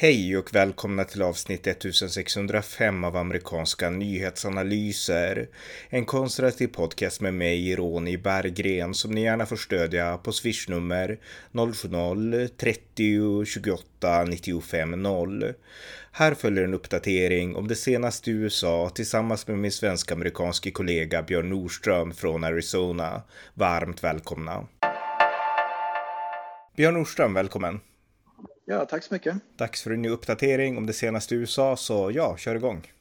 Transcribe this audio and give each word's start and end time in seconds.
Hej 0.00 0.36
och 0.36 0.54
välkomna 0.54 1.04
till 1.04 1.22
avsnitt 1.22 1.66
1605 1.66 3.04
av 3.04 3.16
amerikanska 3.16 3.90
nyhetsanalyser. 3.90 5.48
En 5.88 6.04
konservativ 6.04 6.66
podcast 6.66 7.20
med 7.20 7.34
mig, 7.34 7.76
Ronny 7.76 8.16
Berggren, 8.16 8.94
som 8.94 9.10
ni 9.10 9.22
gärna 9.22 9.46
får 9.46 9.56
stödja 9.56 10.18
på 10.18 10.32
swishnummer 10.32 11.18
070-30 11.52 13.44
28 13.44 14.24
95 14.24 15.02
0. 15.02 15.54
Här 16.12 16.34
följer 16.34 16.64
en 16.64 16.74
uppdatering 16.74 17.56
om 17.56 17.68
det 17.68 17.76
senaste 17.76 18.30
i 18.30 18.34
USA 18.34 18.90
tillsammans 18.94 19.46
med 19.46 19.58
min 19.58 19.72
svensk-amerikanske 19.72 20.70
kollega 20.70 21.22
Björn 21.22 21.48
Nordström 21.48 22.14
från 22.14 22.44
Arizona. 22.44 23.22
Varmt 23.54 24.04
välkomna. 24.04 24.66
Björn 26.76 26.94
Nordström, 26.94 27.34
välkommen. 27.34 27.80
Ja, 28.70 28.84
tack 28.84 29.04
så 29.04 29.14
mycket. 29.14 29.36
Dags 29.56 29.82
för 29.82 29.90
en 29.90 30.02
ny 30.02 30.08
uppdatering 30.08 30.78
om 30.78 30.86
det 30.86 30.92
senaste 30.92 31.34
i 31.34 31.38
USA, 31.38 31.76
så 31.76 32.10
ja, 32.14 32.36
kör 32.36 32.54
igång. 32.54 32.92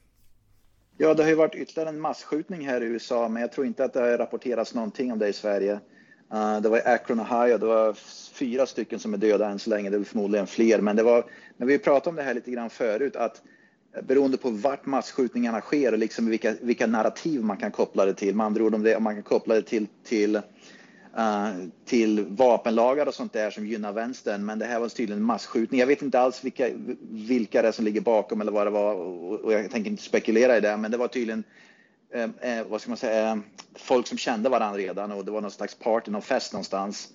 Ja, 0.97 1.13
det 1.13 1.23
har 1.23 1.29
ju 1.29 1.35
varit 1.35 1.55
ytterligare 1.55 1.89
en 1.89 1.99
massskjutning 1.99 2.67
här 2.67 2.81
i 2.81 2.85
USA, 2.85 3.27
men 3.27 3.41
jag 3.41 3.51
tror 3.51 3.67
inte 3.67 3.85
att 3.85 3.93
det 3.93 3.99
har 3.99 4.17
rapporterats 4.17 4.73
någonting 4.73 5.11
om 5.11 5.19
det 5.19 5.27
i 5.27 5.33
Sverige. 5.33 5.79
Uh, 6.33 6.61
det 6.61 6.69
var 6.69 6.77
i 6.77 6.81
Akron, 6.81 7.19
Ohio. 7.19 7.57
Det 7.57 7.65
var 7.65 7.93
fyra 8.33 8.65
stycken 8.65 8.99
som 8.99 9.13
är 9.13 9.17
döda 9.17 9.49
än 9.49 9.59
så 9.59 9.69
länge. 9.69 9.89
Det 9.89 9.97
är 9.97 10.03
förmodligen 10.03 10.47
fler, 10.47 10.81
men 10.81 10.95
det 10.95 11.03
var 11.03 11.25
när 11.57 11.67
vi 11.67 11.79
pratade 11.79 12.09
om 12.09 12.15
det 12.15 12.23
här 12.23 12.33
lite 12.33 12.51
grann 12.51 12.69
förut 12.69 13.15
att 13.15 13.41
beroende 14.03 14.37
på 14.37 14.49
vart 14.49 14.85
massskjutningarna 14.85 15.61
sker 15.61 15.91
och 15.91 15.97
liksom 15.97 16.25
vilka, 16.25 16.55
vilka 16.61 16.87
narrativ 16.87 17.43
man 17.43 17.57
kan 17.57 17.71
koppla 17.71 18.05
det 18.05 18.13
till. 18.13 18.35
Med 18.35 18.45
andra 18.45 18.63
ord 18.63 18.75
om, 18.75 18.83
det, 18.83 18.95
om 18.95 19.03
man 19.03 19.13
kan 19.13 19.23
koppla 19.23 19.55
det 19.55 19.61
till, 19.61 19.87
till 20.03 20.41
Eh, 21.17 21.53
till 21.85 22.25
vapenlagar 22.25 23.05
och 23.05 23.13
sånt 23.13 23.33
där 23.33 23.51
som 23.51 23.67
gynnar 23.67 23.93
vänstern. 23.93 24.45
Men 24.45 24.59
det 24.59 24.65
här 24.65 24.79
var 24.79 24.89
tydligen 24.89 25.23
massskjutning. 25.23 25.79
Jag 25.79 25.87
vet 25.87 26.01
inte 26.01 26.19
alls 26.19 26.43
vilka, 26.43 26.69
vilka 27.09 27.61
det 27.61 27.67
är 27.67 27.71
som 27.71 27.85
ligger 27.85 28.01
bakom 28.01 28.41
eller 28.41 28.51
vad 28.51 28.67
det 28.67 28.71
var 28.71 28.93
och, 28.93 29.53
jag 29.53 29.71
tänker 29.71 29.91
inte 29.91 30.03
spekulera 30.03 30.57
i 30.57 30.61
det. 30.61 30.77
Men 30.77 30.91
det 30.91 30.97
var 30.97 31.07
tydligen 31.07 31.43
eh, 32.13 32.29
eh 32.41 32.65
vad 32.67 32.81
ska 32.81 32.89
man 32.89 32.97
säga, 32.97 33.31
eh, 33.31 33.37
folk 33.75 34.07
som 34.07 34.17
kände 34.17 34.49
varandra 34.49 34.77
redan 34.77 35.11
och 35.11 35.25
det 35.25 35.31
var 35.31 35.41
någon 35.41 35.51
slags 35.51 35.75
party, 35.75 36.11
någon 36.11 36.21
fest 36.21 36.53
någonstans. 36.53 37.09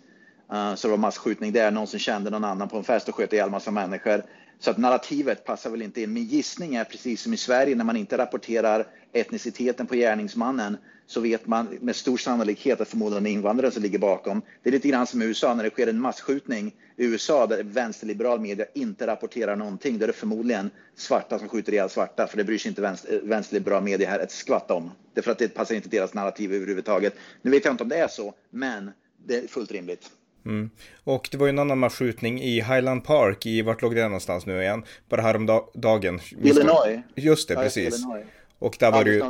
Uh, 0.52 0.74
så 0.74 0.88
det 0.88 0.90
var 0.90 0.98
massskjutning 0.98 1.52
där. 1.52 1.70
Någon 1.70 1.86
som 1.86 1.98
kände 1.98 2.30
någon 2.30 2.44
annan 2.44 2.68
på 2.68 2.76
en 2.76 2.84
fest 2.84 3.08
och 3.08 3.14
sköt 3.14 3.32
ihjäl 3.32 3.50
massa 3.50 3.70
människor. 3.70 4.22
Så 4.62 4.70
att 4.70 4.78
narrativet 4.78 5.44
passar 5.44 5.70
väl 5.70 5.82
inte 5.82 6.02
in. 6.02 6.12
Min 6.12 6.24
gissning 6.24 6.74
är 6.74 6.84
precis 6.84 7.22
som 7.22 7.34
i 7.34 7.36
Sverige 7.36 7.74
när 7.74 7.84
man 7.84 7.96
inte 7.96 8.18
rapporterar 8.18 8.86
etniciteten 9.12 9.86
på 9.86 9.94
gärningsmannen 9.94 10.76
så 11.06 11.20
vet 11.20 11.46
man 11.46 11.78
med 11.80 11.96
stor 11.96 12.16
sannolikhet 12.16 12.80
att 12.80 12.88
förmodligen 12.88 13.26
invandrare 13.26 13.70
som 13.70 13.82
ligger 13.82 13.98
bakom. 13.98 14.42
Det 14.62 14.70
är 14.70 14.72
lite 14.72 14.88
grann 14.88 15.06
som 15.06 15.22
i 15.22 15.24
USA 15.24 15.54
när 15.54 15.64
det 15.64 15.70
sker 15.70 15.86
en 15.86 16.00
massskjutning 16.00 16.74
i 16.96 17.04
USA 17.04 17.46
där 17.46 17.62
vänsterliberal 17.62 18.40
media 18.40 18.66
inte 18.74 19.06
rapporterar 19.06 19.56
någonting. 19.56 19.98
Då 19.98 20.04
är 20.04 20.06
det 20.06 20.12
förmodligen 20.12 20.70
svarta 20.96 21.38
som 21.38 21.48
skjuter 21.48 21.72
ihjäl 21.72 21.90
svarta 21.90 22.26
för 22.26 22.36
det 22.36 22.44
bryr 22.44 22.58
sig 22.58 22.68
inte 22.68 22.82
vänster, 22.82 23.14
eh, 23.14 23.28
vänsterliberal 23.28 23.82
media 23.82 24.10
här 24.10 24.18
ett 24.18 24.32
skvatt 24.32 24.70
om. 24.70 24.90
Det 25.14 25.20
är 25.20 25.22
för 25.22 25.32
att 25.32 25.38
det 25.38 25.48
passar 25.48 25.74
inte 25.74 25.88
deras 25.88 26.14
narrativ 26.14 26.54
överhuvudtaget. 26.54 27.14
Nu 27.42 27.50
vet 27.50 27.64
jag 27.64 27.74
inte 27.74 27.82
om 27.82 27.88
det 27.88 27.96
är 27.96 28.08
så, 28.08 28.34
men 28.50 28.90
det 29.26 29.36
är 29.36 29.46
fullt 29.46 29.72
rimligt. 29.72 30.10
Mm. 30.46 30.70
Och 31.04 31.28
det 31.32 31.36
var 31.36 31.46
ju 31.46 31.50
en 31.50 31.58
annan 31.58 31.78
massskjutning 31.78 32.42
i 32.42 32.60
Highland 32.60 33.04
Park 33.04 33.46
i, 33.46 33.62
vart 33.62 33.82
låg 33.82 33.94
det 33.94 34.02
någonstans 34.02 34.46
nu 34.46 34.62
igen? 34.62 34.84
Bara 35.08 35.20
häromdagen. 35.20 36.20
Illinois. 36.42 37.00
Just 37.14 37.48
det, 37.48 37.54
precis. 37.54 37.98
Illinois. 37.98 38.24
Och 38.58 38.76
där 38.78 38.92
var 38.92 39.04
det 39.04 39.10
ju... 39.10 39.22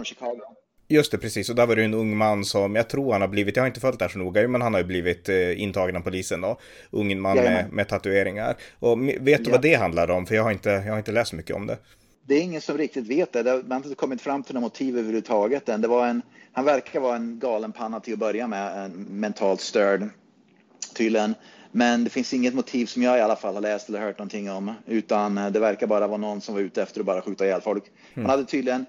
Just 0.89 1.13
det, 1.13 1.19
precis. 1.19 1.49
Och 1.51 1.57
där 1.57 1.67
var 1.67 1.77
det 1.77 1.85
en 1.85 1.95
ung 1.95 2.17
man 2.17 2.45
som, 2.45 2.77
jag 2.77 2.89
tror 2.89 3.13
han 3.13 3.21
har 3.21 3.29
blivit, 3.29 3.57
jag 3.57 3.63
har 3.63 3.69
inte 3.69 3.81
följt 3.81 3.99
det 3.99 4.05
här 4.05 4.11
så 4.11 4.19
noga, 4.19 4.49
men 4.49 4.63
han 4.63 4.75
har 4.75 4.81
ju 4.81 4.87
blivit 4.87 5.29
eh, 5.29 5.63
intagen 5.63 5.97
av 5.97 6.01
polisen 6.01 6.41
då. 6.41 6.59
Ung 6.91 7.21
man 7.21 7.37
med, 7.37 7.73
med, 7.73 7.89
tatueringar. 7.89 8.57
Och 8.79 9.03
vet 9.03 9.45
du 9.45 9.45
ja. 9.45 9.51
vad 9.51 9.63
det 9.63 9.75
handlar 9.75 10.11
om? 10.11 10.27
För 10.27 10.35
jag 10.35 10.43
har, 10.43 10.51
inte, 10.51 10.71
jag 10.71 10.93
har 10.93 10.99
inte 10.99 11.13
läst 11.13 11.33
mycket 11.33 11.57
om 11.57 11.67
det. 11.67 11.79
Det 12.27 12.35
är 12.35 12.41
ingen 12.41 12.61
som 12.61 12.79
riktigt 12.79 13.07
vet 13.07 13.33
det. 13.33 13.45
Man 13.45 13.73
har 13.73 13.77
inte 13.77 13.95
kommit 13.95 14.21
fram 14.21 14.43
till 14.43 14.55
något 14.55 14.63
motiv 14.63 14.99
överhuvudtaget 14.99 15.69
än. 15.69 15.81
Det 15.81 15.89
var 15.89 16.07
en, 16.07 16.23
han 16.53 16.65
verkar 16.65 17.01
vara 17.01 17.17
en 17.17 17.39
galen 17.39 17.73
panna 17.73 18.01
till 18.01 18.13
att 18.13 18.19
börja 18.19 18.47
med, 18.47 18.85
en 18.85 18.93
mentalt 18.93 19.61
störd 19.61 20.09
tydligen. 20.95 21.35
Men 21.75 22.05
det 22.05 22.11
finns 22.11 22.35
inget 22.35 22.55
motiv 22.55 22.87
som 22.87 23.03
jag 23.03 23.19
i 23.19 23.21
alla 23.21 23.37
fall 23.37 23.55
har 23.55 23.61
läst 23.61 23.89
eller 23.89 24.01
hört 24.01 24.19
någonting 24.19 24.51
om, 24.51 24.75
utan 24.87 25.35
det 25.35 25.61
verkar 25.61 25.87
bara 25.87 26.07
vara 26.07 26.19
någon 26.19 26.41
som 26.41 26.55
var 26.55 26.63
ute 26.63 26.83
efter 26.83 27.01
att 27.01 27.07
bara 27.07 27.23
skjuta 27.23 27.45
ihjäl 27.45 27.61
folk. 27.61 27.85
Han 28.15 28.27
hade 28.27 28.45
tydligen 28.45 28.87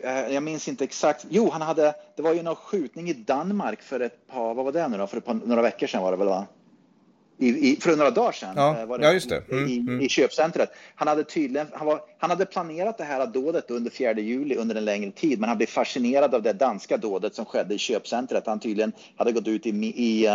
Eh, 0.00 0.34
jag 0.34 0.42
minns 0.42 0.68
inte 0.68 0.84
exakt. 0.84 1.26
Jo, 1.28 1.50
han 1.50 1.62
hade, 1.62 1.94
det 2.16 2.22
var 2.22 2.32
ju 2.32 2.42
någon 2.42 2.56
skjutning 2.56 3.10
i 3.10 3.12
Danmark 3.12 3.82
för 3.82 4.00
ett 4.00 4.26
par, 4.26 4.54
vad 4.54 4.64
var 4.64 4.72
det 4.72 4.88
nu 4.88 4.98
då? 4.98 5.06
För 5.06 5.16
ett 5.16 5.24
par, 5.24 5.34
några 5.34 5.62
veckor 5.62 5.86
sedan 5.86 6.02
var 6.02 6.10
det 6.10 6.16
väl 6.16 6.28
va? 6.28 6.46
I, 7.38 7.48
i, 7.48 7.76
för 7.80 7.96
några 7.96 8.10
dagar 8.10 8.32
sedan. 8.32 8.52
Ja, 8.56 8.80
eh, 8.80 8.86
var 8.86 8.98
det, 8.98 9.06
ja 9.06 9.12
just 9.12 9.28
det. 9.28 9.42
Mm, 9.50 9.68
i, 9.68 9.78
mm. 9.78 10.00
I 10.00 10.08
köpcentret. 10.08 10.70
Han 10.94 11.08
hade 11.08 11.24
tydligen, 11.24 11.66
han, 11.72 11.86
var, 11.86 12.00
han 12.18 12.30
hade 12.30 12.46
planerat 12.46 12.98
det 12.98 13.04
här 13.04 13.26
dådet 13.26 13.70
under 13.70 13.90
4 13.90 14.12
juli 14.12 14.56
under 14.56 14.74
en 14.74 14.84
längre 14.84 15.10
tid, 15.10 15.40
men 15.40 15.48
han 15.48 15.56
blev 15.56 15.66
fascinerad 15.66 16.34
av 16.34 16.42
det 16.42 16.52
danska 16.52 16.96
dådet 16.96 17.34
som 17.34 17.44
skedde 17.44 17.74
i 17.74 17.78
köpcentret. 17.78 18.46
Han 18.46 18.60
tydligen 18.60 18.92
hade 19.16 19.32
gått 19.32 19.48
ut 19.48 19.66
i, 19.66 19.70
i 19.70 20.26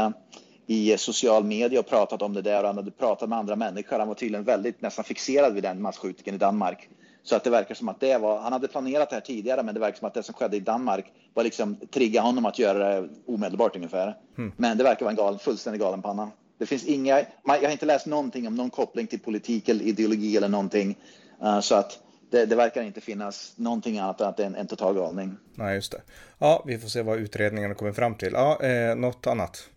i 0.68 0.98
social 0.98 1.44
media 1.44 1.80
och 1.80 1.88
pratat 1.88 2.22
om 2.22 2.34
det 2.34 2.42
där 2.42 2.62
och 2.62 2.68
han 2.68 2.76
hade 2.76 2.92
pratat 2.92 3.30
med 3.30 3.38
andra 3.38 3.56
människor. 3.56 4.00
Han 4.00 4.08
var 4.08 4.16
tydligen 4.16 4.44
väldigt 4.44 4.82
nästan 4.82 5.06
fixerad 5.06 5.54
vid 5.54 5.64
den 5.64 5.82
masskjutningen 5.82 6.36
i 6.36 6.38
Danmark. 6.38 6.90
Så 7.24 7.36
att 7.36 7.44
det 7.44 7.50
verkar 7.50 7.76
som 7.76 7.90
att 7.90 8.00
det 8.00 8.18
var, 8.18 8.40
han 8.40 8.54
hade 8.54 8.68
planerat 8.68 9.10
det 9.10 9.16
här 9.16 9.22
tidigare 9.22 9.64
men 9.64 9.74
det 9.74 9.80
verkar 9.80 9.98
som 9.98 10.08
att 10.08 10.14
det 10.14 10.24
som 10.24 10.34
skedde 10.34 10.58
i 10.58 10.60
Danmark 10.60 11.06
var 11.34 11.44
liksom 11.44 11.76
trigga 11.92 12.22
honom 12.22 12.46
att 12.46 12.60
göra 12.60 13.02
det 13.02 13.10
omedelbart 13.28 13.76
ungefär. 13.76 14.18
Mm. 14.38 14.52
Men 14.58 14.78
det 14.78 14.84
verkar 14.84 15.06
vara 15.06 15.12
en 15.12 15.18
galen, 15.18 15.40
fullständig 15.40 15.82
galen 15.82 16.02
panna. 16.02 16.32
Det 16.58 16.66
finns 16.66 16.86
inga, 16.86 17.20
jag 17.44 17.62
har 17.62 17.70
inte 17.70 17.86
läst 17.86 18.06
någonting 18.06 18.48
om 18.48 18.56
någon 18.56 18.70
koppling 18.70 19.08
till 19.08 19.20
politik 19.20 19.70
eller 19.70 19.86
ideologi 19.86 20.38
eller 20.38 20.50
någonting. 20.50 20.98
Uh, 21.44 21.60
så 21.60 21.76
att 21.76 22.00
det, 22.32 22.46
det, 22.46 22.56
verkar 22.56 22.82
inte 22.84 23.02
finnas 23.02 23.54
någonting 23.56 24.00
annat 24.00 24.22
än 24.22 24.28
att 24.28 24.38
det 24.38 24.44
är 24.44 24.48
en, 24.48 24.56
en 24.56 24.68
total 24.68 24.96
galning. 24.96 25.38
Nej, 25.56 25.76
just 25.76 25.92
det. 25.92 26.02
Ja, 26.40 26.64
vi 26.66 26.78
får 26.78 26.90
se 26.90 27.02
vad 27.02 27.18
utredningarna 27.20 27.74
kommer 27.74 27.92
fram 27.92 28.16
till. 28.16 28.34
Ja, 28.34 28.64
eh, 28.64 28.96
något 28.96 29.28
annat? 29.28 29.70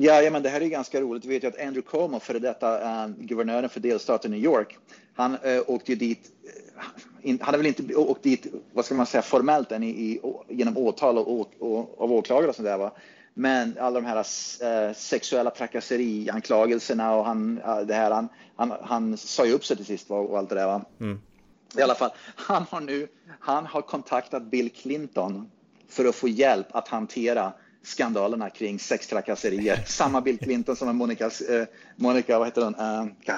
Ja, 0.00 0.22
ja, 0.22 0.30
men 0.30 0.42
det 0.42 0.48
här 0.48 0.60
är 0.60 0.66
ganska 0.66 1.00
roligt. 1.00 1.24
Vi 1.24 1.28
vet 1.28 1.44
ju 1.44 1.48
att 1.48 1.60
Andrew 1.60 1.82
Cuomo, 1.90 2.20
före 2.20 2.38
detta 2.38 3.04
uh, 3.04 3.14
guvernören 3.18 3.68
för 3.68 3.80
delstaten 3.80 4.30
New 4.30 4.40
York, 4.40 4.78
han 5.14 5.36
uh, 5.46 5.62
åkte 5.66 5.92
ju 5.92 5.98
dit 5.98 6.32
han 7.24 7.38
hade 7.40 7.58
väl 7.58 7.66
inte 7.66 7.94
åkt 7.94 8.22
dit, 8.22 8.46
vad 8.72 8.84
ska 8.84 8.94
man 8.94 9.06
säga, 9.06 9.22
formellt 9.22 9.72
än 9.72 9.82
i, 9.82 9.88
i, 9.88 10.20
genom 10.48 10.76
åtal 10.76 11.18
och, 11.18 11.40
och, 11.40 11.52
och, 11.58 12.00
av 12.00 12.12
åklagare 12.12 12.48
och 12.48 12.54
sånt 12.54 12.66
där. 12.66 12.78
Va? 12.78 12.92
Men 13.34 13.76
alla 13.80 14.00
de 14.00 14.06
här 14.06 14.16
äh, 14.16 14.94
sexuella 14.94 15.50
trakasserianklagelserna 15.50 17.14
och 17.14 17.24
han, 17.24 17.60
äh, 17.66 17.80
det 17.80 17.94
här, 17.94 18.10
han, 18.10 18.28
han, 18.56 18.72
han 18.82 19.16
sa 19.16 19.46
ju 19.46 19.52
upp 19.52 19.64
sig 19.64 19.76
till 19.76 19.86
sist 19.86 20.10
va? 20.10 20.16
och 20.16 20.38
allt 20.38 20.48
det 20.48 20.54
där. 20.54 20.66
Va? 20.66 20.84
Mm. 21.00 21.20
I 21.78 21.82
alla 21.82 21.94
fall, 21.94 22.10
han 22.34 22.66
har 22.70 22.80
nu, 22.80 23.08
han 23.40 23.66
har 23.66 23.82
kontaktat 23.82 24.42
Bill 24.42 24.70
Clinton 24.70 25.50
för 25.88 26.04
att 26.04 26.14
få 26.14 26.28
hjälp 26.28 26.66
att 26.70 26.88
hantera 26.88 27.52
skandalerna 27.88 28.50
kring 28.50 28.78
sextrakasserier. 28.78 29.82
Samma 29.86 30.20
Bill 30.20 30.38
Clinton 30.38 30.76
som 30.76 30.88
är 30.88 30.92
Monikas, 30.92 31.40
äh, 31.40 31.66
Monica, 31.96 32.38
vad 32.38 32.46
heter 32.46 32.62
hon? 32.62 32.74
Uh, 32.74 33.34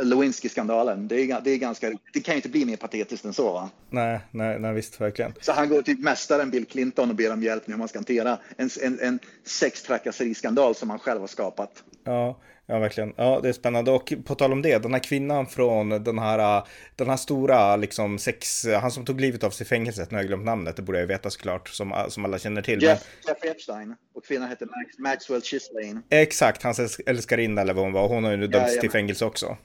Lewinsky-skandalen. 0.00 1.08
Det 1.08 1.20
är, 1.20 1.40
det 1.40 1.50
är 1.50 1.58
ganska, 1.58 1.92
det 2.12 2.20
kan 2.20 2.34
ju 2.34 2.36
inte 2.36 2.48
bli 2.48 2.64
mer 2.64 2.76
patetiskt 2.76 3.24
än 3.24 3.34
så 3.34 3.52
va? 3.52 3.70
Nej, 3.90 4.20
nej, 4.30 4.58
nej 4.58 4.74
visst, 4.74 5.00
verkligen. 5.00 5.32
Så 5.40 5.52
han 5.52 5.68
går 5.68 5.82
till 5.82 5.98
mästaren 5.98 6.50
Bill 6.50 6.64
Clinton 6.64 7.10
och 7.10 7.16
ber 7.16 7.32
om 7.32 7.42
hjälp 7.42 7.66
med 7.66 7.74
hur 7.74 7.78
man 7.78 7.88
ska 7.88 7.98
hantera 7.98 8.38
en, 8.56 8.70
en, 8.82 9.00
en 9.00 9.18
sextrakasseriskandal 9.44 10.74
som 10.74 10.90
han 10.90 10.98
själv 10.98 11.20
har 11.20 11.26
skapat. 11.26 11.84
Ja, 12.04 12.40
ja, 12.66 12.78
verkligen. 12.78 13.12
Ja, 13.16 13.40
det 13.42 13.48
är 13.48 13.52
spännande. 13.52 13.90
Och 13.90 14.12
på 14.24 14.34
tal 14.34 14.52
om 14.52 14.62
det, 14.62 14.82
den 14.82 14.92
här 14.92 15.00
kvinnan 15.00 15.46
från 15.46 15.88
den 15.88 16.18
här, 16.18 16.62
den 16.96 17.08
här 17.08 17.16
stora, 17.16 17.76
liksom 17.76 18.18
sex, 18.18 18.66
han 18.80 18.90
som 18.90 19.04
tog 19.04 19.20
livet 19.20 19.44
av 19.44 19.50
sig 19.50 19.64
i 19.64 19.68
fängelset, 19.68 20.10
nu 20.10 20.16
har 20.16 20.22
jag 20.22 20.28
glömt 20.28 20.44
namnet, 20.44 20.76
det 20.76 20.82
borde 20.82 21.00
jag 21.00 21.06
veta 21.06 21.30
såklart, 21.30 21.68
som, 21.68 22.06
som 22.08 22.24
alla 22.24 22.38
känner 22.38 22.62
till. 22.62 22.82
Jeff, 22.82 23.06
men... 23.24 23.34
Jeff 23.34 23.56
Epstein, 23.56 23.94
och 24.14 24.24
kvinnan 24.24 24.48
heter 24.48 24.66
Max, 24.66 24.98
Maxwell 24.98 25.42
Chislane. 25.42 26.00
Exakt, 26.10 26.62
hans 26.62 27.00
älskarinna 27.06 27.60
eller 27.60 27.74
vad 27.74 27.84
hon 27.84 27.92
var, 27.92 28.08
hon 28.08 28.24
har 28.24 28.30
ju 28.30 28.36
nu 28.36 28.46
dömts 28.46 28.74
ja, 28.74 28.80
till 28.80 28.90
fängelse 28.90 29.24
också. 29.24 29.56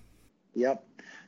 Ja, 0.54 0.82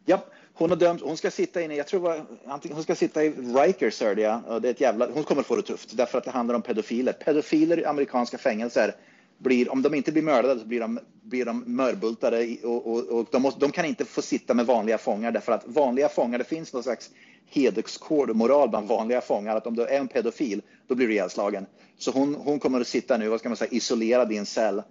ja. 0.05 0.25
Hon 0.53 0.69
har 0.69 0.77
dömt, 0.77 1.01
hon 1.01 1.17
ska 1.17 1.31
sitta 1.31 1.61
inne, 1.61 1.75
jag 1.75 1.87
tror 1.87 1.99
var, 1.99 2.25
hon 2.73 2.83
ska 2.83 2.95
sitta 2.95 3.23
i 3.23 3.29
Rikers 3.29 4.01
hörde 4.01 4.21
jag. 4.21 4.61
Det 4.61 4.67
är 4.67 4.71
ett 4.71 4.81
jävla, 4.81 5.07
hon 5.13 5.23
kommer 5.23 5.43
få 5.43 5.55
det 5.55 5.61
tufft 5.61 5.97
därför 5.97 6.17
att 6.17 6.23
det 6.23 6.31
handlar 6.31 6.55
om 6.55 6.61
pedofiler. 6.61 7.13
Pedofiler 7.13 7.79
i 7.79 7.85
amerikanska 7.85 8.37
fängelser 8.37 8.95
blir, 9.43 9.71
om 9.71 9.81
de 9.81 9.93
inte 9.93 10.11
blir 10.11 10.23
mördade 10.23 10.59
så 10.59 10.65
blir 10.65 10.79
de, 10.79 10.99
blir 11.23 11.45
de 11.45 11.63
mörbultade 11.75 12.57
och, 12.63 12.87
och, 12.87 12.99
och 12.99 13.27
de, 13.31 13.41
måste, 13.41 13.59
de, 13.59 13.71
kan 13.71 13.85
inte 13.85 14.05
få 14.05 14.21
sitta 14.21 14.53
med 14.53 14.65
vanliga 14.65 14.97
fångar 14.97 15.31
därför 15.31 15.51
att 15.51 15.67
vanliga 15.67 16.09
fångar, 16.09 16.37
det 16.37 16.43
finns 16.43 16.73
någon 16.73 16.83
slags 16.83 17.09
hederskod 17.49 18.29
och 18.29 18.35
moral 18.35 18.69
bland 18.69 18.87
vanliga 18.87 19.21
fångar 19.21 19.55
att 19.55 19.67
om 19.67 19.75
du 19.75 19.83
är 19.83 19.99
en 19.99 20.07
pedofil 20.07 20.61
då 20.87 20.95
blir 20.95 21.07
du 21.07 21.13
ihjälslagen. 21.13 21.65
Så 21.97 22.11
hon, 22.11 22.35
hon 22.35 22.59
kommer 22.59 22.81
att 22.81 22.87
sitta 22.87 23.17
nu, 23.17 23.29
vad 23.29 23.39
ska 23.39 23.49
man 23.49 23.57
säga, 23.57 23.71
isolerad 23.71 24.31
i 24.31 24.37
en 24.37 24.45
cell 24.45 24.81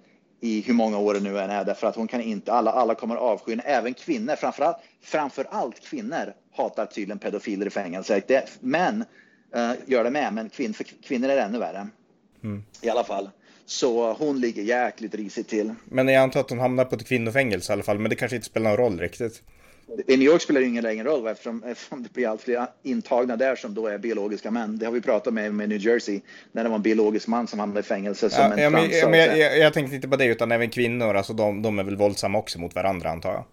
i 0.41 0.61
hur 0.61 0.75
många 0.75 0.99
år 0.99 1.15
det 1.15 1.21
nu 1.21 1.39
än 1.39 1.51
är 1.51 1.65
därför 1.65 1.87
att 1.87 1.97
hon 1.97 2.09
kan 2.09 2.21
inte, 2.21 2.53
alla, 2.53 2.71
alla 2.71 2.95
kommer 2.95 3.17
avsky 3.17 3.59
även 3.65 3.95
kvinnor, 3.95 4.37
framförallt, 4.37 4.77
framför 5.01 5.47
allt 5.51 5.81
kvinnor 5.81 6.35
hatar 6.53 6.87
tydligen 6.87 7.19
pedofiler 7.19 7.67
i 7.67 7.71
fängelse. 7.71 8.23
Det, 8.27 8.59
män 8.61 9.05
uh, 9.57 9.73
gör 9.87 10.05
det 10.05 10.11
med, 10.11 10.33
men 10.35 10.49
kvin, 10.49 10.75
för 10.75 10.85
kvinnor 10.85 11.29
är 11.29 11.37
det 11.37 11.43
ännu 11.43 11.59
värre. 11.59 11.89
Mm. 12.43 12.63
I 12.81 12.89
alla 12.91 13.05
fall. 13.05 13.31
Så 13.71 14.13
hon 14.13 14.41
ligger 14.41 14.63
jäkligt 14.63 15.15
risigt 15.15 15.49
till. 15.49 15.75
Men 15.85 16.09
jag 16.09 16.23
antar 16.23 16.41
att 16.41 16.51
hon 16.51 16.59
hamnar 16.59 16.85
på 16.85 16.95
ett 16.97 17.07
kvinnofängelse 17.07 17.73
i 17.73 17.75
alla 17.75 17.83
fall, 17.83 17.99
men 17.99 18.11
det 18.11 18.17
kanske 18.17 18.37
inte 18.37 18.47
spelar 18.47 18.71
någon 18.71 18.79
roll 18.79 19.01
riktigt. 19.01 19.43
I 20.07 20.17
New 20.17 20.27
York 20.27 20.43
spelar 20.43 20.61
det 20.61 20.67
ingen 20.67 20.83
längre 20.83 21.05
roll 21.05 21.27
eftersom, 21.27 21.65
eftersom 21.65 22.03
det 22.03 22.13
blir 22.13 22.29
allt 22.29 22.43
fler 22.43 22.67
intagna 22.83 23.37
där 23.37 23.57
som 23.57 23.75
då 23.75 23.87
är 23.87 23.99
biologiska 23.99 24.51
män. 24.51 24.79
Det 24.79 24.87
har 24.87 24.93
vi 24.93 25.01
pratat 25.01 25.35
med 25.35 25.55
med 25.55 25.69
New 25.69 25.87
Jersey 25.87 26.21
när 26.53 26.63
det 26.63 26.69
var 26.69 26.77
en 26.77 26.83
biologisk 26.83 27.27
man 27.27 27.47
som 27.47 27.59
hamnade 27.59 27.81
i 27.81 27.83
fängelse 27.83 28.31
som 28.31 28.45
ja, 28.45 28.53
en 28.53 28.59
ja, 28.59 28.71
men, 28.71 29.11
men 29.11 29.19
jag, 29.19 29.39
jag, 29.39 29.59
jag 29.59 29.75
tänkte 29.75 29.97
inte 29.97 30.09
på 30.09 30.17
det 30.17 30.25
utan 30.25 30.53
även 30.53 30.71
kvinnor, 30.71 31.15
alltså 31.15 31.33
de, 31.33 31.63
de 31.63 31.79
är 31.79 31.85
väl 31.85 31.97
våldsamma 31.97 32.39
också 32.39 32.59
mot 32.59 32.75
varandra 32.75 33.11
antar 33.11 33.33
jag. 33.33 33.45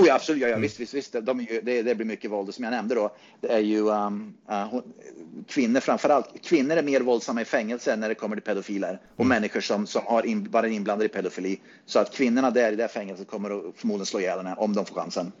Oh, 0.00 0.06
ja, 0.06 0.14
absolut, 0.14 0.42
ja, 0.42 0.48
ja, 0.48 0.54
mm. 0.54 0.62
visst, 0.62 0.80
visst, 0.80 0.94
visst. 0.94 1.16
De 1.22 1.40
ju, 1.40 1.60
det, 1.60 1.82
det, 1.82 1.94
blir 1.94 2.06
mycket 2.06 2.30
våld. 2.30 2.54
Som 2.54 2.64
jag 2.64 2.70
nämnde 2.70 2.94
då, 2.94 3.16
det 3.40 3.48
är 3.48 3.58
ju 3.58 3.80
um, 3.80 4.34
uh, 4.50 4.80
kvinnor 5.48 5.80
framför 5.80 6.08
allt. 6.08 6.42
Kvinnor 6.42 6.76
är 6.76 6.82
mer 6.82 7.00
våldsamma 7.00 7.40
i 7.40 7.44
fängelse 7.44 7.96
när 7.96 8.08
det 8.08 8.14
kommer 8.14 8.36
till 8.36 8.42
pedofiler 8.42 9.00
och 9.16 9.24
mm. 9.24 9.28
människor 9.28 9.60
som, 9.60 9.86
som 9.86 10.02
har 10.06 10.26
in, 10.26 10.50
varit 10.50 10.72
inblandade 10.72 11.04
i 11.04 11.08
pedofili. 11.08 11.60
Så 11.86 11.98
att 11.98 12.14
kvinnorna 12.14 12.50
där 12.50 12.72
i 12.72 12.76
det 12.76 12.88
fängelset 12.88 13.28
kommer 13.28 13.50
att 13.50 13.76
förmodligen 13.76 14.06
slå 14.06 14.20
ihjäl 14.20 14.38
henne 14.38 14.54
om 14.54 14.74
de 14.74 14.86
får 14.86 14.94
chansen. 14.94 15.32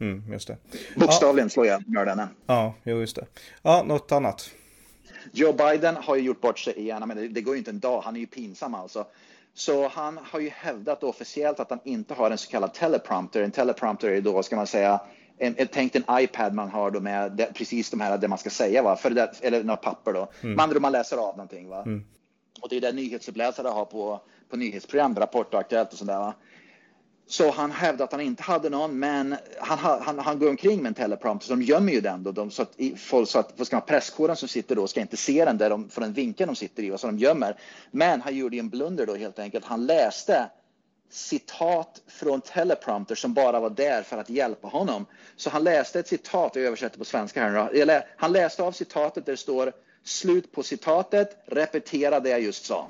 Mm, 0.00 0.32
just 0.32 0.48
det. 0.48 0.56
Bokstavligen 0.96 1.46
ja. 1.46 1.50
slå 1.50 1.64
ihjäl 1.64 1.82
mördarna. 1.86 2.28
Ja, 2.46 2.74
just 2.84 3.16
det. 3.16 3.26
Ja, 3.62 3.82
något 3.82 4.12
annat. 4.12 4.50
Joe 5.32 5.52
Biden 5.52 5.96
har 5.96 6.16
ju 6.16 6.22
gjort 6.22 6.40
bort 6.40 6.58
sig 6.58 6.78
igen, 6.78 7.02
men 7.06 7.32
det, 7.34 7.40
går 7.40 7.54
ju 7.54 7.58
inte 7.58 7.70
en 7.70 7.80
dag. 7.80 8.00
Han 8.00 8.16
är 8.16 8.20
ju 8.20 8.26
pinsam 8.26 8.74
alltså. 8.74 9.06
Så 9.54 9.88
han 9.88 10.18
har 10.22 10.40
ju 10.40 10.48
hävdat 10.48 11.02
officiellt 11.02 11.60
att 11.60 11.70
han 11.70 11.80
inte 11.84 12.14
har 12.14 12.30
en 12.30 12.38
så 12.38 12.50
kallad 12.50 12.74
teleprompter. 12.74 13.42
En 13.42 13.50
teleprompter 13.50 14.08
är 14.08 14.20
då, 14.20 14.42
ska 14.42 14.56
man 14.56 14.66
säga, 14.66 15.00
en, 15.38 15.54
en, 15.58 15.68
tänk 15.72 15.94
en 15.94 16.04
iPad 16.10 16.54
man 16.54 16.70
har 16.70 16.90
då 16.90 17.00
med 17.00 17.32
det, 17.32 17.52
precis 17.54 17.90
de 17.90 18.00
här 18.00 18.18
det 18.18 18.28
man 18.28 18.38
ska 18.38 18.50
säga, 18.50 18.82
va? 18.82 18.96
För 18.96 19.10
det, 19.10 19.32
eller 19.40 19.64
några 19.64 19.76
papper 19.76 20.12
då. 20.12 20.28
Mm. 20.42 20.56
Man, 20.56 20.82
man 20.82 20.92
läser 20.92 21.16
av 21.16 21.36
någonting. 21.36 21.68
Va? 21.68 21.82
Mm. 21.82 22.04
Och 22.60 22.68
det 22.68 22.76
är 22.76 22.80
det 22.80 22.92
nyhetsuppläsare 22.92 23.68
har 23.68 23.84
på, 23.84 24.20
på 24.50 24.56
nyhetsprogram, 24.56 25.14
Rapport 25.14 25.54
och 25.54 25.60
Aktuellt 25.60 25.92
och 25.92 25.98
sådär. 25.98 26.18
Va? 26.18 26.34
Så 27.26 27.50
han 27.50 27.70
hävdade 27.70 28.04
att 28.04 28.12
han 28.12 28.20
inte 28.20 28.42
hade 28.42 28.70
någon, 28.70 28.98
men 28.98 29.36
han, 29.58 30.02
han, 30.02 30.18
han 30.18 30.38
går 30.38 30.48
omkring 30.48 30.82
med 30.82 30.90
en 30.90 30.94
teleprompter, 30.94 31.46
så 31.46 31.52
de 31.52 31.62
gömmer 31.62 31.92
ju 31.92 32.00
den 32.00 32.22
då. 32.22 32.32
De, 32.32 32.50
så 32.50 32.62
att, 32.62 32.76
folk, 32.96 33.28
så 33.28 33.38
att 33.38 33.66
ska 33.66 33.80
presskåren 33.80 34.36
som 34.36 34.48
sitter 34.48 34.76
då 34.76 34.86
ska 34.86 35.00
inte 35.00 35.16
se 35.16 35.44
den 35.44 35.58
där 35.58 35.70
de, 35.70 35.88
från 35.88 36.02
den 36.02 36.12
vinkeln 36.12 36.48
de 36.48 36.56
sitter 36.56 36.82
i, 36.82 36.98
så 36.98 37.06
de 37.06 37.18
gömmer. 37.18 37.56
Men 37.90 38.20
han 38.20 38.36
gjorde 38.36 38.56
en 38.56 38.68
blunder 38.68 39.06
då 39.06 39.14
helt 39.14 39.38
enkelt. 39.38 39.64
Han 39.64 39.86
läste 39.86 40.50
citat 41.10 42.02
från 42.06 42.40
teleprompter 42.40 43.14
som 43.14 43.34
bara 43.34 43.60
var 43.60 43.70
där 43.70 44.02
för 44.02 44.18
att 44.18 44.30
hjälpa 44.30 44.68
honom. 44.68 45.06
Så 45.36 45.50
han 45.50 45.64
läste 45.64 46.00
ett 46.00 46.08
citat, 46.08 46.56
jag 46.56 46.64
översätter 46.64 46.98
på 46.98 47.04
svenska 47.04 47.42
här 47.42 48.04
Han 48.16 48.32
läste 48.32 48.62
av 48.62 48.72
citatet 48.72 49.26
där 49.26 49.32
det 49.32 49.36
står 49.36 49.72
slut 50.04 50.52
på 50.52 50.62
citatet, 50.62 51.44
repetera 51.46 52.20
det 52.20 52.30
jag 52.30 52.40
just 52.40 52.64
sa. 52.64 52.88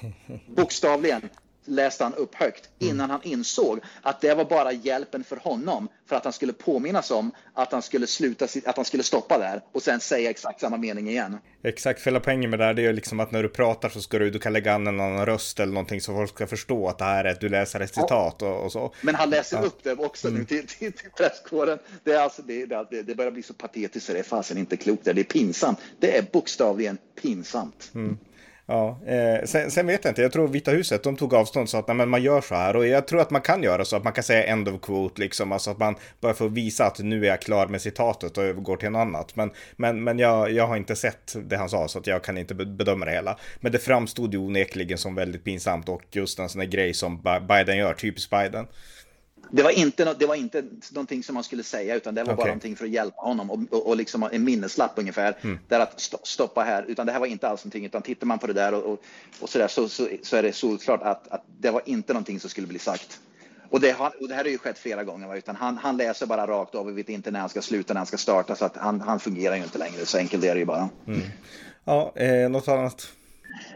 Bokstavligen 0.46 1.28
läste 1.64 2.04
han 2.04 2.14
upp 2.14 2.34
högt 2.34 2.68
mm. 2.80 2.94
innan 2.94 3.10
han 3.10 3.20
insåg 3.22 3.80
att 4.02 4.20
det 4.20 4.34
var 4.34 4.44
bara 4.44 4.72
hjälpen 4.72 5.24
för 5.24 5.36
honom 5.36 5.88
för 6.08 6.16
att 6.16 6.24
han 6.24 6.32
skulle 6.32 6.52
påminnas 6.52 7.10
om 7.10 7.32
att 7.54 7.72
han 7.72 7.82
skulle 7.82 8.06
sluta, 8.06 8.48
att 8.66 8.76
han 8.76 8.84
skulle 8.84 9.02
stoppa 9.02 9.38
där 9.38 9.60
och 9.72 9.82
sen 9.82 10.00
säga 10.00 10.30
exakt 10.30 10.60
samma 10.60 10.76
mening 10.76 11.08
igen. 11.08 11.38
Exakt, 11.64 12.06
hela 12.06 12.20
poängen 12.20 12.50
med 12.50 12.58
det 12.58 12.64
här 12.64 12.74
det 12.74 12.82
är 12.82 12.86
ju 12.86 12.92
liksom 12.92 13.20
att 13.20 13.32
när 13.32 13.42
du 13.42 13.48
pratar 13.48 13.88
så 13.88 14.00
ska 14.00 14.18
du, 14.18 14.30
du 14.30 14.38
kan 14.38 14.52
lägga 14.52 14.74
an 14.74 14.86
en 14.86 15.00
annan 15.00 15.26
röst 15.26 15.60
eller 15.60 15.72
någonting 15.72 16.00
så 16.00 16.12
folk 16.12 16.30
ska 16.30 16.46
förstå 16.46 16.88
att 16.88 16.98
det 16.98 17.04
här 17.04 17.24
är 17.24 17.32
att 17.32 17.40
du 17.40 17.48
läser 17.48 17.80
ett 17.80 17.94
citat 17.94 18.36
ja. 18.40 18.46
och, 18.46 18.64
och, 18.64 18.72
så. 18.72 18.94
Men 19.00 19.14
han 19.14 19.30
läser 19.30 19.56
ja. 19.56 19.62
upp 19.62 19.82
det 19.82 19.92
också 19.92 20.28
mm. 20.28 20.40
nu 20.40 20.44
till, 20.46 20.66
till, 20.66 20.92
till 20.92 21.10
presskåren. 21.10 21.78
Det, 22.04 22.12
är 22.12 22.18
alltså, 22.18 22.42
det, 22.42 22.66
det, 22.66 23.02
det 23.02 23.14
börjar 23.14 23.30
bli 23.30 23.42
så 23.42 23.54
patetiskt 23.54 24.06
så 24.06 24.12
det 24.12 24.18
är 24.18 24.22
fasen 24.22 24.58
inte 24.58 24.76
klokt. 24.76 25.04
Det 25.04 25.10
är 25.10 25.24
pinsamt. 25.24 25.78
Det 26.00 26.18
är 26.18 26.22
bokstavligen 26.32 26.98
pinsamt. 27.22 27.90
Mm. 27.94 28.18
Ja, 28.66 29.00
eh, 29.06 29.44
sen, 29.44 29.70
sen, 29.70 29.86
vet 29.86 30.04
jag 30.04 30.10
inte, 30.10 30.22
jag 30.22 30.32
tror 30.32 30.48
Vita 30.48 30.70
huset, 30.70 31.02
de 31.02 31.16
tog 31.16 31.34
avstånd 31.34 31.68
så 31.68 31.78
att 31.78 31.86
nej, 31.88 31.96
men 31.96 32.08
man 32.08 32.22
gör 32.22 32.40
så 32.40 32.54
här 32.54 32.76
och 32.76 32.86
jag 32.86 33.06
tror 33.06 33.20
att 33.20 33.30
man 33.30 33.40
kan 33.40 33.62
göra 33.62 33.84
så 33.84 33.96
att 33.96 34.04
man 34.04 34.12
kan 34.12 34.24
säga 34.24 34.44
end 34.44 34.68
of 34.68 34.80
quote 34.80 35.20
liksom, 35.22 35.52
alltså 35.52 35.70
att 35.70 35.78
man 35.78 35.94
bara 36.20 36.34
får 36.34 36.48
visa 36.48 36.86
att 36.86 36.98
nu 36.98 37.24
är 37.24 37.28
jag 37.28 37.42
klar 37.42 37.66
med 37.66 37.80
citatet 37.80 38.38
och 38.38 38.44
övergår 38.44 38.76
till 38.76 38.90
något 38.90 39.00
annat. 39.00 39.36
Men, 39.36 39.50
men, 39.76 40.04
men 40.04 40.18
jag, 40.18 40.52
jag 40.52 40.66
har 40.66 40.76
inte 40.76 40.96
sett 40.96 41.36
det 41.44 41.56
han 41.56 41.68
sa 41.68 41.88
så 41.88 41.98
att 41.98 42.06
jag 42.06 42.24
kan 42.24 42.38
inte 42.38 42.54
bedöma 42.54 43.04
det 43.04 43.12
hela. 43.12 43.38
Men 43.60 43.72
det 43.72 43.78
framstod 43.78 44.32
ju 44.32 44.38
onekligen 44.38 44.98
som 44.98 45.14
väldigt 45.14 45.44
pinsamt 45.44 45.88
och 45.88 46.02
just 46.10 46.38
en 46.38 46.48
sån 46.48 46.60
här 46.60 46.68
grej 46.68 46.94
som 46.94 47.22
Biden 47.48 47.76
gör, 47.76 47.94
typiskt 47.94 48.30
Biden 48.30 48.66
det 49.54 49.62
var, 49.62 49.70
inte, 49.70 50.14
det 50.14 50.26
var 50.26 50.34
inte 50.34 50.64
någonting 50.90 51.22
som 51.22 51.34
man 51.34 51.44
skulle 51.44 51.62
säga 51.62 51.94
utan 51.94 52.14
det 52.14 52.24
var 52.24 52.32
okay. 52.32 52.36
bara 52.36 52.46
någonting 52.46 52.76
för 52.76 52.84
att 52.84 52.90
hjälpa 52.90 53.22
honom 53.22 53.50
och, 53.50 53.60
och, 53.70 53.86
och 53.86 53.96
liksom 53.96 54.28
en 54.32 54.44
minneslapp 54.44 54.92
ungefär. 54.94 55.36
Mm. 55.40 55.58
Där 55.68 55.80
att 55.80 56.00
stoppa 56.22 56.62
här, 56.62 56.84
utan 56.88 57.06
det 57.06 57.12
här 57.12 57.20
var 57.20 57.26
inte 57.26 57.48
alls 57.48 57.64
någonting 57.64 57.86
utan 57.86 58.02
tittar 58.02 58.26
man 58.26 58.38
på 58.38 58.46
det 58.46 58.52
där 58.52 58.74
och, 58.74 58.92
och, 58.92 59.02
och 59.40 59.48
så, 59.48 59.58
där, 59.58 59.68
så, 59.68 59.88
så, 59.88 60.08
så, 60.22 60.36
är 60.36 60.42
det 60.42 60.52
solklart 60.52 61.02
att, 61.02 61.28
att 61.28 61.44
det 61.60 61.70
var 61.70 61.82
inte 61.84 62.12
någonting 62.12 62.40
som 62.40 62.50
skulle 62.50 62.66
bli 62.66 62.78
sagt. 62.78 63.20
Och 63.70 63.80
det, 63.80 63.90
har, 63.90 64.12
och 64.20 64.28
det 64.28 64.34
här 64.34 64.44
har 64.44 64.50
ju 64.50 64.58
skett 64.58 64.78
flera 64.78 65.04
gånger, 65.04 65.36
utan 65.36 65.56
han, 65.56 65.76
han 65.78 65.96
läser 65.96 66.26
bara 66.26 66.46
rakt 66.46 66.74
av 66.74 66.86
och 66.86 66.98
vet 66.98 67.08
inte 67.08 67.30
när 67.30 67.40
han 67.40 67.48
ska 67.48 67.62
sluta, 67.62 67.94
när 67.94 67.98
han 67.98 68.06
ska 68.06 68.16
starta, 68.16 68.56
så 68.56 68.64
att 68.64 68.76
han, 68.76 69.00
han 69.00 69.20
fungerar 69.20 69.56
ju 69.56 69.62
inte 69.62 69.78
längre. 69.78 70.06
Så 70.06 70.18
enkelt 70.18 70.44
är 70.44 70.54
det 70.54 70.60
ju 70.60 70.66
bara. 70.66 70.88
Mm. 71.06 71.20
Ja, 71.84 72.12
eh, 72.16 72.50
något 72.50 72.68
annat? 72.68 73.08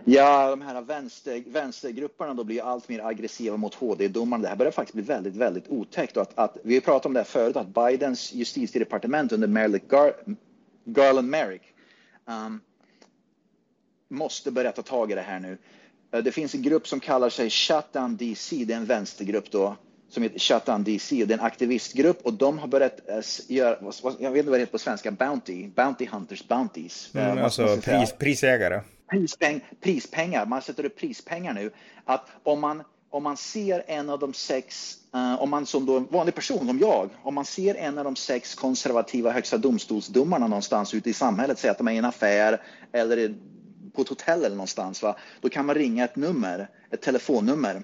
Ja, 0.05 0.50
de 0.50 0.61
här 0.61 0.81
vänster, 0.81 1.43
vänstergrupperna 1.46 2.34
då 2.34 2.44
blir 2.44 2.62
allt 2.62 2.88
mer 2.88 3.06
aggressiva 3.06 3.56
mot 3.56 3.75
HD-domarna. 3.75 4.43
Det 4.43 4.49
här 4.49 4.56
börjar 4.56 4.73
faktiskt 4.73 4.94
bli 4.94 5.02
väldigt, 5.02 5.37
väldigt 5.37 5.69
otäckt. 5.69 6.17
Och 6.17 6.23
att, 6.23 6.38
att, 6.38 6.56
vi 6.64 6.75
har 6.75 6.81
pratat 6.81 7.06
om 7.06 7.12
det 7.12 7.20
här 7.20 7.25
förut, 7.25 7.56
att 7.56 7.67
Bidens 7.67 8.32
justitiedepartement 8.34 9.32
under 9.32 9.49
Merrick 9.49 9.88
Gar, 9.88 10.12
Garland 10.84 11.28
Merrick 11.28 11.62
um, 12.25 12.61
måste 14.08 14.50
börja 14.50 14.73
ta 14.73 14.82
tag 14.82 15.11
i 15.11 15.14
det 15.14 15.20
här 15.20 15.40
nu. 15.40 15.58
Uh, 16.14 16.22
det 16.22 16.32
finns 16.32 16.55
en 16.55 16.62
grupp 16.62 16.88
som 16.88 17.00
kallar 17.00 17.31
sig 17.31 17.50
Shutdown 17.50 18.17
DC, 18.17 18.64
det 18.64 18.72
är 18.72 18.76
en 18.76 18.87
vänstergrupp 18.87 19.50
då, 19.50 19.76
som 20.08 20.22
heter 20.22 20.38
Shutdown 20.38 20.84
DC. 20.84 21.25
Det 21.25 21.34
är 21.34 21.38
en 21.38 21.44
aktivistgrupp 21.44 22.26
och 22.26 22.32
de 22.32 22.58
har 22.58 22.69
börjat 22.69 23.00
uh, 23.08 23.55
göra, 23.56 23.76
jag 24.19 24.31
vet 24.31 24.38
inte 24.38 24.50
vad 24.50 24.58
det 24.58 24.62
heter 24.62 24.72
på 24.72 24.79
svenska, 24.79 25.11
Bounty, 25.11 25.69
Bounty 25.69 26.06
Hunters, 26.06 26.49
Bounties. 26.49 27.14
Mm, 27.14 27.38
uh, 27.38 27.44
alltså 27.44 27.76
pris, 27.76 28.12
prisägare 28.19 28.82
prispeng, 29.11 29.64
prispengar, 29.81 30.47
man 30.47 30.62
sätter 30.62 30.85
upp 30.85 30.97
prispengar 30.97 31.55
nu, 31.55 31.70
att 32.05 32.29
om 32.43 32.61
man, 32.61 32.82
om 33.11 33.23
man 33.23 33.37
ser 33.37 33.85
en 33.87 34.11
av 34.11 34.19
de 34.19 34.35
sex, 34.35 34.97
uh, 35.14 35.43
om 35.43 35.50
man 35.50 35.67
som 35.67 35.87
då 35.87 35.97
en 35.97 36.06
vanlig 36.11 36.35
person 36.35 36.67
som 36.67 36.79
jag, 36.79 37.11
om 37.23 37.35
man 37.35 37.44
ser 37.44 37.75
en 37.75 37.99
av 37.99 38.05
de 38.05 38.17
sex 38.17 38.55
konservativa 38.55 39.31
högsta 39.31 39.58
domstolsdomarna 39.58 40.47
någonstans 40.47 40.94
ute 40.94 41.11
i 41.11 41.12
samhället, 41.12 41.58
säg 41.58 41.70
att 41.70 41.79
de 41.79 41.88
är 41.88 41.93
i 41.93 41.97
en 41.97 42.05
affär 42.05 42.62
eller 42.93 43.35
på 43.93 44.03
ett 44.03 44.08
hotell 44.08 44.44
eller 44.44 44.56
någonstans, 44.56 45.03
va? 45.03 45.17
då 45.41 45.49
kan 45.49 45.67
man 45.67 45.75
ringa 45.75 46.05
ett 46.05 46.17
nummer, 46.17 46.69
ett 46.91 47.03
telefonnummer 47.03 47.82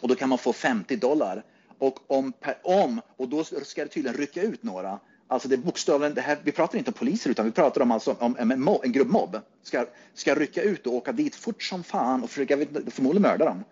och 0.00 0.08
då 0.08 0.14
kan 0.14 0.28
man 0.28 0.38
få 0.38 0.52
50 0.52 0.96
dollar. 0.96 1.44
Och 1.78 2.10
om, 2.10 2.32
om 2.62 3.00
och 3.16 3.28
då 3.28 3.44
ska 3.44 3.84
det 3.84 3.88
tydligen 3.88 4.18
rycka 4.18 4.42
ut 4.42 4.62
några 4.62 5.00
Alltså 5.28 5.48
det 5.48 5.54
är 5.54 5.58
bokstavligen, 5.58 6.14
det 6.14 6.20
här, 6.20 6.38
vi 6.44 6.52
pratar 6.52 6.78
inte 6.78 6.90
om 6.90 6.94
poliser 6.94 7.30
utan 7.30 7.44
vi 7.44 7.52
pratar 7.52 7.80
om, 7.80 7.90
alltså, 7.90 8.16
om 8.18 8.36
en, 8.38 8.60
mob, 8.60 8.80
en 8.84 8.92
grupp 8.92 9.08
mobb 9.08 9.40
ska, 9.62 9.86
ska 10.14 10.34
rycka 10.34 10.62
ut 10.62 10.86
och 10.86 10.94
åka 10.94 11.12
dit 11.12 11.34
fort 11.34 11.62
som 11.62 11.82
fan 11.82 12.22
och 12.22 12.30
försöka 12.30 12.56
förmodligen 12.90 13.22
mörda 13.22 13.44
dem. 13.44 13.64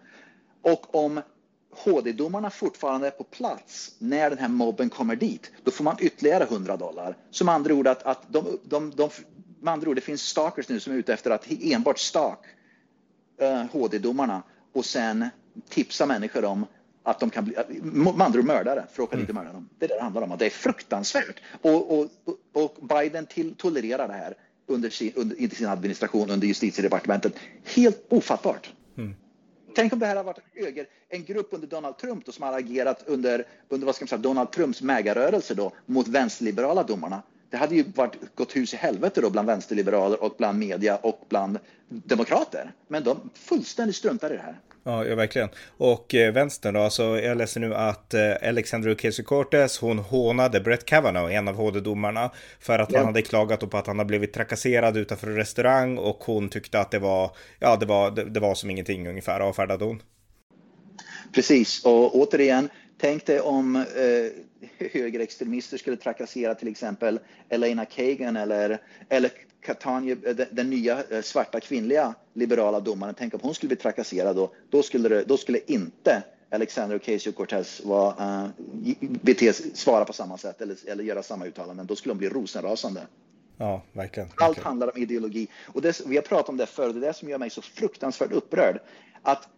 Och 0.62 0.94
om 0.94 1.20
HD-domarna 1.70 2.50
fortfarande 2.50 3.06
är 3.06 3.10
på 3.10 3.24
plats 3.24 3.94
när 3.98 4.30
den 4.30 4.38
här 4.38 4.48
mobben 4.48 4.90
kommer 4.90 5.16
dit, 5.16 5.50
då 5.62 5.70
får 5.70 5.84
man 5.84 5.96
ytterligare 6.00 6.44
100 6.44 6.76
dollar. 6.76 7.16
Som 7.30 7.48
andra 7.48 7.74
ord 7.74 7.86
att, 7.86 8.02
att 8.02 8.22
de, 8.28 8.58
de, 8.64 8.90
de, 8.90 9.10
med 9.60 9.72
andra 9.72 9.90
ord, 9.90 9.96
det 9.96 10.00
finns 10.00 10.22
stalkers 10.22 10.68
nu 10.68 10.80
som 10.80 10.92
är 10.92 10.96
ute 10.96 11.12
efter 11.12 11.30
att 11.30 11.46
enbart 11.62 11.98
stalk 11.98 12.38
eh, 13.40 13.64
HD-domarna 13.64 14.42
och 14.72 14.84
sen 14.84 15.28
tipsa 15.68 16.06
människor 16.06 16.44
om 16.44 16.66
att 17.02 17.20
de 17.20 17.30
kan 17.30 17.44
bli, 17.44 17.54
med 17.82 18.20
andra 18.20 18.42
mördare, 18.42 18.84
för 18.92 19.02
att 19.02 19.08
åka 19.08 19.16
dit 19.16 19.28
och 19.28 19.34
mörda 19.34 19.52
dem. 19.52 19.68
Det 19.78 19.84
är 19.84 19.88
det 19.88 19.94
det 19.94 20.02
handlar 20.02 20.22
om. 20.22 20.36
Det 20.38 20.46
är 20.46 20.50
fruktansvärt. 20.50 21.40
Och, 21.62 21.98
och, 21.98 22.08
och 22.52 22.76
Biden 22.88 23.26
till, 23.26 23.54
tolererar 23.54 24.08
det 24.08 24.14
här 24.14 24.34
under 24.66 24.90
sin, 24.90 25.12
under, 25.16 25.40
inte 25.40 25.56
sin 25.56 25.66
administration 25.66 26.30
under 26.30 26.46
justitiedepartementet. 26.46 27.32
Helt 27.64 28.06
ofattbart. 28.08 28.72
Mm. 28.96 29.14
Tänk 29.74 29.92
om 29.92 29.98
det 29.98 30.06
här 30.06 30.16
har 30.16 30.24
varit 30.24 30.38
höger, 30.54 30.86
en 31.08 31.24
grupp 31.24 31.48
under 31.50 31.68
Donald 31.68 31.98
Trump 31.98 32.26
då, 32.26 32.32
som 32.32 32.42
har 32.42 32.58
agerat 32.58 33.02
under, 33.06 33.46
under 33.68 33.86
vad 33.86 33.94
ska 33.94 34.02
man 34.02 34.08
säga, 34.08 34.18
Donald 34.18 34.50
Trumps 34.50 34.82
mägarrörelse 34.82 35.54
då, 35.54 35.72
mot 35.86 36.08
vänsterliberala 36.08 36.82
domarna. 36.82 37.22
Det 37.50 37.56
hade 37.56 37.74
ju 37.74 37.84
varit, 37.94 38.34
gått 38.34 38.56
hus 38.56 38.74
i 38.74 38.76
helvete 38.76 39.20
då 39.20 39.30
bland 39.30 39.46
vänsterliberaler 39.46 40.22
och 40.22 40.34
bland 40.38 40.58
media 40.58 40.96
och 40.96 41.26
bland 41.28 41.58
demokrater. 41.88 42.72
Men 42.88 43.04
de 43.04 43.30
fullständigt 43.34 43.96
struntar 43.96 44.30
i 44.32 44.36
det 44.36 44.42
här. 44.42 44.60
Ja, 44.84 45.04
ja 45.04 45.14
verkligen. 45.14 45.48
Och 45.76 46.14
eh, 46.14 46.32
vänstern 46.32 46.74
då, 46.74 46.80
alltså 46.80 47.02
jag 47.02 47.36
läser 47.36 47.60
nu 47.60 47.74
att 47.74 48.14
eh, 48.14 48.48
Alexandra 48.48 48.90
Ocasio-Cortez, 48.90 49.80
hon 49.80 49.98
hånade 49.98 50.60
Brett 50.60 50.86
Kavanaugh, 50.86 51.34
en 51.34 51.48
av 51.48 51.54
HD-domarna, 51.54 52.30
för 52.60 52.78
att 52.78 52.92
ja. 52.92 52.98
han 52.98 53.06
hade 53.06 53.22
klagat 53.22 53.70
på 53.70 53.76
att 53.76 53.86
han 53.86 53.98
hade 53.98 54.08
blivit 54.08 54.32
trakasserad 54.32 54.96
utanför 54.96 55.26
en 55.26 55.36
restaurang 55.36 55.98
och 55.98 56.24
hon 56.24 56.48
tyckte 56.48 56.80
att 56.80 56.90
det 56.90 56.98
var, 56.98 57.30
ja 57.58 57.76
det 57.76 57.86
var, 57.86 58.10
det, 58.10 58.24
det 58.24 58.40
var 58.40 58.54
som 58.54 58.70
ingenting 58.70 59.08
ungefär, 59.08 59.40
avfärdade 59.40 59.84
hon. 59.84 60.02
Precis, 61.34 61.84
och 61.84 62.16
återigen, 62.16 62.68
tänk 63.00 63.26
dig 63.26 63.40
om 63.40 63.76
eh, 63.76 64.86
högerextremister 64.92 65.76
skulle 65.78 65.96
trakassera 65.96 66.54
till 66.54 66.68
exempel 66.68 67.20
Elena 67.48 67.84
Kagan 67.84 68.36
eller, 68.36 68.78
eller 69.08 69.30
Catania, 69.62 70.16
eh, 70.24 70.36
den, 70.50 70.70
nya 70.70 71.04
eh, 71.10 71.22
svarta 71.22 71.60
kvinnliga 71.60 72.14
liberala 72.32 72.80
domaren, 72.80 73.14
tänk 73.18 73.34
om 73.34 73.40
hon 73.42 73.54
skulle 73.54 73.68
bli 73.68 73.76
trakasserad 73.76 74.36
då, 74.36 74.50
då 74.70 74.82
skulle, 74.82 75.08
det, 75.08 75.24
då 75.24 75.36
skulle 75.36 75.58
inte 75.66 76.22
Alexander 76.50 76.98
Ocasio-Cortez 76.98 77.82
uh, 77.84 78.48
bete, 79.00 79.52
svara 79.52 80.04
på 80.04 80.12
samma 80.12 80.38
sätt 80.38 80.60
eller, 80.60 80.76
eller 80.86 81.04
göra 81.04 81.22
samma 81.22 81.46
uttalanden, 81.46 81.86
då 81.86 81.96
skulle 81.96 82.10
de 82.10 82.18
bli 82.18 82.28
rosenrasande. 82.28 83.06
Ja, 83.56 83.82
verkligen. 83.92 84.28
verkligen. 84.28 84.48
Allt 84.48 84.58
handlar 84.58 84.96
om 84.96 85.02
ideologi. 85.02 85.48
Och 85.66 85.82
det, 85.82 86.00
vi 86.06 86.16
har 86.16 86.22
pratat 86.22 86.48
om 86.48 86.56
det 86.56 86.66
förr, 86.66 86.88
det 86.92 86.98
är 86.98 87.00
det 87.00 87.12
som 87.12 87.28
gör 87.28 87.38
mig 87.38 87.50
så 87.50 87.62
fruktansvärt 87.62 88.32
upprörd. 88.32 88.80
Att 89.22 89.48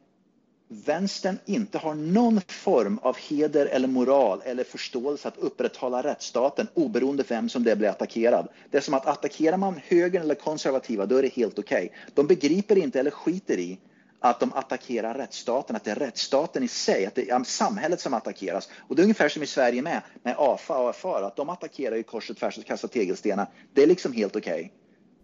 vänstern 0.68 1.38
inte 1.44 1.78
har 1.78 1.94
någon 1.94 2.40
form 2.40 2.98
av 3.02 3.16
heder 3.16 3.66
eller 3.66 3.88
moral 3.88 4.42
eller 4.44 4.64
förståelse 4.64 5.28
att 5.28 5.38
upprätthålla 5.38 6.02
rättsstaten 6.02 6.68
oberoende 6.74 7.24
vem 7.28 7.48
som 7.48 7.64
det 7.64 7.76
blir 7.76 7.88
attackerad. 7.88 8.48
Det 8.70 8.76
är 8.76 8.82
som 8.82 8.94
att 8.94 9.06
attackerar 9.06 9.56
man 9.56 9.80
högern 9.86 10.22
eller 10.22 10.34
konservativa, 10.34 11.06
då 11.06 11.16
är 11.16 11.22
det 11.22 11.32
helt 11.32 11.58
okej. 11.58 11.84
Okay. 11.84 12.12
De 12.14 12.26
begriper 12.26 12.78
inte 12.78 13.00
eller 13.00 13.10
skiter 13.10 13.58
i 13.58 13.78
att 14.20 14.40
de 14.40 14.52
attackerar 14.52 15.14
rättsstaten, 15.14 15.76
att 15.76 15.84
det 15.84 15.90
är 15.90 15.94
rättsstaten 15.94 16.62
i 16.62 16.68
sig, 16.68 17.06
att 17.06 17.14
det 17.14 17.30
är 17.30 17.44
samhället 17.44 18.00
som 18.00 18.14
attackeras. 18.14 18.68
Och 18.88 18.96
det 18.96 19.02
är 19.02 19.04
ungefär 19.04 19.28
som 19.28 19.42
i 19.42 19.46
Sverige 19.46 19.82
med, 19.82 20.02
med 20.22 20.34
AFA 20.38 20.78
och 20.78 20.88
AFR, 20.88 21.22
att 21.22 21.36
de 21.36 21.48
attackerar 21.48 21.96
ju 21.96 22.02
kors 22.02 22.30
och 22.30 22.36
tvärs 22.36 22.58
och 22.58 22.64
kastar 22.64 22.88
tegelstenar. 22.88 23.46
Det 23.74 23.82
är 23.82 23.86
liksom 23.86 24.12
helt 24.12 24.36
okej. 24.36 24.54
Okay. 24.54 24.70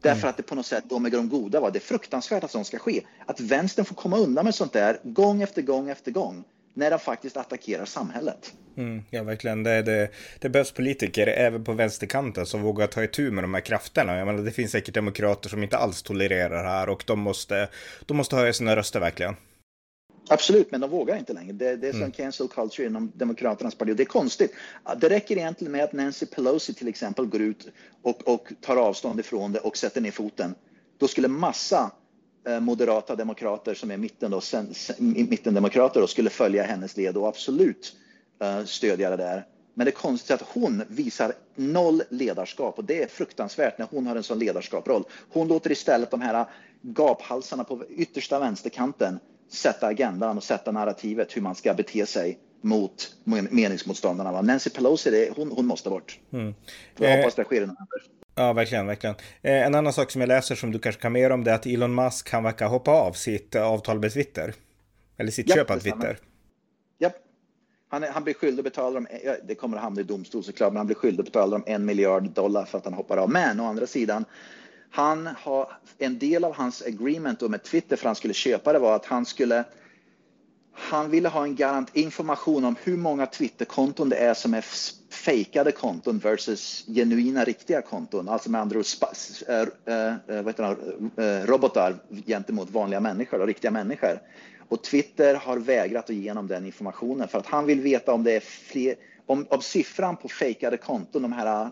Därför 0.00 0.20
mm. 0.20 0.30
att 0.30 0.36
det 0.36 0.42
på 0.42 0.54
något 0.54 0.66
sätt, 0.66 0.84
de 0.88 1.06
är 1.06 1.10
de 1.10 1.28
goda. 1.28 1.60
Va? 1.60 1.70
Det 1.70 1.78
är 1.78 1.80
fruktansvärt 1.80 2.44
att 2.44 2.50
sånt 2.50 2.66
ska 2.66 2.78
ske. 2.78 3.02
Att 3.26 3.40
vänstern 3.40 3.84
får 3.84 3.94
komma 3.94 4.18
undan 4.18 4.44
med 4.44 4.54
sånt 4.54 4.72
där 4.72 4.98
gång 5.02 5.42
efter 5.42 5.62
gång 5.62 5.90
efter 5.90 6.10
gång 6.10 6.44
när 6.74 6.90
de 6.90 6.98
faktiskt 6.98 7.36
attackerar 7.36 7.84
samhället. 7.84 8.52
Mm, 8.76 9.02
ja, 9.10 9.22
verkligen. 9.22 9.62
Det, 9.62 9.82
det, 9.82 10.08
det 10.38 10.48
behövs 10.48 10.72
politiker 10.72 11.26
även 11.26 11.64
på 11.64 11.72
vänsterkanten 11.72 12.46
som 12.46 12.62
vågar 12.62 12.86
ta 12.86 13.04
itu 13.04 13.30
med 13.30 13.44
de 13.44 13.54
här 13.54 13.60
krafterna. 13.60 14.16
Jag 14.16 14.26
menar, 14.26 14.42
det 14.42 14.50
finns 14.50 14.72
säkert 14.72 14.94
demokrater 14.94 15.48
som 15.48 15.62
inte 15.62 15.76
alls 15.76 16.02
tolererar 16.02 16.62
det 16.62 16.70
här 16.70 16.88
och 16.88 17.04
de 17.06 17.20
måste, 17.20 17.68
de 18.06 18.16
måste 18.16 18.36
höja 18.36 18.52
sina 18.52 18.76
röster 18.76 19.00
verkligen. 19.00 19.36
Absolut, 20.32 20.70
men 20.70 20.80
de 20.80 20.90
vågar 20.90 21.16
inte 21.16 21.32
längre. 21.32 21.52
Det, 21.52 21.76
det 21.76 21.88
är 21.88 21.92
som 21.92 22.00
mm. 22.00 22.12
cancel 22.12 22.48
culture 22.48 22.86
inom 22.86 23.12
Demokraternas 23.14 23.74
parti 23.74 23.96
det 23.96 24.02
är 24.02 24.04
konstigt. 24.04 24.54
Det 25.00 25.08
räcker 25.08 25.36
egentligen 25.36 25.72
med 25.72 25.84
att 25.84 25.92
Nancy 25.92 26.26
Pelosi 26.26 26.74
till 26.74 26.88
exempel 26.88 27.26
går 27.26 27.40
ut 27.40 27.68
och, 28.02 28.28
och 28.28 28.52
tar 28.60 28.76
avstånd 28.76 29.20
ifrån 29.20 29.52
det 29.52 29.58
och 29.58 29.76
sätter 29.76 30.00
ner 30.00 30.10
foten. 30.10 30.54
Då 30.98 31.08
skulle 31.08 31.28
massa 31.28 31.90
eh, 32.48 32.60
moderata 32.60 33.16
demokrater 33.16 33.74
som 33.74 33.90
är 33.90 33.96
mitten 33.96 34.30
då, 34.30 34.40
sen, 34.40 34.74
mittendemokrater 34.98 36.00
då, 36.00 36.06
skulle 36.06 36.30
följa 36.30 36.62
hennes 36.62 36.96
led 36.96 37.16
och 37.16 37.28
absolut 37.28 37.96
uh, 38.44 38.64
stödja 38.64 39.10
det 39.10 39.16
där. 39.16 39.46
Men 39.74 39.84
det 39.84 39.90
är 39.90 39.94
konstigt 39.94 40.30
att 40.30 40.42
hon 40.42 40.82
visar 40.88 41.32
noll 41.54 42.02
ledarskap 42.08 42.78
och 42.78 42.84
det 42.84 43.02
är 43.02 43.06
fruktansvärt 43.06 43.78
när 43.78 43.86
hon 43.90 44.06
har 44.06 44.16
en 44.16 44.22
sån 44.22 44.38
ledarskapsroll. 44.38 45.04
Hon 45.32 45.48
låter 45.48 45.72
istället 45.72 46.10
de 46.10 46.20
här 46.20 46.46
gaphalsarna 46.82 47.64
på 47.64 47.84
yttersta 47.88 48.38
vänsterkanten 48.38 49.18
sätta 49.50 49.86
agendan 49.86 50.36
och 50.36 50.42
sätta 50.42 50.72
narrativet 50.72 51.36
hur 51.36 51.42
man 51.42 51.54
ska 51.54 51.74
bete 51.74 52.06
sig 52.06 52.38
mot 52.60 53.16
meningsmotståndarna. 53.24 54.42
Nancy 54.42 54.70
Pelosi, 54.70 55.10
det, 55.10 55.36
hon, 55.36 55.50
hon 55.50 55.66
måste 55.66 55.90
bort. 55.90 56.18
Mm. 56.32 56.54
Jag 56.96 57.16
hoppas 57.16 57.34
det 57.34 57.44
sker 57.44 57.56
i 57.56 57.60
november. 57.60 58.02
Ja, 58.34 58.52
verkligen, 58.52 58.86
verkligen. 58.86 59.16
Eh, 59.42 59.66
en 59.66 59.74
annan 59.74 59.92
sak 59.92 60.10
som 60.10 60.20
jag 60.20 60.28
läser 60.28 60.54
som 60.54 60.72
du 60.72 60.78
kanske 60.78 61.02
kan 61.02 61.12
mer 61.12 61.30
om 61.30 61.44
det 61.44 61.50
är 61.50 61.54
att 61.54 61.66
Elon 61.66 61.94
Musk 61.94 62.28
kan 62.28 62.42
verka 62.42 62.66
hoppa 62.66 62.90
av 62.90 63.12
sitt 63.12 63.56
avtal 63.56 64.00
med 64.00 64.12
Twitter. 64.12 64.54
Eller 65.16 65.30
sitt 65.30 65.48
ja, 65.48 65.54
köp 65.54 65.70
av 65.70 65.78
Twitter. 65.78 66.18
Ja, 66.98 67.10
han, 67.88 68.02
han 68.02 68.24
blir 68.24 68.34
skyldig 68.34 68.60
att 68.60 68.64
betala 68.64 68.94
dem, 68.94 69.06
det 69.44 69.54
kommer 69.54 69.76
att 69.76 69.82
hamna 69.82 70.00
i 70.00 70.04
domstol 70.04 70.44
såklart, 70.44 70.72
men 70.72 70.76
han 70.76 70.86
blir 70.86 70.96
skyldig 70.96 71.20
att 71.20 71.26
betala 71.26 71.50
dem 71.50 71.64
en 71.66 71.84
miljard 71.84 72.30
dollar 72.30 72.64
för 72.64 72.78
att 72.78 72.84
han 72.84 72.94
hoppar 72.94 73.16
av. 73.16 73.30
Men 73.30 73.60
å 73.60 73.66
andra 73.66 73.86
sidan, 73.86 74.24
han 74.90 75.26
har, 75.26 75.72
en 75.98 76.18
del 76.18 76.44
av 76.44 76.54
hans 76.54 76.82
agreement 76.82 77.40
med 77.40 77.62
Twitter 77.62 77.96
för 77.96 78.02
att 78.04 78.08
han 78.08 78.14
skulle 78.14 78.34
köpa 78.34 78.72
det 78.72 78.78
var 78.78 78.96
att 78.96 79.06
han 79.06 79.26
skulle 79.26 79.64
han 80.72 81.10
ville 81.10 81.28
ha 81.28 81.44
en 81.44 81.56
garant 81.56 81.96
information 81.96 82.64
om 82.64 82.76
hur 82.82 82.96
många 82.96 83.26
Twitterkonton 83.26 84.08
det 84.08 84.16
är 84.16 84.34
som 84.34 84.54
är 84.54 84.64
fejkade 85.10 85.72
konton 85.72 86.18
versus 86.18 86.84
genuina 86.86 87.44
riktiga 87.44 87.82
konton. 87.82 88.28
Alltså 88.28 88.50
med 88.50 88.60
andra 88.60 88.78
ord 88.78 88.84
äh, 89.48 89.94
äh, 89.94 90.46
äh, 91.26 91.46
robotar 91.46 91.96
gentemot 92.26 92.70
vanliga 92.70 93.00
människor 93.00 93.40
och 93.40 93.46
riktiga 93.46 93.70
människor. 93.70 94.20
Och 94.68 94.82
Twitter 94.82 95.34
har 95.34 95.56
vägrat 95.56 96.10
att 96.10 96.16
ge 96.16 96.30
honom 96.30 96.46
den 96.46 96.66
informationen 96.66 97.28
för 97.28 97.38
att 97.38 97.46
han 97.46 97.66
vill 97.66 97.80
veta 97.80 98.12
om 98.12 98.24
det 98.24 98.32
är 98.32 98.40
fler, 98.40 98.94
om, 99.30 99.46
om 99.50 99.62
siffran 99.62 100.16
på 100.16 100.28
fejkade 100.28 100.76
konton, 100.76 101.22
de 101.22 101.32
här, 101.32 101.70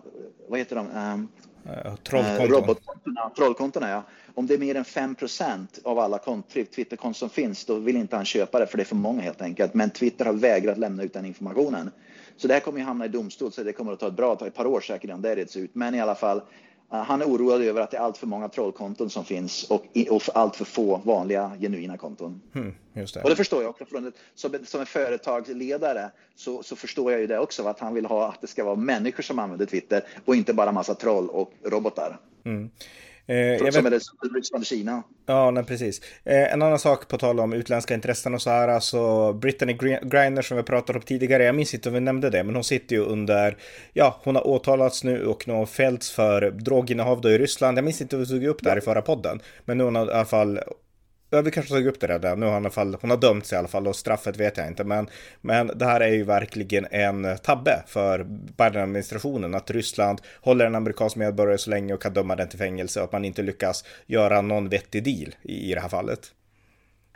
vad 0.49 0.59
heter 0.59 0.77
de, 0.77 0.87
um, 0.87 1.29
Uh, 1.67 1.95
Trollkontona. 1.95 3.31
trollkontona, 3.37 3.91
ja. 3.91 4.03
Om 4.35 4.47
det 4.47 4.55
är 4.55 4.59
mer 4.59 4.75
än 4.75 4.85
5% 4.85 5.67
av 5.85 5.99
alla 5.99 6.19
Twitterkonton 6.19 7.15
som 7.15 7.31
finns, 7.31 7.65
då 7.65 7.75
vill 7.75 7.97
inte 7.97 8.17
han 8.17 8.25
köpa 8.25 8.59
det 8.59 8.67
för 8.67 8.77
det 8.77 8.83
är 8.83 8.85
för 8.85 8.97
många 8.97 9.23
helt 9.23 9.43
enkelt. 9.43 9.75
Men 9.75 9.91
Twitter 9.91 10.25
har 10.25 10.33
vägrat 10.33 10.79
lämna 10.79 11.03
ut 11.03 11.13
den 11.13 11.25
informationen. 11.25 11.91
Så 12.37 12.49
det 12.49 12.55
här 12.55 12.61
kommer 12.61 12.79
ju 12.79 12.85
hamna 12.85 13.05
i 13.05 13.09
domstol, 13.09 13.53
så 13.53 13.63
det 13.63 13.73
kommer 13.73 13.93
att 13.93 14.01
ta 14.01 14.09
ett 14.09 14.17
bra 14.17 14.37
tag, 14.37 14.49
ett 14.49 14.55
par 14.55 14.67
år 14.67 14.81
säkert 14.81 15.05
innan 15.05 15.23
det 15.23 15.37
reds 15.37 15.57
ut. 15.57 15.75
Men 15.75 15.95
i 15.95 16.01
alla 16.01 16.15
fall, 16.15 16.41
Eh, 16.41 16.78
han 16.91 17.23
är 17.23 17.27
oroad 17.27 17.63
över 17.63 17.81
att 17.81 17.91
det 17.91 17.97
är 17.97 18.01
allt 18.01 18.19
för 18.19 18.27
många 18.27 18.49
trollkonton 18.49 19.11
som 19.11 19.25
finns 19.25 19.65
och, 19.65 19.85
och 20.11 20.23
allt 20.35 20.57
för 20.57 20.65
få 20.65 20.97
vanliga 21.05 21.53
genuina 21.61 21.97
konton. 21.97 22.41
Mm, 22.55 22.75
det. 22.95 23.23
Och 23.23 23.31
det 23.31 23.37
förstår 23.37 23.63
jag 23.63 23.71
också. 23.71 23.85
Som, 24.35 24.59
som 24.65 24.81
en 24.81 24.87
företagsledare 24.87 26.11
så, 26.35 26.63
så, 26.63 26.77
förstår 26.77 27.13
jag 27.13 27.21
ju 27.21 27.27
det 27.27 27.39
också, 27.39 27.63
att 27.63 27.81
han 27.81 27.95
vill 27.95 28.07
ha 28.07 28.29
att 28.29 28.41
det 28.41 28.47
ska 28.47 28.65
vara 28.65 28.77
människor 28.77 29.23
som 29.23 29.39
använder 29.39 29.67
Twitter 29.67 30.05
och 30.25 30.37
inte 30.37 30.55
bara 30.55 30.73
massa 30.73 30.95
troll 30.95 31.29
och 31.29 31.53
robotar. 31.65 32.19
Mm. 32.45 32.71
Eh, 33.29 33.59
som 33.59 33.67
vet... 33.67 33.77
är 33.77 33.91
det 33.91 34.39
Ryssland 34.39 34.63
och 34.63 34.67
Kina. 34.67 35.03
Ja, 35.27 35.51
nej, 35.51 35.65
precis. 35.65 36.01
Eh, 36.25 36.53
en 36.53 36.63
annan 36.63 36.79
sak 36.79 37.09
på 37.09 37.19
tal 37.19 37.41
om 37.41 37.53
utländska 37.53 37.95
intressen 37.95 38.35
och 38.35 38.43
så 38.43 38.51
här, 38.51 38.69
alltså 38.69 39.33
Brittany 39.33 39.73
Griner 40.03 40.43
som 40.43 40.57
vi 40.57 40.63
pratat 40.63 40.97
om 40.97 41.03
tidigare, 41.03 41.45
jag 41.45 41.55
minns 41.55 41.75
inte 41.75 41.89
om 41.89 41.95
vi 41.95 42.01
nämnde 42.01 42.31
det, 42.31 42.45
men 42.45 42.55
hon 42.55 42.65
sitter 42.65 42.97
ju 42.97 43.03
under, 43.03 43.57
ja, 43.93 44.21
hon 44.25 44.37
har 44.37 44.47
åtalats 44.47 45.05
nu 45.05 45.27
och 45.27 45.49
nu 45.49 45.55
har 45.55 45.67
fällts 45.67 46.11
för 46.11 46.51
droginnehav 46.51 47.21
då 47.21 47.31
i 47.31 47.39
Ryssland. 47.39 47.79
Jag 47.79 47.85
minns 47.85 48.01
inte 48.01 48.17
om 48.17 48.23
vi 48.23 48.29
tog 48.29 48.45
upp 48.45 48.63
det 48.63 48.71
här 48.71 48.79
i 48.79 48.81
förra 48.81 49.03
podden, 49.03 49.41
men 49.65 49.79
nu 49.79 49.85
har 49.85 49.91
hon 49.91 50.09
i 50.09 50.13
alla 50.13 50.25
fall 50.25 50.61
vi 51.31 51.51
kanske 51.51 51.73
tagit 51.73 51.89
upp 51.89 52.01
det 52.01 52.07
redan. 52.07 52.41
Nu 52.41 52.47
har 52.47 52.61
hon, 52.61 52.71
fall, 52.71 52.97
hon 53.01 53.11
har 53.11 53.17
dömts 53.17 53.53
i 53.53 53.57
alla 53.57 53.69
fall 53.69 53.87
och 53.87 53.97
straffet 53.97 54.37
vet 54.37 54.57
jag 54.57 54.67
inte. 54.67 54.85
Men, 54.85 55.09
men 55.41 55.67
det 55.67 55.85
här 55.85 56.01
är 56.01 56.13
ju 56.13 56.25
verkligen 56.25 56.87
en 56.91 57.39
tabbe 57.43 57.83
för 57.87 58.25
Biden-administrationen. 58.57 59.55
Att 59.55 59.71
Ryssland 59.71 60.21
håller 60.41 60.67
en 60.67 60.75
amerikansk 60.75 61.17
medborgare 61.17 61.59
så 61.59 61.71
länge 61.71 61.95
och 61.95 62.03
kan 62.03 62.13
döma 62.13 62.37
den 62.37 62.49
till 62.49 62.59
fängelse 62.59 63.01
och 63.01 63.05
att 63.05 63.13
man 63.13 63.25
inte 63.25 63.43
lyckas 63.43 63.85
göra 64.07 64.41
någon 64.41 64.69
vettig 64.69 65.05
deal 65.05 65.35
i, 65.43 65.71
i 65.71 65.75
det 65.75 65.81
här 65.81 65.89
fallet. 65.89 66.33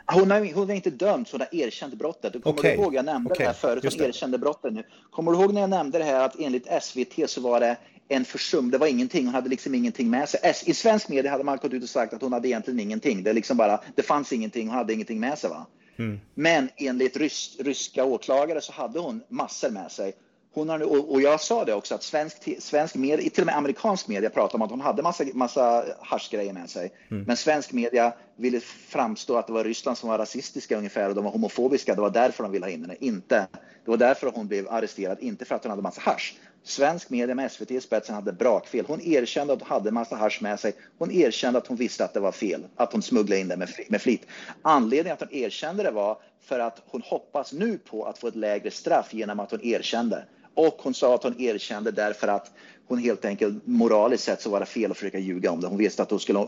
Hon 0.05 0.31
har, 0.31 0.53
hon 0.53 0.67
har 0.67 0.75
inte 0.75 0.89
dömts, 0.89 1.31
hon 1.31 1.41
har 1.41 1.49
erkänt 1.51 1.93
brottet. 1.93 2.33
Du 2.33 2.41
kommer 2.41 2.59
okay. 2.59 2.75
du 2.75 2.81
ihåg, 2.81 2.95
jag 2.95 3.05
nämnde 3.05 3.31
okay. 3.31 3.43
det 3.43 3.47
här 3.47 3.53
förut, 3.53 3.83
hon 3.83 4.05
erkände 4.07 4.37
brottet 4.37 4.73
nu. 4.73 4.83
Kommer 5.11 5.31
du 5.31 5.37
ihåg 5.37 5.53
när 5.53 5.61
jag 5.61 5.69
nämnde 5.69 5.97
det 5.97 6.03
här 6.03 6.25
att 6.25 6.39
enligt 6.39 6.67
SVT 6.83 7.29
så 7.29 7.41
var 7.41 7.59
det 7.59 7.77
en 8.07 8.25
försum, 8.25 8.71
det 8.71 8.77
var 8.77 8.87
ingenting, 8.87 9.25
hon 9.25 9.35
hade 9.35 9.49
liksom 9.49 9.75
ingenting 9.75 10.09
med 10.09 10.29
sig. 10.29 10.53
I 10.65 10.73
svensk 10.73 11.09
media 11.09 11.31
hade 11.31 11.43
man 11.43 11.57
gått 11.57 11.73
ut 11.73 11.83
och 11.83 11.89
sagt 11.89 12.13
att 12.13 12.21
hon 12.21 12.33
hade 12.33 12.47
egentligen 12.47 12.79
ingenting. 12.79 13.23
Det, 13.23 13.33
liksom 13.33 13.57
bara, 13.57 13.79
det 13.95 14.03
fanns 14.03 14.33
ingenting, 14.33 14.67
hon 14.67 14.77
hade 14.77 14.93
ingenting 14.93 15.19
med 15.19 15.39
sig. 15.39 15.49
Va? 15.49 15.65
Mm. 15.97 16.19
Men 16.33 16.69
enligt 16.77 17.17
rys, 17.17 17.57
ryska 17.59 18.03
åklagare 18.03 18.61
så 18.61 18.71
hade 18.71 18.99
hon 18.99 19.21
massor 19.29 19.69
med 19.69 19.91
sig. 19.91 20.13
Hon 20.53 20.69
har, 20.69 21.11
och 21.11 21.21
jag 21.21 21.41
sa 21.41 21.65
det 21.65 21.73
också 21.73 21.95
att 21.95 22.03
svensk, 22.03 22.49
svensk 22.59 22.95
media, 22.95 23.29
till 23.29 23.41
och 23.41 23.45
med 23.45 23.57
amerikansk 23.57 24.07
media 24.07 24.29
pratade 24.29 24.55
om 24.55 24.61
att 24.61 24.71
hon 24.71 24.81
hade 24.81 25.03
massa, 25.03 25.23
massa 25.33 25.85
haschgrejer 26.01 26.53
med 26.53 26.69
sig. 26.69 26.93
Mm. 27.11 27.23
Men 27.23 27.37
svensk 27.37 27.71
media 27.71 28.13
ville 28.35 28.59
framstå 28.59 29.37
att 29.37 29.47
det 29.47 29.53
var 29.53 29.63
Ryssland 29.63 29.97
som 29.97 30.09
var 30.09 30.17
rasistiska 30.17 30.77
ungefär 30.77 31.09
och 31.09 31.15
de 31.15 31.23
var 31.23 31.31
homofobiska. 31.31 31.95
Det 31.95 32.01
var 32.01 32.09
därför 32.09 32.43
de 32.43 32.51
ville 32.51 32.65
ha 32.65 32.71
in 32.71 32.81
henne, 32.81 32.95
inte. 32.99 33.47
Det 33.85 33.91
var 33.91 33.97
därför 33.97 34.31
hon 34.35 34.47
blev 34.47 34.69
arresterad, 34.69 35.17
inte 35.21 35.45
för 35.45 35.55
att 35.55 35.63
hon 35.63 35.69
hade 35.69 35.81
massa 35.81 36.01
hasch. 36.01 36.35
Svensk 36.63 37.09
media 37.09 37.35
med 37.35 37.51
SVT 37.51 37.71
i 37.71 37.81
spetsen 37.81 38.15
hade 38.15 38.33
brakfel. 38.33 38.85
Hon 38.87 39.01
erkände 39.01 39.53
att 39.53 39.59
hon 39.59 39.69
hade 39.69 39.91
massa 39.91 40.15
hasch 40.15 40.41
med 40.41 40.59
sig. 40.59 40.73
Hon 40.97 41.11
erkände 41.11 41.59
att 41.59 41.67
hon 41.67 41.77
visste 41.77 42.05
att 42.05 42.13
det 42.13 42.19
var 42.19 42.31
fel, 42.31 42.65
att 42.75 42.93
hon 42.93 43.01
smugglade 43.01 43.41
in 43.41 43.47
det 43.47 43.57
med, 43.57 43.69
med 43.87 44.01
flit. 44.01 44.25
Anledningen 44.61 45.13
att 45.13 45.19
hon 45.19 45.33
erkände 45.33 45.83
det 45.83 45.91
var 45.91 46.17
för 46.41 46.59
att 46.59 46.81
hon 46.85 47.01
hoppas 47.01 47.53
nu 47.53 47.77
på 47.77 48.05
att 48.05 48.17
få 48.17 48.27
ett 48.27 48.35
lägre 48.35 48.71
straff 48.71 49.13
genom 49.13 49.39
att 49.39 49.51
hon 49.51 49.65
erkände. 49.65 50.25
Och 50.53 50.75
hon 50.79 50.93
sa 50.93 51.15
att 51.15 51.23
hon 51.23 51.41
erkände 51.41 51.91
därför 51.91 52.27
att 52.27 52.51
hon 52.87 52.97
helt 52.97 53.25
enkelt 53.25 53.67
moraliskt 53.67 54.23
sett 54.23 54.41
så 54.41 54.49
var 54.49 54.59
det 54.59 54.65
fel 54.65 54.91
att 54.91 54.97
försöka 54.97 55.19
ljuga 55.19 55.51
om 55.51 55.61
det. 55.61 55.67
Hon 55.67 55.77
visste 55.77 56.01
att 56.03 56.09
hon 56.09 56.19
skulle... 56.19 56.47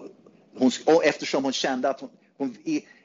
Hon, 0.58 0.72
och 0.86 1.06
eftersom 1.06 1.44
hon 1.44 1.54
kände 1.54 1.90
att 1.90 2.00
hon, 2.00 2.10
hon, 2.38 2.56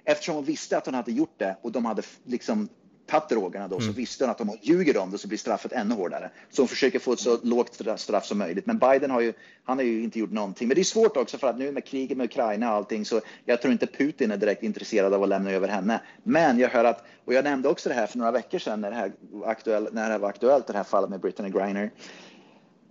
eftersom 0.04 0.34
hon 0.34 0.44
visste 0.44 0.76
att 0.78 0.86
hon 0.86 0.94
hade 0.94 1.12
gjort 1.12 1.34
det 1.38 1.56
och 1.62 1.72
de 1.72 1.84
hade 1.84 2.02
liksom 2.24 2.68
tagit 3.10 3.28
drogerna 3.28 3.68
då, 3.68 3.76
mm. 3.76 3.86
så 3.86 3.92
visste 3.92 4.24
hon 4.24 4.30
att 4.30 4.40
om 4.40 4.48
hon 4.48 4.58
ljuger 4.62 4.96
om 4.96 5.10
det 5.10 5.18
så 5.18 5.28
blir 5.28 5.38
straffet 5.38 5.72
ännu 5.72 5.94
hårdare. 5.94 6.30
Så 6.50 6.62
hon 6.62 6.68
försöker 6.68 6.98
få 6.98 7.12
ett 7.12 7.20
så 7.20 7.38
lågt 7.42 7.80
straff 7.96 8.26
som 8.26 8.38
möjligt. 8.38 8.66
Men 8.66 8.78
Biden 8.78 9.10
har 9.10 9.20
ju, 9.20 9.32
han 9.64 9.78
har 9.78 9.84
ju 9.84 10.02
inte 10.02 10.18
gjort 10.18 10.30
någonting. 10.30 10.68
Men 10.68 10.74
det 10.74 10.80
är 10.80 10.84
svårt 10.84 11.16
också 11.16 11.38
för 11.38 11.48
att 11.48 11.58
nu 11.58 11.72
med 11.72 11.84
kriget 11.84 12.16
med 12.16 12.24
Ukraina 12.24 12.70
och 12.70 12.76
allting 12.76 13.04
så 13.04 13.20
jag 13.44 13.62
tror 13.62 13.72
inte 13.72 13.86
Putin 13.86 14.30
är 14.30 14.36
direkt 14.36 14.62
intresserad 14.62 15.14
av 15.14 15.22
att 15.22 15.28
lämna 15.28 15.50
över 15.50 15.68
henne. 15.68 16.00
Men 16.22 16.58
jag 16.58 16.68
hör 16.68 16.84
att, 16.84 17.04
och 17.24 17.34
jag 17.34 17.44
nämnde 17.44 17.68
också 17.68 17.88
det 17.88 17.94
här 17.94 18.06
för 18.06 18.18
några 18.18 18.32
veckor 18.32 18.58
sedan 18.58 18.80
när 18.80 18.90
det 18.90 18.96
här, 18.96 19.12
aktuell, 19.44 19.88
när 19.92 20.06
det 20.06 20.12
här 20.12 20.18
var 20.18 20.28
aktuellt, 20.28 20.66
det 20.66 20.72
här 20.72 20.84
fallet 20.84 21.10
med 21.10 21.20
Brittany 21.20 21.50
Griner. 21.50 21.90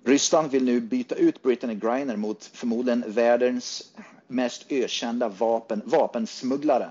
Ryssland 0.06 0.52
vill 0.52 0.64
nu 0.64 0.82
byta 0.82 1.16
ut 1.16 1.44
Brittany 1.44 1.76
Griner 1.76 2.16
mot 2.16 2.46
förmodligen 2.46 3.04
världens 3.08 3.94
mest 4.28 4.66
ökända 4.70 5.30
vapen, 5.30 5.82
vapensmugglare 5.86 6.90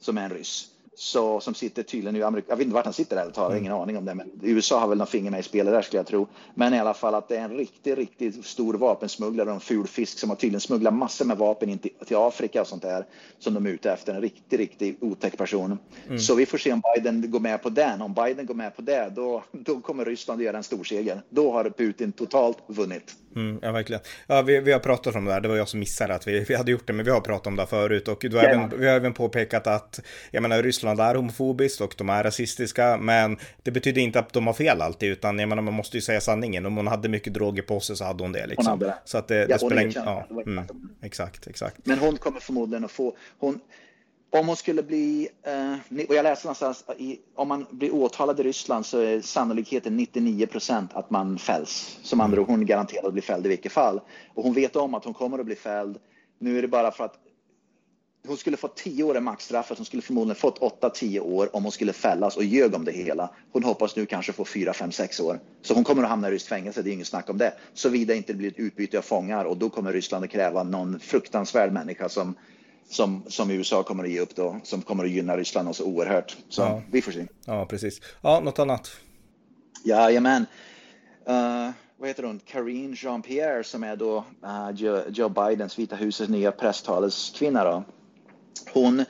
som 0.00 0.18
är 0.18 0.24
en 0.24 0.30
ryss 0.30 0.68
så, 0.98 1.40
som 1.40 1.54
sitter 1.54 1.82
tydligen 1.82 2.16
i 2.16 2.22
Amerika. 2.22 2.46
Jag 2.48 2.56
vet 2.56 2.64
inte 2.64 2.74
vart 2.74 2.84
han 2.84 2.94
sitter 2.94 3.16
där, 3.16 3.32
jag 3.34 3.42
har 3.42 3.56
ingen 3.56 3.72
aning 3.72 3.96
om 3.96 4.04
det, 4.04 4.14
men 4.14 4.30
USA 4.42 4.80
har 4.80 4.88
väl 4.88 4.98
någon 4.98 5.06
finger 5.06 5.30
med 5.30 5.40
i 5.40 5.42
spelet 5.42 5.72
där 5.72 5.82
skulle 5.82 5.98
jag 5.98 6.06
tro. 6.06 6.26
Men 6.54 6.74
i 6.74 6.78
alla 6.78 6.94
fall 6.94 7.14
att 7.14 7.28
det 7.28 7.36
är 7.36 7.40
en 7.40 7.56
riktigt, 7.56 7.98
riktigt 7.98 8.46
stor 8.46 8.74
vapensmugglare 8.74 9.48
och 9.48 9.54
en 9.54 9.60
ful 9.60 9.86
fisk 9.86 10.18
som 10.18 10.30
har 10.30 10.36
tydligen 10.36 10.60
smugglat 10.60 10.94
massor 10.94 11.24
med 11.24 11.38
vapen 11.38 11.68
in 11.68 11.78
till, 11.78 11.90
till 12.06 12.16
Afrika 12.16 12.60
och 12.60 12.66
sånt 12.66 12.82
där 12.82 13.06
som 13.38 13.54
de 13.54 13.66
är 13.66 13.70
ute 13.70 13.92
efter. 13.92 14.14
En 14.14 14.20
riktigt, 14.20 14.58
riktigt 14.58 15.02
otäck 15.02 15.36
person. 15.36 15.78
Mm. 16.06 16.18
Så 16.18 16.34
vi 16.34 16.46
får 16.46 16.58
se 16.58 16.72
om 16.72 16.82
Biden 16.94 17.30
går 17.30 17.40
med 17.40 17.62
på 17.62 17.68
den. 17.68 18.02
Om 18.02 18.14
Biden 18.14 18.46
går 18.46 18.54
med 18.54 18.76
på 18.76 18.82
det, 18.82 19.12
då, 19.16 19.44
då 19.52 19.80
kommer 19.80 20.04
Ryssland 20.04 20.40
att 20.40 20.44
göra 20.44 20.56
en 20.56 20.62
stor 20.62 20.84
seger. 20.84 21.22
Då 21.28 21.52
har 21.52 21.70
Putin 21.70 22.12
totalt 22.12 22.58
vunnit. 22.66 23.16
Mm, 23.38 23.58
ja, 23.62 23.72
verkligen. 23.72 24.02
Ja, 24.26 24.42
vi, 24.42 24.60
vi 24.60 24.72
har 24.72 24.80
pratat 24.80 25.16
om 25.16 25.24
det 25.24 25.32
här. 25.32 25.40
Det 25.40 25.48
var 25.48 25.56
jag 25.56 25.68
som 25.68 25.80
missade 25.80 26.14
att 26.14 26.28
vi, 26.28 26.40
vi 26.40 26.54
hade 26.54 26.70
gjort 26.70 26.86
det, 26.86 26.92
men 26.92 27.04
vi 27.04 27.10
har 27.10 27.20
pratat 27.20 27.46
om 27.46 27.56
det 27.56 27.66
förut 27.66 28.08
och 28.08 28.18
du 28.20 28.36
har 28.36 28.44
ja. 28.44 28.50
även, 28.50 28.80
vi 28.80 28.86
har 28.86 28.94
även 28.94 29.12
påpekat 29.12 29.66
att 29.66 30.00
jag 30.30 30.42
menar, 30.42 30.62
Ryssland 30.62 31.00
är 31.00 31.14
homofobiskt 31.14 31.80
och 31.80 31.94
de 31.98 32.08
är 32.08 32.24
rasistiska, 32.24 32.96
men 32.96 33.36
det 33.62 33.70
betyder 33.70 34.02
inte 34.02 34.18
att 34.18 34.32
de 34.32 34.46
har 34.46 34.54
fel 34.54 34.82
alltid, 34.82 35.12
utan 35.12 35.38
jag 35.38 35.48
menar, 35.48 35.62
man 35.62 35.74
måste 35.74 35.96
ju 35.96 36.00
säga 36.00 36.20
sanningen. 36.20 36.66
Om 36.66 36.76
hon 36.76 36.86
hade 36.86 37.08
mycket 37.08 37.34
droger 37.34 37.62
på 37.62 37.80
sig 37.80 37.96
så 37.96 38.04
hade 38.04 38.22
hon 38.22 38.32
det. 38.32 38.46
Liksom. 38.46 38.66
Hon 38.66 38.78
hade 38.78 38.86
det. 38.86 38.98
Så 39.04 39.18
att 39.18 39.28
det, 39.28 39.46
det 39.46 39.58
spelar 39.58 39.82
ingen... 39.82 39.92
Ja, 39.94 40.26
mm, 40.30 40.64
exakt, 41.02 41.46
exakt. 41.46 41.76
Men 41.84 41.98
hon 41.98 42.16
kommer 42.16 42.40
förmodligen 42.40 42.84
att 42.84 42.90
få... 42.90 43.16
Hon, 43.38 43.60
om 44.30 44.46
hon 44.46 44.56
skulle 44.56 44.82
bli, 44.82 45.28
eh, 45.42 46.04
och 46.08 46.14
jag 46.14 46.22
läste 46.22 46.46
någonstans, 46.46 46.84
om 47.34 47.48
man 47.48 47.66
blir 47.70 47.94
åtalad 47.94 48.40
i 48.40 48.42
Ryssland 48.42 48.86
så 48.86 48.98
är 48.98 49.20
sannolikheten 49.20 49.96
99 49.96 50.46
procent 50.46 50.90
att 50.94 51.10
man 51.10 51.38
fälls. 51.38 51.98
Som 52.02 52.20
andra 52.20 52.36
mm. 52.36 52.50
hon 52.50 52.60
är 52.60 52.64
garanterad 52.64 53.06
att 53.06 53.12
bli 53.12 53.22
fälld 53.22 53.46
i 53.46 53.48
vilket 53.48 53.72
fall. 53.72 54.00
Och 54.34 54.44
hon 54.44 54.54
vet 54.54 54.76
om 54.76 54.94
att 54.94 55.04
hon 55.04 55.14
kommer 55.14 55.38
att 55.38 55.46
bli 55.46 55.54
fälld. 55.54 55.98
Nu 56.38 56.58
är 56.58 56.62
det 56.62 56.68
bara 56.68 56.90
för 56.90 57.04
att 57.04 57.14
hon 58.26 58.36
skulle 58.36 58.56
få 58.56 58.68
10 58.68 59.04
år 59.04 59.16
i 59.16 59.20
maxstraffet. 59.20 59.78
Hon 59.78 59.86
skulle 59.86 60.02
förmodligen 60.02 60.36
fått 60.36 60.58
8-10 60.58 61.20
år 61.20 61.56
om 61.56 61.62
hon 61.62 61.72
skulle 61.72 61.92
fällas 61.92 62.36
och 62.36 62.44
ljög 62.44 62.74
om 62.74 62.84
det 62.84 62.92
hela. 62.92 63.30
Hon 63.52 63.64
hoppas 63.64 63.96
nu 63.96 64.06
kanske 64.06 64.32
få 64.32 64.44
4, 64.44 64.72
5, 64.72 64.92
6 64.92 65.20
år. 65.20 65.40
Så 65.62 65.74
hon 65.74 65.84
kommer 65.84 66.02
att 66.02 66.08
hamna 66.08 66.28
i 66.28 66.30
ryskt 66.30 66.48
fängelse, 66.48 66.82
det 66.82 66.90
är 66.90 66.92
inget 66.92 67.06
snack 67.06 67.30
om 67.30 67.38
det. 67.38 67.54
Såvida 67.74 68.14
inte 68.14 68.32
det 68.32 68.36
blir 68.36 68.48
ett 68.48 68.58
utbyte 68.58 68.98
av 68.98 69.02
fångar 69.02 69.44
och 69.44 69.56
då 69.56 69.68
kommer 69.68 69.92
Ryssland 69.92 70.24
att 70.24 70.30
kräva 70.30 70.62
någon 70.62 71.00
fruktansvärd 71.00 71.72
människa 71.72 72.08
som 72.08 72.34
som, 72.88 73.22
som 73.28 73.50
USA 73.50 73.82
kommer 73.82 74.04
att 74.04 74.10
ge 74.10 74.20
upp 74.20 74.36
då, 74.36 74.60
som 74.62 74.82
kommer 74.82 75.04
att 75.04 75.10
gynna 75.10 75.36
Ryssland 75.36 75.76
så 75.76 75.84
oerhört. 75.84 76.36
Så 76.48 76.62
ja. 76.62 76.82
vi 76.90 77.02
får 77.02 77.12
se. 77.12 77.26
Ja, 77.44 77.66
precis. 77.66 78.00
Ja, 78.22 78.40
något 78.40 78.58
annat? 78.58 78.90
Jajamän. 79.84 80.46
Uh, 81.28 81.70
vad 81.96 82.08
heter 82.08 82.22
hon? 82.22 82.40
Karine 82.44 82.94
Jean-Pierre 82.94 83.62
som 83.62 83.84
är 83.84 83.96
då 83.96 84.24
uh, 84.44 84.70
Joe, 84.74 85.02
Joe 85.08 85.28
Bidens, 85.28 85.78
Vita 85.78 85.96
husets 85.96 86.30
nya 86.30 86.52
presstaleskvinna 86.52 87.64
då. 87.64 87.84
Hon 88.72 89.04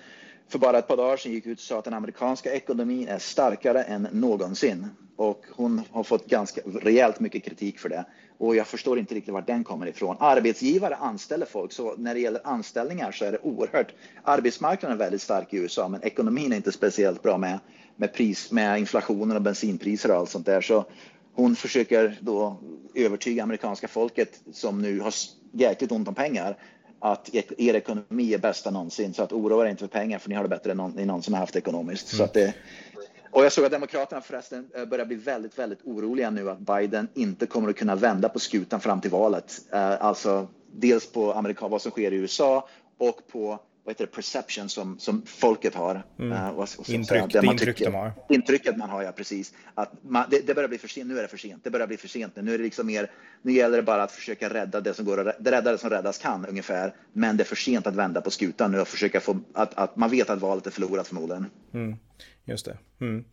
för 0.49 0.59
bara 0.59 0.79
ett 0.79 0.89
par 0.89 0.97
dagar 0.97 1.17
sedan 1.17 1.33
gick 1.33 1.47
ut 1.47 1.59
och 1.59 1.65
sa 1.65 1.79
att 1.79 1.85
den 1.85 1.95
amerikanska 1.95 2.53
ekonomin 2.53 3.09
är 3.09 3.19
starkare 3.19 3.83
än 3.83 4.09
någonsin. 4.13 4.87
Och 5.17 5.45
hon 5.57 5.83
har 5.91 6.03
fått 6.03 6.27
ganska 6.27 6.61
rejält 6.65 7.21
mycket 7.21 7.45
kritik 7.45 7.79
för 7.79 7.89
det. 7.89 8.05
Och 8.39 8.57
jag 8.57 8.67
förstår 8.67 8.99
inte 8.99 9.15
riktigt 9.15 9.35
var 9.35 9.43
den 9.43 9.65
kommer 9.65 9.87
ifrån. 9.87 10.17
Arbetsgivare 10.21 10.97
anställer 10.97 11.47
folk, 11.47 11.73
så 11.73 11.95
när 11.97 12.15
det 12.15 12.21
gäller 12.21 12.41
anställningar 12.45 13.13
så 13.13 13.25
är 13.25 13.33
det 13.33 13.39
oerhört. 13.39 13.95
Arbetsmarknaden 14.23 14.99
är 14.99 15.05
väldigt 15.05 15.23
stark 15.23 15.55
i 15.55 15.57
USA, 15.57 15.89
men 15.89 16.03
ekonomin 16.03 16.53
är 16.53 16.57
inte 16.57 16.73
speciellt 16.73 17.23
bra 17.23 17.39
med, 17.39 17.59
med, 17.97 18.13
pris, 18.13 18.53
med 18.53 18.79
inflationen 18.79 19.37
och 19.37 19.43
bensinpriser 19.43 20.11
och 20.11 20.17
allt 20.17 20.31
sånt 20.31 20.47
där. 20.47 20.61
Så 20.61 20.85
hon 21.35 21.57
försöker 21.57 22.19
då 22.21 22.57
övertyga 22.95 23.43
amerikanska 23.43 23.89
folket 23.89 24.41
som 24.53 24.83
nu 24.83 25.01
har 25.01 25.15
jäkligt 25.53 25.93
ont 25.93 26.09
om 26.09 26.15
pengar 26.15 26.57
att 27.01 27.35
er 27.35 27.75
ekonomi 27.75 28.35
är 28.35 28.39
bästa 28.39 28.71
någonsin. 28.71 29.15
Så 29.15 29.23
att 29.23 29.33
oroa 29.33 29.67
er 29.67 29.71
inte 29.71 29.81
för 29.81 29.89
pengar 29.89 30.19
för 30.19 30.29
ni 30.29 30.35
har 30.35 30.43
det 30.43 30.49
bättre 30.49 30.71
än 30.71 30.77
någon, 30.77 30.91
ni 30.91 31.05
någonsin 31.05 31.35
har 31.35 31.41
haft 31.41 31.57
ekonomiskt. 31.57 32.13
Mm. 32.13 32.19
Så 32.19 32.25
att 32.25 32.35
det, 32.35 32.55
och 33.31 33.45
jag 33.45 33.53
såg 33.53 33.65
att 33.65 33.73
Demokraterna 33.73 34.21
förresten 34.21 34.71
eh, 34.75 34.85
börjar 34.85 35.07
bli 35.07 35.17
väldigt, 35.17 35.59
väldigt 35.59 35.79
oroliga 35.85 36.31
nu 36.31 36.51
att 36.51 36.59
Biden 36.59 37.09
inte 37.15 37.47
kommer 37.47 37.71
att 37.71 37.77
kunna 37.77 37.95
vända 37.95 38.29
på 38.29 38.39
skutan 38.39 38.81
fram 38.81 39.01
till 39.01 39.11
valet. 39.11 39.53
Eh, 39.73 40.05
alltså 40.05 40.49
dels 40.73 41.13
på 41.13 41.33
Amerika, 41.33 41.69
vad 41.69 41.83
som 41.83 41.91
sker 41.91 42.13
i 42.13 42.17
USA 42.17 42.69
och 42.99 43.21
på 43.29 43.59
vad 43.89 43.93
heter 43.93 44.07
det, 44.07 44.13
perception 44.13 44.69
som, 44.69 44.99
som 44.99 45.23
folket 45.27 45.75
har. 45.75 46.03
Mm. 46.19 46.55
Vad, 46.55 46.55
vad 46.57 46.89
Intryck, 46.89 47.09
säga, 47.09 47.27
det 47.27 47.43
man 47.43 47.53
intryck 47.53 47.77
tycker, 47.77 47.91
de 47.91 47.97
har. 47.97 48.13
Intrycket 48.29 48.77
man 48.77 48.91
har, 48.91 49.03
ja 49.03 49.13
precis. 49.13 49.55
Att 49.75 49.93
man, 50.03 50.25
det, 50.31 50.47
det, 50.47 50.55
börjar 50.55 50.69
bli 50.69 50.79
för 50.79 50.89
sent, 50.89 51.09
nu 51.09 51.19
är 51.19 51.23
det 51.23 51.29
för 51.29 51.37
sent. 51.37 51.65
Det 51.65 51.71
börjar 51.71 51.87
bli 51.87 51.97
för 51.97 52.09
sent 52.09 52.37
nu. 52.37 52.43
Nu 52.43 52.55
är 52.55 52.59
det 52.59 52.65
liksom 52.65 52.87
mer, 52.87 53.11
nu 53.43 53.53
gäller 53.53 53.77
det 53.77 53.83
bara 53.83 54.03
att 54.03 54.13
försöka 54.13 54.55
rädda 54.55 54.81
det 54.81 54.95
som 54.95 55.05
går 55.05 55.29
att 55.29 55.37
rädda 55.47 55.73
det 55.73 55.79
som 55.79 55.91
räddas 55.91 56.19
kan 56.19 56.47
ungefär. 56.47 56.95
Men 57.13 57.37
det 57.37 57.43
är 57.43 57.45
för 57.45 57.57
sent 57.57 57.87
att 57.87 57.95
vända 57.95 58.21
på 58.21 58.31
skutan 58.31 58.73
nu 58.73 58.81
och 58.81 58.89
försöka 58.89 59.21
få, 59.21 59.41
att, 59.55 59.75
att 59.75 59.97
man 59.97 60.11
vet 60.11 60.31
att 60.31 60.41
valet 60.41 60.67
är 60.67 60.71
förlorat 60.71 61.09
förmodligen. 61.09 61.47
Mm. 61.75 61.97
Just 62.45 62.65
det. 62.65 62.79
Mm. 63.01 63.25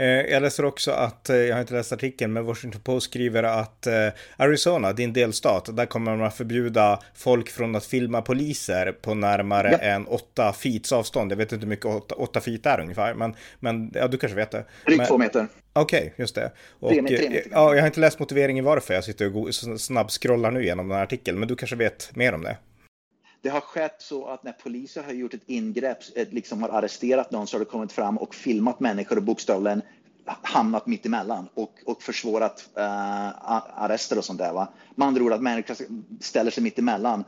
Eh, 0.00 0.06
jag 0.06 0.42
läser 0.42 0.64
också 0.64 0.90
att, 0.90 1.30
eh, 1.30 1.36
jag 1.36 1.54
har 1.54 1.60
inte 1.60 1.74
läst 1.74 1.92
artikeln, 1.92 2.32
men 2.32 2.44
Washington 2.44 2.80
Post 2.80 3.06
skriver 3.06 3.42
att 3.42 3.86
eh, 3.86 4.08
Arizona, 4.36 4.92
din 4.92 5.12
delstat, 5.12 5.76
där 5.76 5.86
kommer 5.86 6.16
man 6.16 6.26
att 6.26 6.36
förbjuda 6.36 7.00
folk 7.14 7.50
från 7.50 7.76
att 7.76 7.84
filma 7.84 8.22
poliser 8.22 8.92
på 8.92 9.14
närmare 9.14 9.70
ja. 9.70 9.78
än 9.78 10.06
åtta 10.06 10.52
feets 10.52 10.92
avstånd. 10.92 11.32
Jag 11.32 11.36
vet 11.36 11.52
inte 11.52 11.64
hur 11.64 11.70
mycket 11.70 11.86
åtta, 11.86 12.14
åtta 12.14 12.40
feet 12.40 12.66
är 12.66 12.80
ungefär, 12.80 13.14
men, 13.14 13.34
men 13.58 13.90
ja, 13.94 14.08
du 14.08 14.18
kanske 14.18 14.36
vet 14.36 14.50
det. 14.50 14.64
Drygt 14.86 15.06
två 15.08 15.18
meter. 15.18 15.46
Okej, 15.72 16.00
okay, 16.00 16.10
just 16.16 16.34
det. 16.34 16.52
Och, 16.80 16.90
tre, 16.90 17.02
tre 17.02 17.28
meter. 17.28 17.42
Ja, 17.50 17.74
jag 17.74 17.82
har 17.82 17.86
inte 17.86 18.00
läst 18.00 18.18
motiveringen 18.18 18.64
varför 18.64 18.94
jag 18.94 19.04
sitter 19.04 19.36
och 19.36 19.54
snabbscrollar 19.80 20.50
nu 20.50 20.64
genom 20.64 20.88
den 20.88 20.96
här 20.96 21.04
artikeln, 21.04 21.38
men 21.38 21.48
du 21.48 21.56
kanske 21.56 21.76
vet 21.76 22.16
mer 22.16 22.32
om 22.32 22.42
det? 22.42 22.56
Det 23.42 23.48
har 23.48 23.60
skett 23.60 23.96
så 23.98 24.26
att 24.26 24.44
när 24.44 24.52
polisen 24.52 25.04
har 25.04 25.12
gjort 25.12 25.34
ett 25.34 25.42
ingrepp, 25.46 25.98
ett, 26.14 26.32
liksom 26.32 26.62
har 26.62 26.68
arresterat 26.68 27.30
någon, 27.30 27.46
så 27.46 27.56
har 27.56 27.64
det 27.64 27.70
kommit 27.70 27.92
fram 27.92 28.18
och 28.18 28.34
filmat 28.34 28.80
människor 28.80 29.16
och 29.16 29.22
bokstavligen 29.22 29.82
hamnat 30.42 30.86
mitt 30.86 31.06
emellan 31.06 31.48
och, 31.54 31.72
och 31.86 32.02
försvårat 32.02 32.68
uh, 32.78 32.82
arrester 33.82 34.18
och 34.18 34.24
sånt 34.24 34.38
där. 34.38 34.52
Va? 34.52 34.68
Man 34.94 35.08
andra 35.08 35.22
ord 35.22 35.32
att 35.32 35.42
människor 35.42 35.76
ställer 36.20 36.50
sig 36.50 36.62
mitt 36.62 36.78
emellan 36.78 37.24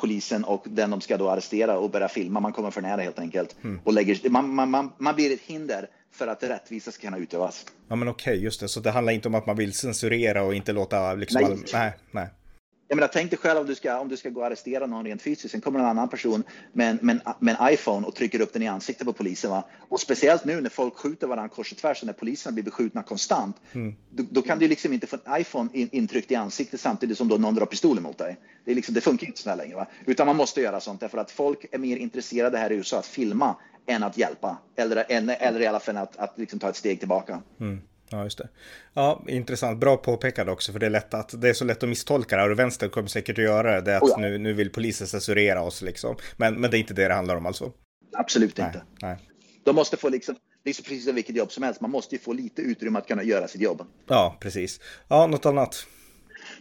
polisen 0.00 0.44
och 0.44 0.64
den 0.66 0.90
de 0.90 1.00
ska 1.00 1.16
då 1.16 1.30
arrestera 1.30 1.78
och 1.78 1.90
börja 1.90 2.08
filma. 2.08 2.40
Man 2.40 2.52
kommer 2.52 2.70
för 2.70 2.80
nära 2.80 3.02
helt 3.02 3.18
enkelt. 3.18 3.56
Mm. 3.62 3.80
Och 3.84 3.92
lägger, 3.92 4.30
man, 4.30 4.54
man, 4.54 4.70
man, 4.70 4.92
man 4.98 5.14
blir 5.14 5.34
ett 5.34 5.40
hinder 5.40 5.88
för 6.12 6.26
att 6.26 6.42
rättvisa 6.42 6.90
ska 6.92 7.06
kunna 7.06 7.18
utövas. 7.18 7.66
Ja 7.88 7.96
men 7.96 8.08
okej, 8.08 8.32
okay, 8.32 8.44
just 8.44 8.60
det. 8.60 8.68
Så 8.68 8.80
det 8.80 8.90
handlar 8.90 9.12
inte 9.12 9.28
om 9.28 9.34
att 9.34 9.46
man 9.46 9.56
vill 9.56 9.72
censurera 9.72 10.42
och 10.42 10.54
inte 10.54 10.72
låta 10.72 11.14
liksom... 11.14 11.42
Nej. 11.42 11.52
All... 11.52 11.64
nej, 11.72 11.92
nej. 12.10 12.28
Jag 12.90 12.96
menar, 12.96 13.08
tänk 13.08 13.30
dig 13.30 13.38
själv 13.38 13.60
om 13.60 13.66
du 13.66 13.74
ska, 13.74 13.98
om 13.98 14.08
du 14.08 14.16
ska 14.16 14.30
gå 14.30 14.40
och 14.40 14.46
arrestera 14.46 14.86
någon 14.86 15.04
rent 15.04 15.22
fysiskt. 15.22 15.52
Sen 15.52 15.60
kommer 15.60 15.80
en 15.80 15.86
annan 15.86 16.08
person 16.08 16.42
med, 16.72 17.02
med, 17.02 17.20
med 17.38 17.56
en 17.60 17.72
iPhone 17.74 18.06
och 18.06 18.14
trycker 18.14 18.40
upp 18.40 18.52
den 18.52 18.62
i 18.62 18.68
ansiktet 18.68 19.06
på 19.06 19.12
polisen. 19.12 19.50
Va? 19.50 19.64
Och 19.88 20.00
speciellt 20.00 20.44
nu 20.44 20.60
när 20.60 20.70
folk 20.70 20.96
skjuter 20.96 21.26
varandra 21.26 21.48
kors 21.48 21.72
och 21.72 21.78
tvärs 21.78 22.00
och 22.00 22.06
när 22.06 22.12
poliserna 22.12 22.52
blir 22.52 22.64
beskjutna 22.64 23.02
konstant. 23.02 23.56
Mm. 23.72 23.94
Då, 24.10 24.24
då, 24.30 24.42
kan 24.42 24.58
du 24.58 24.68
liksom 24.68 24.92
inte 24.92 25.06
få 25.06 25.16
en 25.24 25.40
iPhone 25.40 25.70
in, 25.72 25.88
intryckt 25.92 26.30
i 26.30 26.34
ansiktet 26.34 26.80
samtidigt 26.80 27.18
som 27.18 27.28
då 27.28 27.36
någon 27.36 27.54
drar 27.54 27.66
pistolen 27.66 28.02
mot 28.02 28.18
dig. 28.18 28.36
Det, 28.64 28.70
är 28.70 28.74
liksom, 28.74 28.94
det 28.94 29.00
funkar 29.00 29.26
inte 29.26 29.40
så 29.40 29.54
längre. 29.54 29.76
Va? 29.76 29.86
Utan 30.06 30.26
man 30.26 30.36
måste 30.36 30.60
göra 30.60 30.80
sånt 30.80 31.00
därför 31.00 31.18
att 31.18 31.30
folk 31.30 31.66
är 31.72 31.78
mer 31.78 31.96
intresserade 31.96 32.58
här 32.58 32.72
i 32.72 32.74
USA 32.74 32.98
att 32.98 33.06
filma 33.06 33.56
än 33.86 34.02
att 34.02 34.18
hjälpa. 34.18 34.58
Eller, 34.76 35.04
eller 35.08 35.60
i 35.60 35.66
alla 35.66 35.80
fall 35.80 35.96
att, 35.96 36.16
att 36.16 36.38
liksom 36.38 36.58
ta 36.58 36.68
ett 36.68 36.76
steg 36.76 36.98
tillbaka. 36.98 37.42
Mm. 37.60 37.80
Ja, 38.10 38.24
just 38.24 38.38
det. 38.38 38.48
Ja, 38.94 39.24
intressant. 39.28 39.80
Bra 39.80 39.96
påpekande 39.96 40.52
också, 40.52 40.72
för 40.72 40.78
det 40.78 40.86
är 40.86 40.90
lätt 40.90 41.14
att 41.14 41.40
det 41.40 41.48
är 41.48 41.52
så 41.52 41.64
lätt 41.64 41.82
att 41.82 41.88
misstolka 41.88 42.36
det 42.36 42.42
här 42.42 42.50
och 42.50 42.58
vänster 42.58 42.88
kommer 42.88 43.08
säkert 43.08 43.38
att 43.38 43.44
göra 43.44 43.74
det. 43.74 43.80
Det 43.80 43.96
att 43.96 44.02
oh 44.02 44.08
ja. 44.10 44.16
nu, 44.16 44.38
nu 44.38 44.52
vill 44.52 44.70
polisen 44.70 45.06
censurera 45.06 45.62
oss 45.62 45.82
liksom. 45.82 46.16
Men, 46.36 46.60
men 46.60 46.70
det 46.70 46.76
är 46.76 46.78
inte 46.78 46.94
det 46.94 47.08
det 47.08 47.14
handlar 47.14 47.36
om 47.36 47.46
alltså? 47.46 47.72
Absolut 48.12 48.56
nej, 48.56 48.66
inte. 48.66 48.82
Nej. 49.02 49.16
De 49.64 49.74
måste 49.74 49.96
få 49.96 50.08
liksom, 50.08 50.36
det 50.62 50.70
är 50.70 50.74
precis 50.74 51.04
som 51.04 51.14
vilket 51.14 51.36
jobb 51.36 51.52
som 51.52 51.62
helst. 51.62 51.80
Man 51.80 51.90
måste 51.90 52.14
ju 52.14 52.18
få 52.18 52.32
lite 52.32 52.62
utrymme 52.62 52.98
att 52.98 53.06
kunna 53.06 53.22
göra 53.22 53.48
sitt 53.48 53.60
jobb. 53.60 53.86
Ja, 54.06 54.36
precis. 54.40 54.80
Ja, 55.08 55.26
något 55.26 55.46
annat? 55.46 55.86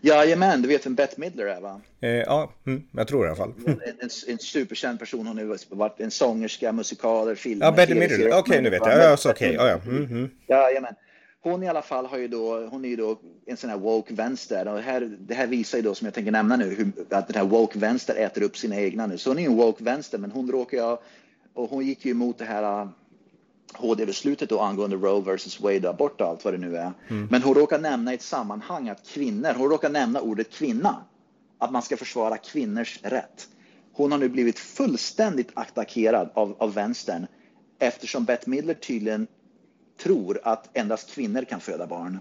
Jajamän, 0.01 0.62
du 0.62 0.67
vet 0.67 0.85
vem 0.85 0.95
Bette 0.95 1.19
Midler 1.19 1.45
är 1.45 1.62
va? 1.62 1.81
Eh, 2.01 2.09
ja, 2.09 2.53
mm, 2.65 2.83
jag 2.91 3.07
tror 3.07 3.25
i 3.25 3.27
alla 3.27 3.35
fall. 3.35 3.53
En, 3.65 3.81
en, 3.81 4.09
en 4.27 4.39
superkänd 4.39 4.99
person. 4.99 5.27
Hon 5.27 5.38
har 5.38 5.75
varit 5.75 5.99
en 5.99 6.12
sångerska, 6.12 6.71
musikaler, 6.71 7.35
filmer. 7.35 7.65
Ja, 7.65 7.71
Bette 7.71 7.95
Midler. 7.95 8.27
Okej, 8.27 8.39
okay, 8.39 8.62
nu 8.62 8.69
vet 8.69 8.81
jag. 8.85 8.97
Ja, 8.97 9.13
okej. 9.13 9.31
Okay. 9.31 9.53
Ja, 9.53 9.67
ja. 9.69 9.91
Mm, 9.91 10.05
mm. 10.05 10.29
Jajamän 10.47 10.95
hon 11.41 11.63
i 11.63 11.67
alla 11.67 11.82
fall 11.82 12.06
har 12.06 12.17
ju 12.17 12.28
då, 12.28 12.67
hon 12.67 12.86
är 12.86 12.89
ju 12.89 12.95
då 12.95 13.19
en 13.45 13.58
sån 13.58 13.69
här 13.69 13.78
woke 13.78 14.13
vänster 14.13 14.67
och 14.67 14.80
här, 14.80 15.17
det 15.19 15.34
här 15.34 15.47
visar 15.47 15.78
ju 15.78 15.82
då 15.82 15.95
som 15.95 16.06
jag 16.06 16.13
tänker 16.13 16.32
nämna 16.32 16.56
nu 16.56 16.75
hur, 16.75 16.91
att 17.10 17.28
den 17.28 17.36
här 17.36 17.45
woke 17.45 17.80
vänster 17.80 18.15
äter 18.15 18.41
upp 18.41 18.58
sina 18.58 18.75
egna 18.75 19.08
nu. 19.08 19.17
Så 19.17 19.30
hon 19.30 19.38
är 19.38 19.41
ju 19.41 19.47
en 19.47 19.58
woke 19.58 19.84
vänster 19.84 20.17
men 20.17 20.32
hon 20.32 20.52
råkar 20.52 20.78
ju, 20.78 20.97
och 21.54 21.69
hon 21.69 21.86
gick 21.86 22.06
ju 22.06 22.12
emot 22.12 22.38
det 22.38 22.45
här 22.45 22.89
HD-beslutet 23.73 24.49
då 24.49 24.60
angående 24.60 24.95
Roe 24.95 25.21
versus 25.21 25.60
Wade 25.60 25.89
abort 25.89 26.21
och 26.21 26.28
allt 26.28 26.45
vad 26.45 26.54
det 26.54 26.58
nu 26.58 26.78
är. 26.78 26.91
Mm. 27.08 27.28
Men 27.32 27.43
hon 27.43 27.56
råkar 27.56 27.80
nämna 27.80 28.12
i 28.12 28.15
ett 28.15 28.21
sammanhang 28.21 28.89
att 28.89 29.08
kvinnor, 29.08 29.54
hon 29.58 29.69
råkar 29.69 29.89
nämna 29.89 30.21
ordet 30.21 30.49
kvinna, 30.52 31.04
att 31.58 31.71
man 31.71 31.82
ska 31.82 31.97
försvara 31.97 32.38
kvinnors 32.38 32.99
rätt. 33.04 33.47
Hon 33.93 34.12
har 34.12 34.19
nu 34.19 34.30
blivit 34.30 34.60
fullständigt 34.60 35.52
attackerad 35.54 36.30
av, 36.34 36.56
av 36.60 36.73
vänstern 36.73 37.28
eftersom 37.80 38.25
Bette 38.25 38.49
Midler 38.49 38.73
tydligen 38.73 39.28
tror 40.03 40.39
att 40.43 40.69
endast 40.77 41.12
kvinnor 41.12 41.41
kan 41.43 41.59
föda 41.59 41.88
barn. 41.88 42.19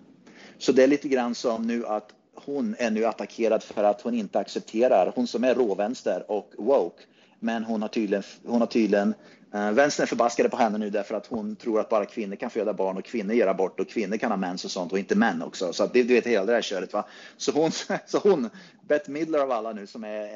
Så 0.59 0.73
det 0.73 0.83
är 0.83 0.87
lite 0.87 1.09
grann 1.09 1.35
som 1.35 1.63
nu 1.67 1.87
att 1.87 2.13
hon 2.35 2.77
är 2.79 2.91
nu 2.91 3.05
attackerad 3.05 3.63
för 3.63 3.85
att 3.85 4.01
hon 4.01 4.15
inte 4.15 4.39
accepterar, 4.39 5.13
hon 5.15 5.27
som 5.27 5.45
är 5.45 5.55
råvänster 5.55 6.31
och 6.31 6.53
woke, 6.59 7.03
men 7.41 7.65
hon 7.65 7.83
har 7.83 7.89
tydligen, 7.89 8.23
hon 8.47 8.61
har 8.61 8.67
tydligen 8.67 9.15
vänstern 9.51 10.03
är 10.03 10.07
förbaskade 10.07 10.49
på 10.49 10.57
henne 10.57 10.79
nu 10.79 10.91
därför 10.91 11.15
att 11.15 11.27
hon 11.27 11.57
tror 11.57 11.81
att 11.81 11.89
bara 11.89 12.05
kvinnor 12.05 12.37
kan 12.37 12.51
föda 12.51 12.73
barn 12.73 12.97
och 12.97 13.05
kvinnor 13.05 13.35
gör 13.35 13.47
abort 13.47 13.81
och 13.81 13.89
kvinnor 13.89 14.17
kan 14.17 14.31
ha 14.31 14.37
mens 14.37 14.65
och 14.65 14.71
sånt 14.71 14.93
och 14.93 14.99
inte 14.99 15.15
män 15.15 15.43
också. 15.43 15.73
Så 15.73 15.85
att 15.85 15.93
det, 15.93 16.03
du 16.03 16.15
vet 16.15 16.27
hela 16.27 16.45
det 16.45 16.53
här 16.53 16.63
köret. 16.63 16.93
Va? 16.93 17.07
Så 17.37 17.53
hon, 17.53 17.71
så 18.07 18.19
hon, 18.19 18.51
Bette 18.89 19.11
Midler 19.11 19.39
av 19.39 19.53
alla 19.53 19.73
nu 19.73 19.87
som 19.87 20.05
är 20.05 20.29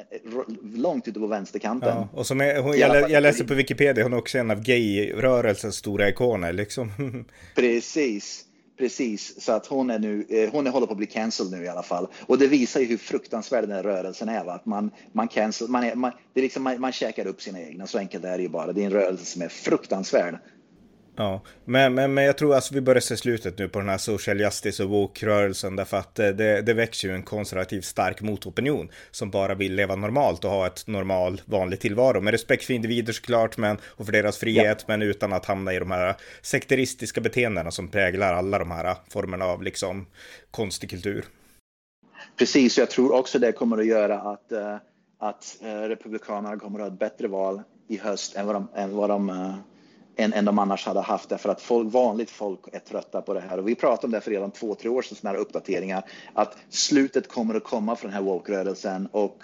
långt 0.77 1.07
ute 1.07 1.19
på 1.19 1.27
vänsterkanten. 1.27 1.95
Ja, 1.95 2.07
och 2.13 2.27
som 2.27 2.41
är, 2.41 2.59
hon, 2.59 2.77
jag, 2.77 3.11
jag 3.11 3.23
läste 3.23 3.45
på 3.45 3.53
Wikipedia, 3.53 4.03
hon 4.03 4.13
är 4.13 4.17
också 4.17 4.37
en 4.37 4.51
av 4.51 4.61
gay-rörelsens 4.61 5.75
stora 5.75 6.09
ikoner 6.09 6.53
liksom. 6.53 6.91
Precis. 7.55 8.45
Precis, 8.77 9.41
så 9.41 9.51
att 9.51 9.65
hon 9.65 9.89
är 9.89 9.99
nu, 9.99 10.25
eh, 10.29 10.51
hon 10.51 10.67
är, 10.67 10.71
håller 10.71 10.87
på 10.87 10.91
att 10.91 10.97
bli 10.97 11.07
cancelled 11.07 11.51
nu 11.51 11.65
i 11.65 11.67
alla 11.67 11.83
fall. 11.83 12.07
Och 12.21 12.37
det 12.37 12.47
visar 12.47 12.79
ju 12.79 12.85
hur 12.85 12.97
fruktansvärd 12.97 13.63
den 13.63 13.71
här 13.71 13.83
rörelsen 13.83 14.29
är. 14.29 14.43
Va? 14.43 14.53
Att 14.53 14.65
man, 14.65 14.91
man, 15.11 15.27
cancel, 15.27 15.67
man, 15.67 15.83
är, 15.83 15.95
man, 15.95 16.11
det 16.33 16.39
är 16.39 16.41
liksom, 16.41 16.63
man, 16.63 16.81
man 16.81 16.91
käkar 16.91 17.27
upp 17.27 17.41
sina 17.41 17.61
egna, 17.61 17.87
så 17.87 17.97
enkelt 17.97 18.25
är 18.25 18.37
det 18.37 18.43
ju 18.43 18.49
bara. 18.49 18.73
Det 18.73 18.81
är 18.81 18.85
en 18.85 18.91
rörelse 18.91 19.25
som 19.25 19.41
är 19.41 19.47
fruktansvärd. 19.47 20.37
Ja, 21.15 21.41
men, 21.65 21.93
men, 21.93 22.13
men 22.13 22.23
jag 22.23 22.37
tror 22.37 22.55
alltså 22.55 22.73
vi 22.73 22.81
börjar 22.81 22.99
se 22.99 23.17
slutet 23.17 23.57
nu 23.57 23.69
på 23.69 23.79
den 23.79 23.89
här 23.89 23.97
social 23.97 24.39
justice 24.39 24.83
och 24.83 24.89
woke-rörelsen 24.89 25.75
därför 25.75 25.97
att 25.97 26.19
eh, 26.19 26.27
det, 26.27 26.61
det 26.61 26.73
växer 26.73 27.07
ju 27.07 27.13
en 27.13 27.23
konservativ 27.23 27.81
stark 27.81 28.21
motopinion 28.21 28.89
som 29.11 29.31
bara 29.31 29.55
vill 29.55 29.75
leva 29.75 29.95
normalt 29.95 30.45
och 30.45 30.51
ha 30.51 30.67
ett 30.67 30.87
normal 30.87 31.41
vanlig 31.45 31.79
tillvaro 31.79 32.21
med 32.21 32.31
respekt 32.31 32.63
för 32.63 32.73
individer 32.73 33.13
såklart 33.13 33.57
men, 33.57 33.77
och 33.83 34.05
för 34.05 34.13
deras 34.13 34.37
frihet 34.37 34.77
ja. 34.79 34.85
men 34.87 35.01
utan 35.01 35.33
att 35.33 35.45
hamna 35.45 35.73
i 35.73 35.79
de 35.79 35.91
här 35.91 36.15
sekteristiska 36.41 37.21
beteendena 37.21 37.71
som 37.71 37.87
präglar 37.87 38.33
alla 38.33 38.59
de 38.59 38.71
här 38.71 38.95
formerna 39.09 39.45
av 39.45 39.63
liksom 39.63 40.05
konstig 40.51 40.89
kultur. 40.89 41.25
Precis, 42.37 42.77
jag 42.77 42.89
tror 42.89 43.15
också 43.15 43.39
det 43.39 43.51
kommer 43.51 43.77
att 43.77 43.85
göra 43.85 44.19
att, 44.19 44.51
uh, 44.51 44.75
att 45.19 45.57
Republikanerna 45.61 46.59
kommer 46.59 46.79
att 46.79 46.85
ha 46.85 46.93
ett 46.93 46.99
bättre 46.99 47.27
val 47.27 47.61
i 47.87 47.97
höst 47.97 48.35
än 48.35 48.45
vad 48.45 48.55
de, 48.55 48.67
än 48.75 48.95
vad 48.95 49.09
de 49.09 49.29
än, 50.15 50.33
än 50.33 50.45
de 50.45 50.59
annars 50.59 50.85
hade 50.85 51.01
haft 51.01 51.29
därför 51.29 51.49
att 51.49 51.61
folk, 51.61 51.93
vanligt 51.93 52.29
folk 52.29 52.59
är 52.71 52.79
trötta 52.79 53.21
på 53.21 53.33
det 53.33 53.39
här. 53.39 53.59
Och 53.59 53.67
vi 53.67 53.75
pratade 53.75 54.07
om 54.07 54.11
det 54.11 54.21
för 54.21 54.31
redan 54.31 54.51
två, 54.51 54.75
tre 54.75 54.89
år 54.89 55.01
sedan, 55.01 55.17
sådana 55.17 55.37
här 55.37 55.41
uppdateringar, 55.41 56.03
att 56.33 56.57
slutet 56.69 57.27
kommer 57.27 57.55
att 57.55 57.63
komma 57.63 57.95
för 57.95 58.07
den 58.07 58.13
här 58.13 58.21
woke-rörelsen 58.21 59.07
och 59.11 59.43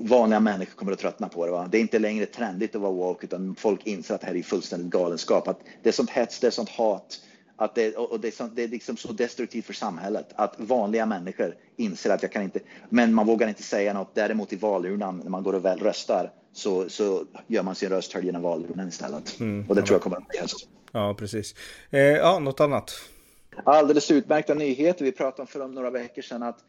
vanliga 0.00 0.40
människor 0.40 0.74
kommer 0.74 0.92
att 0.92 0.98
tröttna 0.98 1.28
på 1.28 1.46
det. 1.46 1.52
Va? 1.52 1.68
Det 1.70 1.78
är 1.78 1.80
inte 1.80 1.98
längre 1.98 2.26
trendigt 2.26 2.74
att 2.74 2.80
vara 2.80 2.92
woke 2.92 3.26
utan 3.26 3.54
folk 3.58 3.86
inser 3.86 4.14
att 4.14 4.20
det 4.20 4.26
här 4.26 4.36
är 4.36 4.42
fullständigt 4.42 4.90
galenskap. 4.90 5.48
Att 5.48 5.60
det 5.82 5.88
är 5.88 5.92
sånt 5.92 6.10
hets, 6.10 6.40
det 6.40 6.46
är 6.46 6.50
sånt 6.50 6.68
hat 6.68 7.20
att 7.56 7.74
det, 7.74 7.96
och 7.96 8.20
det, 8.20 8.28
är, 8.28 8.32
så, 8.32 8.44
det 8.44 8.62
är 8.62 8.68
liksom 8.68 8.96
så 8.96 9.12
destruktivt 9.12 9.64
för 9.64 9.72
samhället 9.72 10.32
att 10.34 10.54
vanliga 10.56 11.06
människor 11.06 11.54
inser 11.76 12.10
att 12.10 12.22
jag 12.22 12.32
kan 12.32 12.42
inte, 12.42 12.60
men 12.88 13.14
man 13.14 13.26
vågar 13.26 13.48
inte 13.48 13.62
säga 13.62 13.92
något. 13.92 14.14
Däremot 14.14 14.52
i 14.52 14.56
valurnan 14.56 15.18
när 15.18 15.30
man 15.30 15.42
går 15.42 15.52
och 15.52 15.64
väl 15.64 15.78
röstar 15.78 16.30
så, 16.52 16.88
så 16.88 17.24
gör 17.46 17.62
man 17.62 17.74
sin 17.74 17.88
röst 17.88 18.12
hörd 18.12 18.24
genom 18.24 18.42
valurnan 18.42 18.88
istället. 18.88 19.40
Mm, 19.40 19.68
och 19.68 19.74
det 19.74 19.80
ja. 19.80 19.86
tror 19.86 19.94
jag 19.94 20.02
kommer 20.02 20.16
att 20.16 20.28
bli 20.28 20.38
helst. 20.38 20.68
Ja, 20.92 21.14
precis. 21.18 21.54
Eh, 21.90 22.00
ja, 22.00 22.38
något 22.38 22.60
annat? 22.60 22.92
Alldeles 23.64 24.10
utmärkta 24.10 24.54
nyheter. 24.54 25.04
Vi 25.04 25.12
pratade 25.12 25.42
om 25.42 25.46
för 25.46 25.68
några 25.68 25.90
veckor 25.90 26.22
sedan 26.22 26.42
att 26.42 26.64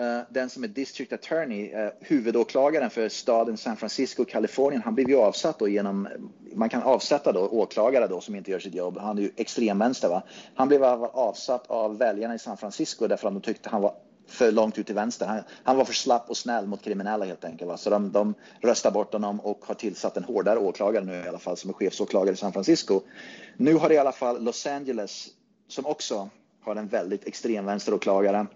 Uh, 0.00 0.22
den 0.30 0.50
som 0.50 0.64
är 0.64 0.68
District 0.68 1.12
Attorney, 1.12 1.74
uh, 1.74 1.90
huvudåklagaren 2.00 2.90
för 2.90 3.08
staden 3.08 3.56
San 3.56 3.76
Francisco, 3.76 4.24
Kalifornien, 4.24 4.82
han 4.82 4.94
blev 4.94 5.08
ju 5.08 5.16
avsatt 5.16 5.58
då 5.58 5.68
genom, 5.68 6.08
man 6.54 6.68
kan 6.68 6.82
avsätta 6.82 7.32
då 7.32 7.48
åklagare 7.48 8.06
då 8.06 8.20
som 8.20 8.34
inte 8.34 8.50
gör 8.50 8.58
sitt 8.58 8.74
jobb. 8.74 8.98
Han 8.98 9.18
är 9.18 9.22
ju 9.22 9.30
extremvänster 9.36 10.08
va. 10.08 10.22
Han 10.54 10.68
blev 10.68 10.84
avsatt 10.84 11.66
av 11.66 11.98
väljarna 11.98 12.34
i 12.34 12.38
San 12.38 12.56
Francisco 12.56 13.06
därför 13.06 13.28
att 13.28 13.34
de 13.34 13.40
tyckte 13.40 13.68
han 13.68 13.82
var 13.82 13.94
för 14.30 14.52
långt 14.52 14.78
ut 14.78 14.86
till 14.86 14.94
vänster. 14.94 15.26
Han, 15.26 15.42
han 15.64 15.76
var 15.76 15.84
för 15.84 15.94
slapp 15.94 16.30
och 16.30 16.36
snäll 16.36 16.66
mot 16.66 16.82
kriminella 16.82 17.24
helt 17.24 17.44
enkelt. 17.44 17.68
Va? 17.68 17.76
Så 17.76 17.90
de, 17.90 18.12
de 18.12 18.34
röstar 18.60 18.90
bort 18.90 19.12
honom 19.12 19.40
och 19.40 19.64
har 19.66 19.74
tillsatt 19.74 20.16
en 20.16 20.24
hårdare 20.24 20.58
åklagare 20.58 21.04
nu 21.04 21.12
i 21.14 21.28
alla 21.28 21.38
fall 21.38 21.56
som 21.56 21.70
är 21.70 21.74
chefsåklagare 21.74 22.34
i 22.34 22.36
San 22.36 22.52
Francisco. 22.52 23.00
Nu 23.56 23.74
har 23.74 23.92
i 23.92 23.98
alla 23.98 24.12
fall 24.12 24.44
Los 24.44 24.66
Angeles, 24.66 25.28
som 25.68 25.86
också 25.86 26.30
har 26.62 26.76
en 26.76 26.88
väldigt 26.88 27.26
extremvänsteråklagare, 27.26 28.46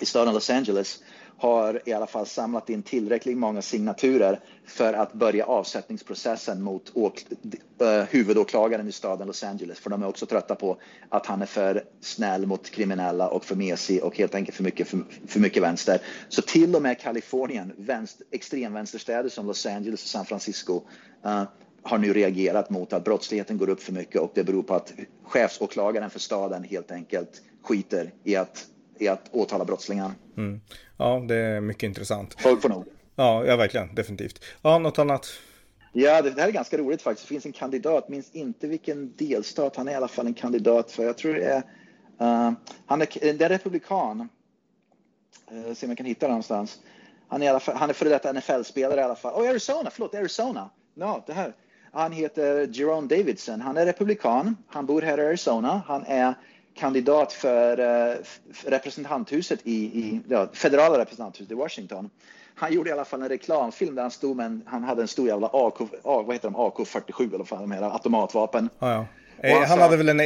i 0.00 0.06
staden 0.06 0.34
Los 0.34 0.50
Angeles 0.50 1.02
har 1.40 1.82
i 1.84 1.92
alla 1.92 2.06
fall 2.06 2.26
samlat 2.26 2.70
in 2.70 2.82
tillräckligt 2.82 3.38
många 3.38 3.62
signaturer 3.62 4.40
för 4.66 4.92
att 4.92 5.12
börja 5.12 5.44
avsättningsprocessen 5.44 6.62
mot 6.62 6.92
eh, 6.96 8.04
huvudåklagaren 8.10 8.88
i 8.88 8.92
staden 8.92 9.26
Los 9.26 9.44
Angeles. 9.44 9.78
För 9.78 9.90
de 9.90 10.02
är 10.02 10.06
också 10.06 10.26
trötta 10.26 10.54
på 10.54 10.76
att 11.08 11.26
han 11.26 11.42
är 11.42 11.46
för 11.46 11.84
snäll 12.00 12.46
mot 12.46 12.70
kriminella 12.70 13.28
och 13.28 13.44
för 13.44 13.56
mesig 13.56 14.04
och 14.04 14.16
helt 14.18 14.34
enkelt 14.34 14.56
för 14.56 14.64
mycket, 14.64 14.88
för, 14.88 15.04
för 15.26 15.40
mycket 15.40 15.62
vänster. 15.62 16.00
Så 16.28 16.42
till 16.42 16.76
och 16.76 16.82
med 16.82 17.00
Kalifornien, 17.00 17.72
vänster, 17.76 18.26
extremvänsterstäder 18.30 19.28
som 19.28 19.46
Los 19.46 19.66
Angeles 19.66 20.02
och 20.02 20.08
San 20.08 20.24
Francisco 20.24 20.82
uh, 21.26 21.42
har 21.82 21.98
nu 21.98 22.12
reagerat 22.12 22.70
mot 22.70 22.92
att 22.92 23.04
brottsligheten 23.04 23.58
går 23.58 23.68
upp 23.68 23.82
för 23.82 23.92
mycket 23.92 24.20
och 24.20 24.32
det 24.34 24.44
beror 24.44 24.62
på 24.62 24.74
att 24.74 24.92
chefsåklagaren 25.24 26.10
för 26.10 26.18
staden 26.18 26.64
helt 26.64 26.90
enkelt 26.90 27.42
skiter 27.62 28.12
i 28.24 28.36
att 28.36 28.66
i 29.00 29.08
att 29.08 29.28
åtala 29.30 29.64
brottslingar. 29.64 30.12
Mm. 30.36 30.60
Ja, 30.96 31.24
det 31.28 31.36
är 31.36 31.60
mycket 31.60 31.82
intressant. 31.82 32.34
Folk 32.38 32.62
får 32.62 32.68
nog. 32.68 32.84
Ja, 33.16 33.44
ja, 33.44 33.56
verkligen. 33.56 33.94
Definitivt. 33.94 34.44
Ja, 34.62 34.78
något 34.78 34.98
annat? 34.98 35.26
Ja, 35.92 36.22
det, 36.22 36.40
här 36.40 36.48
är 36.48 36.52
ganska 36.52 36.78
roligt 36.78 37.02
faktiskt. 37.02 37.28
Det 37.28 37.34
finns 37.34 37.46
en 37.46 37.52
kandidat, 37.52 38.08
minns 38.08 38.30
inte 38.32 38.66
vilken 38.66 39.16
delstat 39.16 39.76
han 39.76 39.88
är 39.88 39.92
i 39.92 39.94
alla 39.94 40.08
fall 40.08 40.26
en 40.26 40.34
kandidat 40.34 40.90
för. 40.90 41.04
Jag 41.04 41.18
tror 41.18 41.34
det 41.34 41.44
är, 41.44 41.56
uh, 41.58 42.52
han 42.86 43.02
är, 43.02 43.32
det 43.32 43.44
är 43.44 43.48
republikan. 43.48 44.28
Uh, 45.52 45.74
se 45.74 45.86
om 45.86 45.90
jag 45.90 45.96
kan 45.96 46.06
hitta 46.06 46.26
det 46.26 46.30
någonstans. 46.30 46.78
Han 47.28 47.42
är, 47.42 47.46
i 47.46 47.48
alla 47.48 47.60
fall, 47.60 47.76
han 47.76 47.90
är 47.90 47.94
före 47.94 48.08
detta 48.08 48.32
NFL-spelare 48.32 49.00
i 49.00 49.02
alla 49.02 49.16
fall. 49.16 49.42
Oh, 49.42 49.50
Arizona, 49.50 49.90
förlåt, 49.90 50.14
Arizona. 50.14 50.70
No, 50.94 51.22
det 51.26 51.32
här. 51.32 51.54
Han 51.92 52.12
heter 52.12 52.68
Jerome 52.72 53.08
Davidson. 53.08 53.60
Han 53.60 53.76
är 53.76 53.86
republikan. 53.86 54.56
Han 54.66 54.86
bor 54.86 55.02
här 55.02 55.18
i 55.18 55.26
Arizona. 55.26 55.82
Han 55.86 56.04
är 56.06 56.34
kandidat 56.74 57.32
för 57.32 57.80
uh, 57.80 58.16
representanthuset 58.64 59.60
i, 59.64 59.74
i 59.74 60.20
ja, 60.28 60.48
federala 60.52 60.98
representanthuset 60.98 61.52
i 61.52 61.54
Washington. 61.54 62.10
Han 62.54 62.72
gjorde 62.72 62.90
i 62.90 62.92
alla 62.92 63.04
fall 63.04 63.22
en 63.22 63.28
reklamfilm 63.28 63.94
där 63.94 64.02
han 64.02 64.10
stod 64.10 64.36
med 64.36 64.46
en, 64.46 64.62
han 64.66 64.84
hade 64.84 65.02
en 65.02 65.08
stor 65.08 65.28
jävla 65.28 65.50
AK, 65.52 65.80
vad 66.02 66.32
heter 66.32 66.50
de, 66.50 66.56
AK47 66.56 67.34
eller 67.34 67.46
vad 67.50 67.60
de 67.60 67.72
heter, 67.72 67.92
automatvapen. 67.92 68.68
Ah, 68.78 68.92
ja. 68.92 69.06
Eh, 69.42 69.58
han, 69.58 69.68
han 69.68 69.78
hade 69.78 69.96
väl 69.96 70.08
en, 70.08 70.16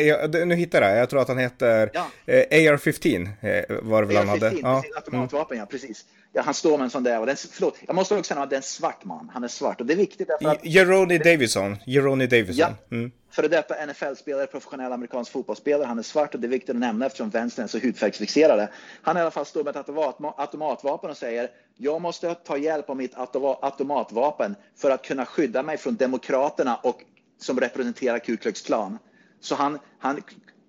nu 0.48 0.54
hittar 0.54 0.82
jag, 0.82 0.98
jag 0.98 1.10
tror 1.10 1.20
att 1.20 1.28
han 1.28 1.38
heter 1.38 1.90
ja. 1.94 2.06
eh, 2.26 2.72
AR-15 2.72 3.28
eh, 3.40 3.76
var 3.82 4.02
det 4.02 4.08
väl 4.08 4.16
AR-15, 4.16 4.18
han 4.18 4.28
hade. 4.28 4.52
Ja. 4.62 4.82
automatvapen, 4.96 5.56
mm. 5.56 5.58
ja 5.58 5.66
precis. 5.66 6.04
Ja, 6.36 6.42
han 6.42 6.54
står 6.54 6.78
med 6.78 6.84
en 6.84 6.90
sån 6.90 7.02
där. 7.02 7.20
Och 7.20 7.26
den, 7.26 7.36
förlåt, 7.36 7.76
jag 7.86 7.94
måste 7.94 8.14
också 8.14 8.34
säga 8.34 8.42
att 8.42 8.50
det 8.50 8.56
är 8.56 8.58
en 8.58 8.62
svart 8.62 9.04
man. 9.04 9.30
Han 9.34 9.44
är 9.44 9.48
svart 9.48 9.80
och 9.80 9.86
det 9.86 9.94
är 9.94 9.96
viktigt 9.96 10.28
därför 10.28 10.48
att... 10.48 10.64
Jeroni 10.64 11.18
Davison. 11.18 11.76
Jeroni 11.86 12.26
Davison. 12.26 12.74
Ja. 12.90 12.96
Mm. 12.96 13.12
Före 13.30 13.48
detta 13.48 13.86
NFL-spelare, 13.86 14.46
professionell 14.46 14.92
amerikansk 14.92 15.32
fotbollsspelare. 15.32 15.86
Han 15.86 15.98
är 15.98 16.02
svart 16.02 16.34
och 16.34 16.40
det 16.40 16.46
är 16.46 16.48
viktigt 16.48 16.70
att 16.70 16.76
nämna 16.76 17.06
eftersom 17.06 17.30
vänstern 17.30 17.64
är 17.64 17.68
så 17.68 17.78
hudfärgsfixerade. 17.78 18.68
Han 19.02 19.16
i 19.16 19.20
alla 19.20 19.30
fall 19.30 19.46
står 19.46 19.64
med 19.64 19.76
ett 19.76 19.88
automatvapen 20.36 21.10
och 21.10 21.16
säger 21.16 21.50
jag 21.76 22.00
måste 22.00 22.34
ta 22.34 22.56
hjälp 22.56 22.90
av 22.90 22.96
mitt 22.96 23.12
automatvapen 23.60 24.54
för 24.76 24.90
att 24.90 25.04
kunna 25.04 25.26
skydda 25.26 25.62
mig 25.62 25.76
från 25.76 25.96
demokraterna 25.96 26.76
och 26.76 27.00
som 27.40 27.60
representerar 27.60 28.18
Ku 28.18 28.36
Klux 28.36 28.60
Klan. 28.60 28.98
Så 29.40 29.54
han, 29.54 29.78
han 29.98 30.22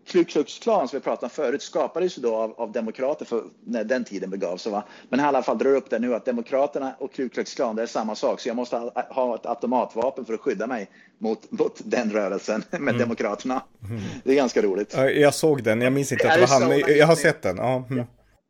Ku 0.07 0.23
Klux 0.23 0.59
Klan 0.59 0.87
som 0.87 0.99
vi 0.99 1.03
pratade 1.03 1.25
om 1.25 1.29
förut 1.29 1.61
skapades 1.61 2.17
ju 2.17 2.21
då 2.21 2.35
av, 2.35 2.53
av 2.57 2.71
demokrater 2.71 3.25
för 3.25 3.43
när 3.65 3.83
den 3.83 4.03
tiden 4.03 4.29
begav 4.29 4.57
sig. 4.57 4.71
Va? 4.71 4.83
Men 5.09 5.19
i 5.19 5.23
alla 5.23 5.43
fall 5.43 5.57
drar 5.57 5.75
upp 5.75 5.89
det 5.89 5.99
nu 5.99 6.15
att 6.15 6.25
demokraterna 6.25 6.95
och 6.99 7.13
Ku 7.13 7.29
Klux 7.29 7.53
Klan 7.55 7.75
det 7.75 7.81
är 7.81 7.87
samma 7.87 8.15
sak. 8.15 8.39
Så 8.39 8.49
jag 8.49 8.55
måste 8.55 8.77
ha, 8.77 8.91
ha 9.09 9.35
ett 9.35 9.45
automatvapen 9.45 10.25
för 10.25 10.33
att 10.33 10.39
skydda 10.39 10.67
mig 10.67 10.89
mot, 11.17 11.51
mot 11.51 11.81
den 11.83 12.11
rörelsen 12.11 12.63
med 12.71 12.81
mm. 12.81 12.97
demokraterna. 12.97 13.61
Mm. 13.89 14.01
Det 14.23 14.31
är 14.31 14.35
ganska 14.35 14.61
roligt. 14.61 14.93
Jag 15.15 15.33
såg 15.33 15.63
den, 15.63 15.81
jag 15.81 15.93
minns 15.93 16.11
inte 16.11 16.27
att 16.27 16.33
det 16.33 16.41
var 16.41 16.47
han, 16.47 16.97
jag 16.97 17.07
har 17.07 17.15
sett 17.15 17.41
den. 17.41 17.57
Ja. 17.57 17.83
Mm. 17.89 18.05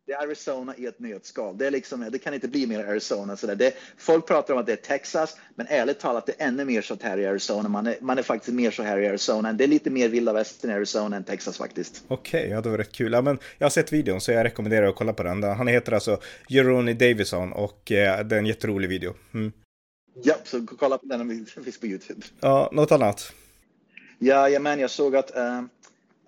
Det 0.07 0.13
är 0.13 0.23
Arizona 0.23 0.75
i 0.77 0.85
ett 0.85 0.99
nötskal. 0.99 1.57
Det, 1.57 1.67
är 1.67 1.71
liksom, 1.71 2.09
det 2.11 2.19
kan 2.19 2.33
inte 2.33 2.47
bli 2.47 2.67
mer 2.67 2.85
Arizona. 2.85 3.37
Så 3.37 3.47
det, 3.47 3.73
folk 3.97 4.27
pratar 4.27 4.53
om 4.53 4.59
att 4.59 4.65
det 4.65 4.71
är 4.71 4.75
Texas, 4.75 5.37
men 5.55 5.67
ärligt 5.69 5.99
talat, 5.99 6.25
det 6.25 6.41
är 6.41 6.47
ännu 6.47 6.65
mer 6.65 6.81
så 6.81 6.97
här 7.01 7.17
i 7.17 7.25
Arizona. 7.25 7.69
Man 7.69 7.87
är, 7.87 7.97
man 8.01 8.17
är 8.17 8.23
faktiskt 8.23 8.53
mer 8.53 8.71
så 8.71 8.83
här 8.83 8.99
i 8.99 9.07
Arizona. 9.07 9.53
Det 9.53 9.63
är 9.63 9.67
lite 9.67 9.89
mer 9.89 10.09
vilda 10.09 10.33
västern 10.33 10.71
i 10.71 10.73
Arizona 10.73 11.15
än 11.15 11.23
Texas 11.23 11.57
faktiskt. 11.57 12.03
Okej, 12.07 12.39
okay, 12.39 12.51
ja 12.51 12.61
det 12.61 12.69
var 12.69 12.77
rätt 12.77 12.91
kul. 12.91 13.13
Ja, 13.13 13.21
men 13.21 13.39
jag 13.57 13.65
har 13.65 13.69
sett 13.69 13.93
videon 13.93 14.21
så 14.21 14.31
jag 14.31 14.43
rekommenderar 14.43 14.87
att 14.87 14.95
kolla 14.95 15.13
på 15.13 15.23
den. 15.23 15.43
Han 15.43 15.67
heter 15.67 15.91
alltså 15.91 16.19
Jeroni 16.47 16.93
Davison 16.93 17.53
och 17.53 17.91
eh, 17.91 18.25
det 18.25 18.35
är 18.35 18.39
en 18.39 18.45
jätterolig 18.45 18.89
video. 18.89 19.13
Mm. 19.33 19.51
Ja, 20.23 20.35
så 20.43 20.65
kolla 20.79 20.97
på 20.97 21.05
den 21.05 21.21
om 21.21 21.27
vi 21.27 21.45
finns 21.63 21.79
på 21.79 21.85
YouTube. 21.85 22.21
Ja, 22.39 22.69
något 22.71 22.91
annat? 22.91 23.33
Ja, 24.19 24.59
men 24.59 24.79
jag 24.79 24.89
såg 24.89 25.15
att 25.15 25.37
uh, 25.37 25.61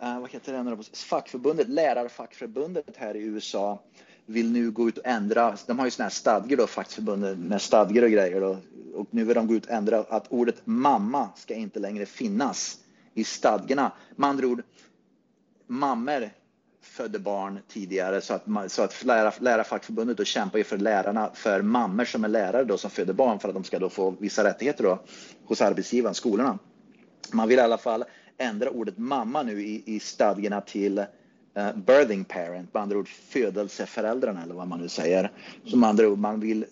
eh, 0.02 0.20
vad 0.20 0.30
heter 0.30 0.64
det, 0.64 0.98
fackförbundet, 0.98 1.70
lärarfackförbundet 1.70 2.98
här 2.98 3.16
i 3.16 3.24
USA 3.24 3.84
vill 4.26 4.52
nu 4.52 4.72
gå 4.72 4.88
ut 4.88 4.98
och 4.98 5.06
ändra, 5.06 5.58
de 5.68 5.80
har 5.80 5.86
ju 5.86 5.92
sådana 5.92 6.06
här 6.06 6.16
stadgar 6.16 6.58
då, 6.58 6.68
fackförbundet 6.68 7.38
med 7.38 7.62
stadgar 7.62 8.04
och 8.04 8.12
grejer 8.12 8.42
då, 8.42 8.58
och 8.94 9.08
nu 9.12 9.24
vill 9.24 9.36
de 9.36 9.48
gå 9.48 9.54
ut 9.54 9.66
och 9.66 9.72
ändra 9.72 10.00
att 10.00 10.28
ordet 10.30 10.62
mamma 10.66 11.30
ska 11.36 11.54
inte 11.54 11.80
längre 11.80 12.06
finnas 12.06 12.80
i 13.14 13.24
stadgarna. 13.24 13.92
Med 14.16 14.30
andra 14.30 14.48
ord, 14.48 14.64
mammor 15.68 16.30
födde 16.82 17.20
barn 17.20 17.60
tidigare 17.68 18.22
så 18.22 18.34
att, 18.34 18.72
så 18.72 18.82
att 18.82 19.04
lära, 19.04 19.34
lärarfackförbundet 19.40 20.18
då 20.18 20.24
kämpar 20.24 20.58
ju 20.58 20.64
för 20.64 20.78
lärarna, 20.78 21.32
för 21.34 21.62
mammor 21.62 22.06
som 22.06 22.24
är 22.24 22.28
lärare 22.28 22.64
då 22.64 22.78
som 22.78 22.92
föder 22.92 23.14
barn 23.14 23.40
för 23.40 23.48
att 23.48 23.54
de 23.54 23.64
ska 23.64 23.80
då 23.80 23.90
få 23.90 24.16
vissa 24.20 24.44
rättigheter 24.44 24.84
då 24.84 25.00
hos 25.46 25.62
arbetsgivaren, 25.62 26.16
skolorna. 26.16 26.60
Man 27.32 27.48
vill 27.48 27.60
i 27.60 27.62
alla 27.62 27.78
fall 27.78 28.04
ändra 28.38 28.70
ordet 28.70 28.98
mamma 28.98 29.44
nu 29.44 29.62
i, 29.62 29.84
i 29.86 30.00
stadgarna 30.00 30.62
till 30.62 31.00
uh, 31.00 31.76
birthing 31.76 32.24
parent, 32.24 32.74
med 32.74 32.84
andra 32.84 32.98
ord 32.98 33.10
födelseföräldrarna 33.10 34.44
eller 34.44 34.56
vad 34.56 34.68
man 34.68 34.80
nu 34.80 34.88
säger. 34.88 35.32
Som 35.66 35.84
andra 35.84 36.08
ord, 36.08 36.20
man 36.20 36.40
vill 36.40 36.66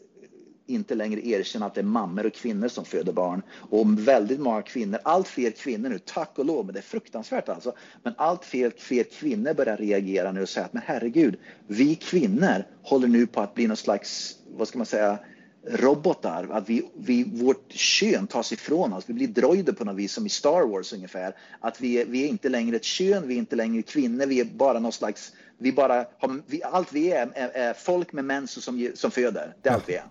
inte 0.67 0.95
längre 0.95 1.28
erkänna 1.28 1.65
att 1.65 1.75
det 1.75 1.82
är 1.82 1.86
mammor 1.86 2.25
och 2.25 2.34
kvinnor 2.34 2.67
som 2.67 2.86
föder 2.86 3.13
barn. 3.13 3.41
Och 3.51 4.08
väldigt 4.08 4.39
många 4.39 4.62
kvinnor, 4.62 4.99
allt 5.04 5.28
fler 5.28 5.51
kvinnor 5.51 5.89
nu, 5.89 5.99
tack 5.99 6.39
och 6.39 6.45
lov, 6.45 6.65
men 6.65 6.73
det 6.73 6.80
är 6.80 6.82
fruktansvärt 6.82 7.49
alltså. 7.49 7.73
Men 8.04 8.13
allt 8.17 8.45
fler, 8.45 8.71
fler 8.78 9.04
kvinnor 9.04 9.54
börjar 9.54 9.78
reagera 9.78 10.32
nu 10.32 10.41
och 10.41 10.49
säga 10.49 10.65
att 10.65 10.73
men 10.73 10.84
herregud, 10.86 11.36
vi 11.67 11.95
kvinnor 11.95 12.65
håller 12.84 13.08
nu 13.08 13.28
på 13.28 13.41
att 13.41 13.56
bli 13.56 13.67
någon 13.67 13.78
slags, 13.78 14.36
vad 14.58 14.67
ska 14.67 14.78
man 14.78 14.86
säga, 14.86 15.19
robotar, 15.67 16.47
att 16.51 16.69
vi, 16.69 16.89
vi, 16.95 17.23
vårt 17.23 17.71
kön 17.71 18.28
tas 18.28 18.51
ifrån 18.51 18.93
oss. 18.93 19.04
Vi 19.08 19.13
blir 19.13 19.28
droider 19.28 19.73
på 19.73 19.86
något 19.86 19.95
vis 19.95 20.13
som 20.13 20.25
i 20.25 20.30
Star 20.30 20.67
Wars 20.67 20.93
ungefär. 20.93 21.36
Att 21.60 21.82
vi, 21.82 22.04
vi 22.04 22.23
är 22.23 22.28
inte 22.28 22.49
längre 22.49 22.75
ett 22.75 22.84
kön, 22.84 23.28
vi 23.28 23.34
är 23.34 23.38
inte 23.38 23.56
längre 23.56 23.82
kvinnor, 23.82 24.25
vi 24.25 24.39
är 24.39 24.45
bara 24.45 24.80
någon 24.80 24.91
slags, 24.91 25.34
vi 25.58 25.71
bara 25.71 26.06
har, 26.17 26.41
vi, 26.47 26.63
allt 26.63 26.93
vi 26.93 27.12
är, 27.12 27.32
är, 27.36 27.49
är 27.49 27.73
folk 27.73 28.13
med 28.13 28.25
mens 28.25 28.63
som, 28.63 28.91
som 28.93 29.12
föder. 29.12 29.56
Det 29.62 29.69
är 29.69 29.73
allt 29.73 29.89
vi 29.89 29.95
är. 29.95 30.06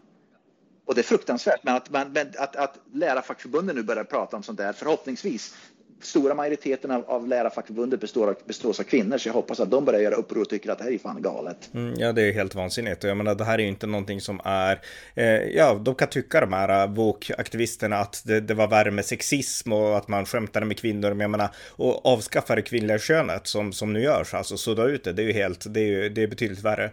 Och 0.86 0.94
det 0.94 1.00
är 1.00 1.02
fruktansvärt, 1.02 1.64
men 1.64 1.74
att, 1.74 1.90
men 1.90 2.32
att, 2.38 2.56
att 2.56 2.78
lärarfackförbunden 2.92 3.76
nu 3.76 3.82
börjar 3.82 4.04
prata 4.04 4.36
om 4.36 4.42
sånt 4.42 4.58
där, 4.58 4.72
förhoppningsvis 4.72 5.54
stora 6.02 6.34
majoriteten 6.34 6.90
av, 6.90 7.04
av 7.06 7.28
lärarfackförbundet 7.28 8.00
består 8.00 8.28
av, 8.28 8.36
består 8.46 8.68
av 8.68 8.82
kvinnor, 8.82 9.18
så 9.18 9.28
jag 9.28 9.34
hoppas 9.34 9.60
att 9.60 9.70
de 9.70 9.84
börjar 9.84 10.00
göra 10.00 10.14
uppror 10.14 10.40
och 10.40 10.48
tycker 10.48 10.70
att 10.70 10.78
det 10.78 10.84
här 10.84 10.92
är 10.92 10.98
fan 10.98 11.22
galet. 11.22 11.70
Mm, 11.74 11.94
ja, 11.98 12.12
det 12.12 12.22
är 12.22 12.32
helt 12.32 12.54
vansinnigt. 12.54 13.04
Jag 13.04 13.16
menar, 13.16 13.34
det 13.34 13.44
här 13.44 13.58
är 13.58 13.62
ju 13.62 13.68
inte 13.68 13.86
någonting 13.86 14.20
som 14.20 14.40
är, 14.44 14.80
eh, 15.14 15.26
ja, 15.26 15.74
de 15.74 15.94
kan 15.94 16.08
tycka 16.08 16.40
de 16.40 16.52
här 16.52 16.86
woke-aktivisterna 16.86 17.96
att 17.96 18.22
det, 18.26 18.40
det, 18.40 18.54
var 18.54 18.68
värre 18.68 18.90
med 18.90 19.04
sexism 19.04 19.72
och 19.72 19.96
att 19.96 20.08
man 20.08 20.26
skämtade 20.26 20.66
med 20.66 20.78
kvinnor, 20.78 21.08
men 21.08 21.20
jag 21.20 21.30
menar, 21.30 21.48
och 21.70 22.06
avskaffa 22.06 22.54
det 22.54 22.62
kvinnliga 22.62 22.98
könet 22.98 23.46
som, 23.46 23.72
som 23.72 23.92
nu 23.92 24.02
görs, 24.02 24.34
alltså 24.34 24.56
sudda 24.56 24.84
ut 24.84 25.04
det, 25.04 25.12
det 25.12 25.22
är 25.22 25.26
ju 25.26 25.32
helt, 25.32 25.74
det 25.74 25.80
är 25.80 25.86
ju, 25.86 26.08
det 26.08 26.22
är 26.22 26.26
betydligt 26.26 26.62
värre. 26.62 26.90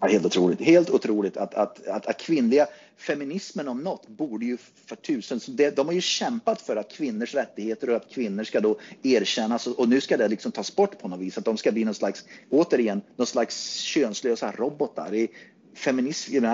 Ja, 0.00 0.06
helt 0.06 0.26
otroligt, 0.26 0.60
helt 0.60 0.90
otroligt 0.90 1.36
att, 1.36 1.54
att, 1.54 1.86
att, 1.86 2.06
att 2.06 2.20
kvinnliga 2.20 2.66
feminismen 2.98 3.68
om 3.68 3.80
något 3.80 4.08
borde 4.08 4.46
ju 4.46 4.56
för 4.86 4.96
tusen, 4.96 5.40
de 5.76 5.86
har 5.86 5.92
ju 5.92 6.00
kämpat 6.00 6.60
för 6.60 6.76
att 6.76 6.92
kvinnors 6.92 7.34
rättigheter 7.34 7.90
och 7.90 7.96
att 7.96 8.10
kvinnor 8.10 8.44
ska 8.44 8.60
då 8.60 8.78
erkännas 9.02 9.66
och 9.66 9.88
nu 9.88 10.00
ska 10.00 10.16
det 10.16 10.28
liksom 10.28 10.52
tas 10.52 10.76
bort 10.76 10.98
på 10.98 11.08
något 11.08 11.20
vis, 11.20 11.38
att 11.38 11.44
de 11.44 11.56
ska 11.56 11.72
bli 11.72 11.84
någon 11.84 11.94
slags, 11.94 12.24
återigen, 12.50 13.02
någon 13.16 13.26
slags 13.26 13.74
könslösa 13.74 14.52
robotar. 14.52 15.14
I 15.14 15.28
feminism, 15.74 16.46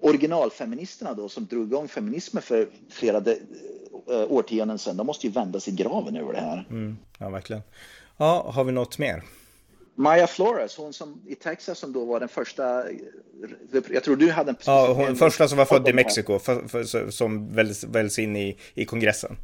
originalfeministerna 0.00 1.14
då 1.14 1.28
som 1.28 1.46
drog 1.46 1.66
igång 1.66 1.88
feminismen 1.88 2.42
för 2.42 2.68
flera 2.90 3.20
de, 3.20 3.32
äh, 3.32 4.32
årtionden 4.32 4.78
sedan, 4.78 4.96
de 4.96 5.06
måste 5.06 5.26
ju 5.26 5.32
vända 5.32 5.60
sig 5.60 5.72
i 5.72 5.76
graven 5.76 6.16
över 6.16 6.32
det 6.32 6.40
här. 6.40 6.66
Mm, 6.70 6.96
ja, 7.18 7.28
verkligen. 7.30 7.62
Ja, 8.16 8.50
har 8.54 8.64
vi 8.64 8.72
något 8.72 8.98
mer? 8.98 9.22
Maya 9.94 10.26
Flores, 10.26 10.76
hon 10.76 10.92
som 10.92 11.22
i 11.26 11.34
Texas 11.34 11.78
som 11.78 11.92
då 11.92 12.04
var 12.04 12.20
den 12.20 12.28
första, 12.28 12.84
jag 13.90 14.04
tror 14.04 14.16
du 14.16 14.30
hade 14.30 14.50
en... 14.50 14.56
Ja, 14.66 14.92
hon 14.92 15.16
första 15.16 15.48
som 15.48 15.58
var 15.58 15.64
född 15.64 15.88
i 15.88 15.92
Mexiko, 15.92 16.38
för, 16.38 16.68
för, 16.68 17.10
som 17.10 17.52
väljs, 17.52 17.84
väljs 17.84 18.18
in 18.18 18.36
i, 18.36 18.58
i 18.74 18.84
kongressen. 18.84 19.36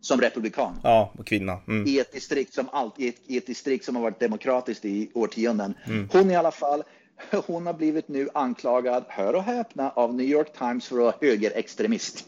Som 0.00 0.20
republikan? 0.20 0.80
Ja, 0.82 1.12
och 1.18 1.26
kvinna. 1.26 1.58
Mm. 1.68 1.86
I, 1.86 1.98
ett 1.98 2.12
distrikt 2.12 2.54
som 2.54 2.68
allt, 2.72 3.00
i, 3.00 3.08
ett, 3.08 3.20
I 3.26 3.36
ett 3.36 3.46
distrikt 3.46 3.84
som 3.84 3.96
har 3.96 4.02
varit 4.02 4.20
demokratiskt 4.20 4.84
i 4.84 5.10
årtionden. 5.14 5.74
Mm. 5.84 6.08
Hon 6.12 6.30
i 6.30 6.36
alla 6.36 6.50
fall, 6.50 6.82
hon 7.46 7.66
har 7.66 7.74
blivit 7.74 8.08
nu 8.08 8.28
anklagad, 8.34 9.04
hör 9.08 9.34
och 9.34 9.42
häpna, 9.42 9.90
av 9.90 10.14
New 10.14 10.26
York 10.26 10.58
Times 10.58 10.88
för 10.88 10.96
att 10.96 11.02
vara 11.02 11.14
högerextremist. 11.20 12.26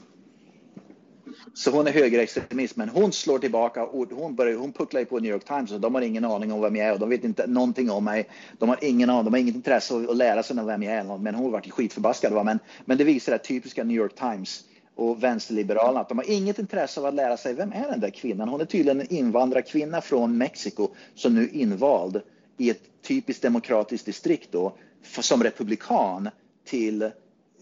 Så 1.54 1.70
hon 1.70 1.86
är 1.86 1.92
högerextremist, 1.92 2.76
men 2.76 2.88
hon 2.88 3.12
slår 3.12 3.38
tillbaka 3.38 3.84
och 3.84 4.08
hon, 4.10 4.34
börjar, 4.34 4.56
hon 4.56 4.72
pucklar 4.72 5.04
på 5.04 5.18
New 5.18 5.32
York 5.32 5.44
Times 5.44 5.72
och 5.72 5.80
de 5.80 5.94
har 5.94 6.02
ingen 6.02 6.24
aning 6.24 6.52
om 6.52 6.60
vem 6.60 6.76
jag 6.76 6.86
är 6.86 6.92
och 6.92 6.98
de 6.98 7.08
vet 7.08 7.24
inte 7.24 7.46
någonting 7.46 7.90
om 7.90 8.04
mig. 8.04 8.28
De 8.58 8.68
har 8.68 8.78
ingen 8.82 9.10
aning, 9.10 9.24
de 9.24 9.32
har 9.34 9.40
inget 9.40 9.54
intresse 9.54 9.94
av 9.94 10.10
att 10.10 10.16
lära 10.16 10.42
sig 10.42 10.56
vem 10.56 10.82
jag 10.82 10.94
är, 10.94 11.18
men 11.18 11.34
hon 11.34 11.52
vart 11.52 11.70
skitförbaskad. 11.70 12.32
Va? 12.32 12.44
Men, 12.44 12.58
men 12.84 12.98
det 12.98 13.04
visar 13.04 13.32
det 13.32 13.38
typiska 13.38 13.84
New 13.84 13.96
York 13.96 14.14
Times 14.14 14.64
och 14.94 15.22
vänsterliberalerna 15.22 16.00
att 16.00 16.08
de 16.08 16.18
har 16.18 16.30
inget 16.30 16.58
intresse 16.58 17.00
av 17.00 17.06
att 17.06 17.14
lära 17.14 17.36
sig 17.36 17.54
vem 17.54 17.72
är 17.72 17.90
den 17.90 18.00
där 18.00 18.10
kvinnan. 18.10 18.48
Hon 18.48 18.60
är 18.60 18.64
tydligen 18.64 19.00
en 19.00 19.12
invandrarkvinna 19.14 20.00
från 20.00 20.38
Mexiko 20.38 20.88
som 21.14 21.34
nu 21.34 21.42
är 21.42 21.54
invald 21.54 22.20
i 22.56 22.70
ett 22.70 22.82
typiskt 23.02 23.42
demokratiskt 23.42 24.06
distrikt 24.06 24.52
då 24.52 24.76
som 25.20 25.42
republikan 25.42 26.28
till, 26.64 27.10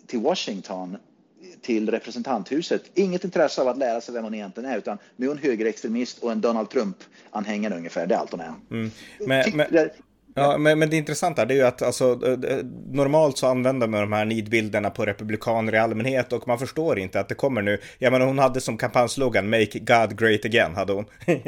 till 0.06 0.20
Washington 0.20 0.96
till 1.62 1.90
representanthuset. 1.90 2.82
Inget 2.94 3.24
intresse 3.24 3.60
av 3.60 3.68
att 3.68 3.78
lära 3.78 4.00
sig 4.00 4.14
vem 4.14 4.24
hon 4.24 4.34
egentligen 4.34 4.70
är, 4.70 4.78
utan 4.78 4.98
nu 5.16 5.26
är 5.26 5.28
hon 5.28 5.38
högerextremist 5.38 6.18
och 6.18 6.32
en 6.32 6.40
Donald 6.40 6.70
Trump-anhängare 6.70 7.76
ungefär. 7.76 8.06
Det 8.06 8.14
är 8.14 8.18
allt 8.18 8.30
hon 8.30 8.40
är. 8.40 8.54
Mm. 8.70 8.90
Men, 9.18 9.56
men, 9.56 9.90
Ja, 10.34 10.58
men, 10.58 10.78
men 10.78 10.90
det 10.90 10.96
intressanta 10.96 11.42
är 11.42 11.52
ju 11.52 11.62
att 11.62 11.82
alltså, 11.82 12.14
normalt 12.92 13.38
så 13.38 13.46
använder 13.46 13.86
man 13.86 14.00
de 14.00 14.12
här 14.12 14.24
nidbilderna 14.24 14.90
på 14.90 15.04
republikaner 15.04 15.74
i 15.74 15.78
allmänhet 15.78 16.32
och 16.32 16.48
man 16.48 16.58
förstår 16.58 16.98
inte 16.98 17.20
att 17.20 17.28
det 17.28 17.34
kommer 17.34 17.62
nu. 17.62 17.80
Jag 17.98 18.12
menar 18.12 18.26
hon 18.26 18.38
hade 18.38 18.60
som 18.60 18.76
kampanjslogan 18.76 19.50
Make 19.50 19.78
God 19.78 20.18
Great 20.18 20.44
Again 20.44 20.74
hade 20.74 20.92
hon. 20.92 21.04
ja, 21.26 21.38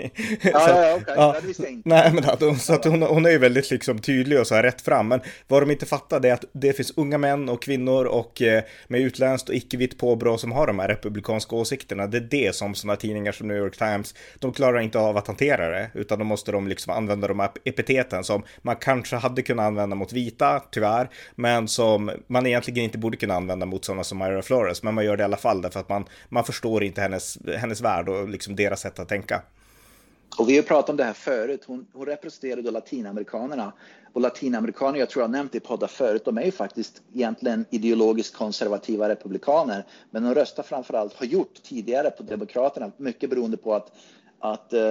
ja, 0.42 0.98
okej. 1.00 1.14
Ja, 1.16 1.36
det 1.40 1.46
visste 1.46 1.62
jag 1.62 1.72
inte. 1.72 1.88
Nej, 1.88 2.12
men 2.12 2.24
hade 2.24 2.46
hon, 2.46 2.58
så 2.58 2.74
att 2.74 2.84
hon, 2.84 3.02
hon 3.02 3.26
är 3.26 3.30
ju 3.30 3.38
väldigt 3.38 3.70
liksom 3.70 3.98
tydlig 3.98 4.40
och 4.40 4.46
så 4.46 4.54
här 4.54 4.62
rätt 4.62 4.80
fram. 4.80 5.08
Men 5.08 5.20
vad 5.48 5.62
de 5.62 5.70
inte 5.70 5.86
fattar 5.86 6.26
är 6.26 6.32
att 6.32 6.44
det 6.52 6.72
finns 6.72 6.92
unga 6.96 7.18
män 7.18 7.48
och 7.48 7.62
kvinnor 7.62 8.04
och 8.04 8.42
eh, 8.42 8.62
med 8.88 9.00
utländskt 9.00 9.48
och 9.48 9.54
icke-vitt 9.54 9.98
påbrå 9.98 10.38
som 10.38 10.52
har 10.52 10.66
de 10.66 10.78
här 10.78 10.88
republikanska 10.88 11.56
åsikterna. 11.56 12.06
Det 12.06 12.18
är 12.18 12.28
det 12.30 12.54
som 12.54 12.74
sådana 12.74 12.96
tidningar 12.96 13.32
som 13.32 13.48
New 13.48 13.56
York 13.56 13.76
Times, 13.76 14.14
de 14.38 14.52
klarar 14.52 14.80
inte 14.80 14.98
av 14.98 15.16
att 15.16 15.26
hantera 15.26 15.70
det, 15.70 15.90
utan 15.94 16.18
då 16.18 16.24
måste 16.24 16.52
de 16.52 16.68
liksom 16.68 16.92
använda 16.92 17.28
de 17.28 17.40
här 17.40 17.50
epiteten 17.64 18.24
som 18.24 18.42
man 18.62 18.73
man 18.74 18.80
kanske 18.80 19.16
hade 19.16 19.42
kunnat 19.42 19.66
använda 19.66 19.96
mot 19.96 20.12
vita, 20.12 20.62
tyvärr, 20.70 21.10
men 21.34 21.68
som 21.68 22.10
man 22.26 22.46
egentligen 22.46 22.84
inte 22.84 22.98
borde 22.98 23.16
kunna 23.16 23.34
använda 23.34 23.66
mot 23.66 23.84
sådana 23.84 24.04
som 24.04 24.18
Myra 24.18 24.42
Flores, 24.42 24.82
men 24.82 24.94
man 24.94 25.04
gör 25.04 25.16
det 25.16 25.20
i 25.20 25.24
alla 25.24 25.36
fall 25.36 25.62
därför 25.62 25.80
att 25.80 25.88
man, 25.88 26.04
man 26.28 26.44
förstår 26.44 26.84
inte 26.84 27.00
hennes, 27.00 27.38
hennes 27.56 27.80
värld 27.80 28.08
och 28.08 28.28
liksom 28.28 28.56
deras 28.56 28.80
sätt 28.80 28.98
att 28.98 29.08
tänka. 29.08 29.42
Och 30.38 30.48
vi 30.48 30.56
har 30.56 30.62
pratat 30.62 30.90
om 30.90 30.96
det 30.96 31.04
här 31.04 31.12
förut. 31.12 31.64
Hon, 31.66 31.86
hon 31.92 32.06
representerar 32.06 32.62
då 32.62 32.70
latinamerikanerna. 32.70 33.72
Och 34.12 34.20
latinamerikaner, 34.20 34.98
jag 34.98 35.10
tror 35.10 35.22
jag 35.22 35.30
nämnt 35.30 35.54
i 35.54 35.60
poddar 35.60 35.86
förut, 35.86 36.24
de 36.24 36.38
är 36.38 36.44
ju 36.44 36.50
faktiskt 36.50 37.02
egentligen 37.14 37.64
ideologiskt 37.70 38.36
konservativa 38.36 39.08
republikaner. 39.08 39.84
Men 40.10 40.22
de 40.22 40.34
röstar 40.34 40.62
framförallt, 40.62 41.14
har 41.14 41.26
gjort 41.26 41.62
tidigare 41.62 42.10
på 42.10 42.22
Demokraterna, 42.22 42.90
mycket 42.96 43.30
beroende 43.30 43.56
på 43.56 43.74
att 43.74 43.92
att 44.44 44.72
eh, 44.72 44.82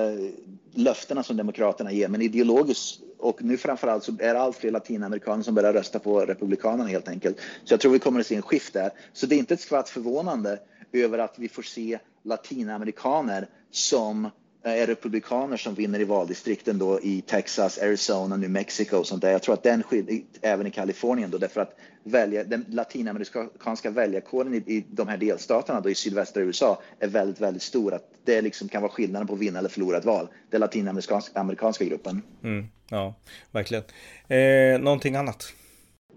löftena 0.71 1.23
som 1.23 1.37
Demokraterna 1.37 1.91
ger, 1.91 2.07
men 2.07 2.21
ideologiskt 2.21 3.01
och 3.19 3.43
nu 3.43 3.57
framförallt 3.57 4.03
så 4.03 4.11
är 4.19 4.33
det 4.33 4.39
allt 4.39 4.57
fler 4.57 4.71
latinamerikaner 4.71 5.43
som 5.43 5.55
börjar 5.55 5.73
rösta 5.73 5.99
på 5.99 6.19
Republikanerna 6.19 6.89
helt 6.89 7.07
enkelt. 7.07 7.37
Så 7.63 7.73
jag 7.73 7.79
tror 7.79 7.91
vi 7.91 7.99
kommer 7.99 8.19
att 8.19 8.27
se 8.27 8.35
en 8.35 8.41
skift 8.41 8.73
där. 8.73 8.91
Så 9.13 9.25
det 9.25 9.35
är 9.35 9.37
inte 9.37 9.53
ett 9.53 9.61
skvatt 9.61 9.89
förvånande 9.89 10.59
över 10.91 11.17
att 11.19 11.39
vi 11.39 11.49
får 11.49 11.61
se 11.61 11.99
latinamerikaner 12.23 13.47
som 13.71 14.29
är 14.63 14.87
republikaner 14.87 15.57
som 15.57 15.75
vinner 15.75 15.99
i 15.99 16.03
valdistrikten 16.03 16.77
då 16.77 16.99
i 17.01 17.21
Texas, 17.21 17.77
Arizona, 17.77 18.35
New 18.35 18.49
Mexico 18.49 18.97
och 18.97 19.07
sånt 19.07 19.21
där. 19.21 19.31
Jag 19.31 19.41
tror 19.41 19.53
att 19.53 19.63
den 19.63 19.83
skiljer 19.83 20.21
även 20.41 20.67
i 20.67 20.71
Kalifornien 20.71 21.31
då 21.31 21.37
därför 21.37 21.61
att 21.61 21.75
välja, 22.03 22.43
den 22.43 22.65
latinamerikanska 22.69 23.89
väljarkåren 23.89 24.53
i, 24.53 24.57
i 24.57 24.85
de 24.89 25.07
här 25.07 25.17
delstaterna 25.17 25.81
då 25.81 25.89
i 25.89 25.95
sydvästra 25.95 26.43
USA 26.43 26.81
är 26.99 27.07
väldigt, 27.07 27.41
väldigt 27.41 27.63
stor. 27.63 27.93
Att 27.93 28.09
det 28.25 28.41
liksom 28.41 28.67
kan 28.69 28.81
vara 28.81 28.91
skillnaden 28.91 29.27
på 29.27 29.35
vinna 29.35 29.59
eller 29.59 29.69
förlora 29.69 29.97
ett 29.97 30.05
val. 30.05 30.27
Den 30.49 30.61
latinamerikanska 30.61 31.39
amerikanska 31.39 31.85
gruppen. 31.85 32.21
Mm, 32.43 32.67
ja, 32.89 33.15
verkligen. 33.51 33.83
Eh, 34.27 34.79
någonting 34.79 35.15
annat? 35.15 35.53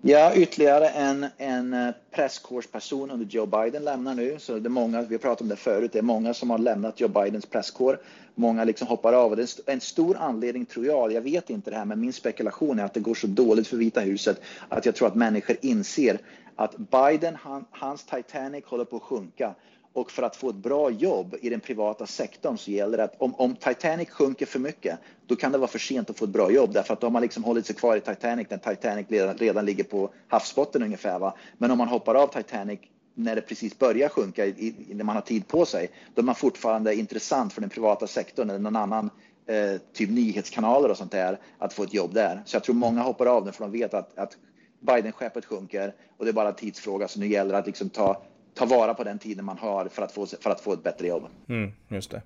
Ja, 0.02 0.34
ytterligare 0.34 0.88
en, 0.88 1.26
en 1.38 1.72
eh, 1.72 1.94
presskårsperson 2.14 3.10
under 3.10 3.26
Joe 3.26 3.46
Biden 3.46 3.84
lämnar 3.84 4.14
nu. 4.14 4.36
Så 4.38 4.58
det 4.58 4.68
är 4.68 4.70
många, 4.70 5.02
vi 5.02 5.14
har 5.14 5.20
pratat 5.20 5.40
om 5.40 5.48
det 5.48 5.56
förut, 5.56 5.92
det 5.92 5.98
är 5.98 6.02
många 6.02 6.34
som 6.34 6.50
har 6.50 6.58
lämnat 6.58 7.00
Joe 7.00 7.08
Bidens 7.08 7.46
presskår. 7.46 8.00
Många 8.38 8.64
liksom 8.64 8.88
hoppar 8.88 9.12
av. 9.12 9.36
Det 9.36 9.42
är 9.42 9.72
en 9.72 9.80
stor 9.80 10.16
anledning, 10.16 10.66
tror 10.66 10.86
jag, 10.86 11.12
jag 11.12 11.20
vet 11.20 11.50
inte 11.50 11.70
det 11.70 11.76
här, 11.76 11.84
men 11.84 12.00
min 12.00 12.12
spekulation 12.12 12.78
är 12.78 12.84
att 12.84 12.94
det 12.94 13.00
går 13.00 13.14
så 13.14 13.26
dåligt 13.26 13.68
för 13.68 13.76
Vita 13.76 14.00
huset 14.00 14.40
att 14.68 14.86
jag 14.86 14.94
tror 14.94 15.08
att 15.08 15.14
människor 15.14 15.56
inser 15.60 16.18
att 16.56 16.76
Biden, 16.76 17.36
han, 17.42 17.64
hans 17.70 18.04
Titanic 18.04 18.64
håller 18.64 18.84
på 18.84 18.96
att 18.96 19.02
sjunka 19.02 19.54
och 19.92 20.10
för 20.10 20.22
att 20.22 20.36
få 20.36 20.50
ett 20.50 20.56
bra 20.56 20.90
jobb 20.90 21.36
i 21.40 21.50
den 21.50 21.60
privata 21.60 22.06
sektorn 22.06 22.58
så 22.58 22.70
gäller 22.70 22.96
det 22.96 23.04
att 23.04 23.14
om, 23.18 23.34
om, 23.34 23.56
Titanic 23.56 24.10
sjunker 24.10 24.46
för 24.46 24.58
mycket, 24.58 24.98
då 25.26 25.36
kan 25.36 25.52
det 25.52 25.58
vara 25.58 25.68
för 25.68 25.78
sent 25.78 26.10
att 26.10 26.18
få 26.18 26.24
ett 26.24 26.30
bra 26.30 26.50
jobb 26.50 26.72
därför 26.72 26.92
att 26.92 27.00
då 27.00 27.06
har 27.06 27.12
man 27.12 27.22
liksom 27.22 27.44
hållit 27.44 27.66
sig 27.66 27.76
kvar 27.76 27.96
i 27.96 28.00
Titanic 28.00 28.46
när 28.50 28.58
Titanic 28.58 29.06
redan, 29.08 29.36
redan 29.36 29.64
ligger 29.66 29.84
på 29.84 30.10
havsbotten 30.28 30.82
ungefär. 30.82 31.18
Va? 31.18 31.34
Men 31.58 31.70
om 31.70 31.78
man 31.78 31.88
hoppar 31.88 32.14
av 32.14 32.26
Titanic 32.26 32.80
när 33.18 33.34
det 33.34 33.42
precis 33.42 33.78
börjar 33.78 34.08
sjunka, 34.08 34.46
i, 34.46 34.74
när 34.88 35.04
man 35.04 35.16
har 35.16 35.22
tid 35.22 35.48
på 35.48 35.66
sig, 35.66 35.90
då 36.14 36.20
är 36.22 36.24
man 36.24 36.34
fortfarande 36.34 36.94
intressant 36.94 37.52
för 37.52 37.60
den 37.60 37.70
privata 37.70 38.06
sektorn 38.06 38.50
eller 38.50 38.58
någon 38.58 38.76
annan 38.76 39.10
eh, 39.46 39.80
typ 39.92 40.10
nyhetskanaler 40.10 40.90
och 40.90 40.96
sånt 40.96 41.12
där 41.12 41.38
att 41.58 41.72
få 41.72 41.82
ett 41.82 41.94
jobb 41.94 42.14
där. 42.14 42.42
Så 42.44 42.56
jag 42.56 42.64
tror 42.64 42.74
många 42.74 43.02
hoppar 43.02 43.26
av 43.26 43.46
nu 43.46 43.52
för 43.52 43.64
de 43.64 43.72
vet 43.72 43.94
att, 43.94 44.18
att 44.18 44.36
Biden-skeppet 44.80 45.44
sjunker 45.44 45.94
och 46.16 46.24
det 46.24 46.30
är 46.30 46.32
bara 46.32 46.48
en 46.48 46.54
tidsfråga. 46.54 47.08
Så 47.08 47.20
nu 47.20 47.26
gäller 47.26 47.52
det 47.52 47.58
att 47.58 47.66
liksom 47.66 47.88
ta, 47.88 48.22
ta 48.54 48.64
vara 48.64 48.94
på 48.94 49.04
den 49.04 49.18
tiden 49.18 49.44
man 49.44 49.58
har 49.58 49.88
för 49.88 50.02
att 50.02 50.12
få, 50.12 50.26
för 50.26 50.50
att 50.50 50.60
få 50.60 50.72
ett 50.72 50.82
bättre 50.82 51.06
jobb. 51.06 51.22
Mm, 51.48 51.72
just 51.88 52.10
det. 52.10 52.22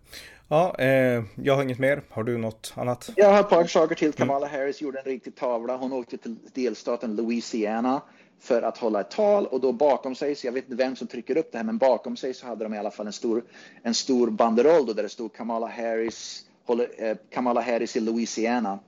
Ja, 0.49 0.75
eh, 0.79 1.25
jag 1.35 1.57
har 1.57 1.63
inget 1.63 1.79
mer. 1.79 2.03
Har 2.11 2.23
du 2.23 2.39
något 2.39 2.73
annat? 2.77 3.11
Jag 3.17 3.33
har 3.33 3.41
ett 3.41 3.49
par 3.49 3.65
saker 3.65 3.95
till. 3.95 4.13
Kamala 4.13 4.49
mm. 4.49 4.61
Harris 4.61 4.81
gjorde 4.81 4.99
en 4.99 5.05
riktig 5.05 5.37
tavla. 5.37 5.77
Hon 5.77 5.93
åkte 5.93 6.19
till 6.19 6.37
delstaten 6.55 7.17
Louisiana 7.17 8.03
för 8.41 8.63
att 8.63 8.79
hålla 8.79 9.01
ett 9.01 9.11
tal 9.11 9.47
och 9.47 9.61
då 9.61 9.73
bakom 9.73 10.15
sig, 10.15 10.35
så 10.35 10.47
jag 10.47 10.53
vet 10.53 10.65
inte 10.65 10.77
vem 10.77 10.97
som 10.97 11.07
trycker 11.07 11.37
upp 11.37 11.53
det 11.53 11.59
här, 11.59 11.65
men 11.65 11.79
bakom 11.79 12.17
sig 12.17 12.35
så 12.35 12.47
hade 12.47 12.65
de 12.65 12.75
i 12.75 12.79
alla 12.79 12.91
fall 12.91 13.07
en 13.07 13.13
stor, 13.13 13.45
en 13.83 13.95
stor 13.95 14.31
banderoll 14.31 14.87
då 14.87 14.93
där 14.93 15.03
det 15.03 15.09
stod 15.09 15.33
Kamala 15.33 15.67
Harris, 15.67 16.45
håller, 16.65 16.89
eh, 16.99 17.17
Kamala 17.31 17.61
Harris 17.61 17.97
i 17.97 18.01
Louisiana. 18.01 18.79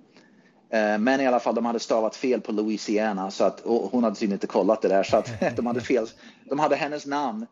Eh, 0.70 0.98
men 0.98 1.20
i 1.20 1.26
alla 1.26 1.40
fall, 1.40 1.54
de 1.54 1.64
hade 1.64 1.80
stavat 1.80 2.16
fel 2.16 2.40
på 2.40 2.52
Louisiana 2.52 3.30
så 3.30 3.44
att 3.44 3.60
hon 3.64 4.04
hade 4.04 4.16
tydligen 4.16 4.36
inte 4.36 4.46
kollat 4.46 4.82
det 4.82 4.88
där 4.88 5.02
så 5.02 5.16
att 5.16 5.56
de 5.56 5.66
hade 5.66 5.80
fel. 5.80 6.06
De 6.44 6.58
hade 6.58 6.76
hennes 6.76 7.06
namn 7.06 7.46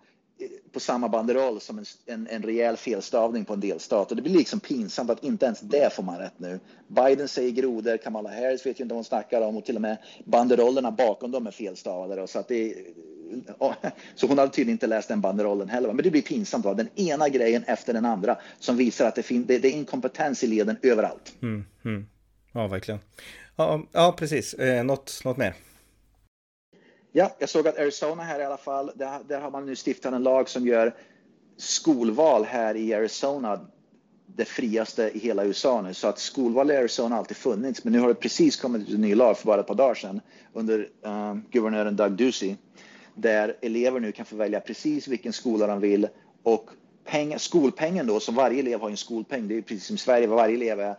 på 0.72 0.80
samma 0.80 1.08
banderoll 1.08 1.60
som 1.60 1.78
en, 1.78 1.84
en, 2.06 2.28
en 2.30 2.42
rejäl 2.42 2.76
felstavning 2.76 3.44
på 3.44 3.52
en 3.52 3.60
delstat. 3.60 4.10
Och 4.10 4.16
det 4.16 4.22
blir 4.22 4.34
liksom 4.34 4.60
pinsamt 4.60 5.10
att 5.10 5.24
inte 5.24 5.46
ens 5.46 5.60
det 5.60 5.94
får 5.94 6.02
man 6.02 6.18
rätt 6.18 6.38
nu. 6.38 6.60
Biden 6.86 7.28
säger 7.28 7.50
grodor, 7.50 7.96
Kamala 7.96 8.30
Harris 8.30 8.66
vet 8.66 8.80
ju 8.80 8.82
inte 8.82 8.94
vad 8.94 8.96
hon 8.96 9.04
snackar 9.04 9.42
om 9.42 9.56
och 9.56 9.64
till 9.64 9.76
och 9.76 9.82
med 9.82 9.96
banderollerna 10.24 10.90
bakom 10.90 11.30
dem 11.30 11.46
är 11.46 11.50
felstavade. 11.50 12.26
Så, 12.26 12.38
att 12.38 12.48
det, 12.48 12.74
så 14.14 14.26
hon 14.26 14.38
hade 14.38 14.52
tydligen 14.52 14.74
inte 14.74 14.86
läst 14.86 15.08
den 15.08 15.20
banderollen 15.20 15.68
heller. 15.68 15.92
Men 15.92 16.04
det 16.04 16.10
blir 16.10 16.22
pinsamt. 16.22 16.64
Va? 16.64 16.74
Den 16.74 16.88
ena 16.94 17.28
grejen 17.28 17.64
efter 17.66 17.92
den 17.92 18.04
andra 18.04 18.36
som 18.58 18.76
visar 18.76 19.06
att 19.06 19.14
det, 19.14 19.22
fin- 19.22 19.46
det, 19.46 19.58
det 19.58 19.68
är 19.68 19.72
inkompetens 19.72 20.44
i 20.44 20.46
leden 20.46 20.76
överallt. 20.82 21.32
Mm, 21.42 21.64
mm. 21.84 22.06
Ja, 22.52 22.66
verkligen. 22.66 23.00
Ja, 23.56 23.82
ja 23.92 24.14
precis. 24.18 24.54
Eh, 24.54 24.84
något, 24.84 25.20
något 25.24 25.36
mer? 25.36 25.54
Ja, 27.12 27.36
jag 27.38 27.48
såg 27.48 27.68
att 27.68 27.78
Arizona 27.78 28.22
här 28.22 28.40
i 28.40 28.44
alla 28.44 28.56
fall, 28.56 28.90
där, 28.94 29.18
där 29.28 29.40
har 29.40 29.50
man 29.50 29.66
nu 29.66 29.76
stiftat 29.76 30.12
en 30.12 30.22
lag 30.22 30.48
som 30.48 30.66
gör 30.66 30.94
skolval 31.56 32.44
här 32.44 32.76
i 32.76 32.94
Arizona 32.94 33.60
det 34.26 34.44
friaste 34.44 35.10
i 35.14 35.18
hela 35.18 35.44
USA 35.44 35.82
nu. 35.82 35.94
Så 35.94 36.08
att 36.08 36.18
skolval 36.18 36.70
i 36.70 36.76
Arizona 36.76 37.14
har 37.14 37.18
alltid 37.18 37.36
funnits, 37.36 37.84
men 37.84 37.92
nu 37.92 37.98
har 37.98 38.08
det 38.08 38.14
precis 38.14 38.56
kommit 38.56 38.88
en 38.88 39.00
ny 39.00 39.14
lag 39.14 39.38
för 39.38 39.46
bara 39.46 39.60
ett 39.60 39.66
par 39.66 39.74
dagar 39.74 39.94
sedan 39.94 40.20
under 40.52 40.78
uh, 41.06 41.36
guvernören 41.50 41.96
Doug 41.96 42.12
Ducey, 42.12 42.56
där 43.14 43.56
elever 43.62 44.00
nu 44.00 44.12
kan 44.12 44.26
få 44.26 44.36
välja 44.36 44.60
precis 44.60 45.08
vilken 45.08 45.32
skola 45.32 45.66
de 45.66 45.80
vill 45.80 46.08
och 46.42 46.70
peng, 47.04 47.38
skolpengen 47.38 48.06
då, 48.06 48.20
som 48.20 48.34
varje 48.34 48.60
elev 48.60 48.80
har 48.80 48.90
en 48.90 48.96
skolpeng, 48.96 49.48
det 49.48 49.58
är 49.58 49.62
precis 49.62 49.86
som 49.86 49.94
i 49.94 49.98
Sverige, 49.98 50.26
varje 50.26 50.54
elev 50.54 50.80
är 50.80 50.96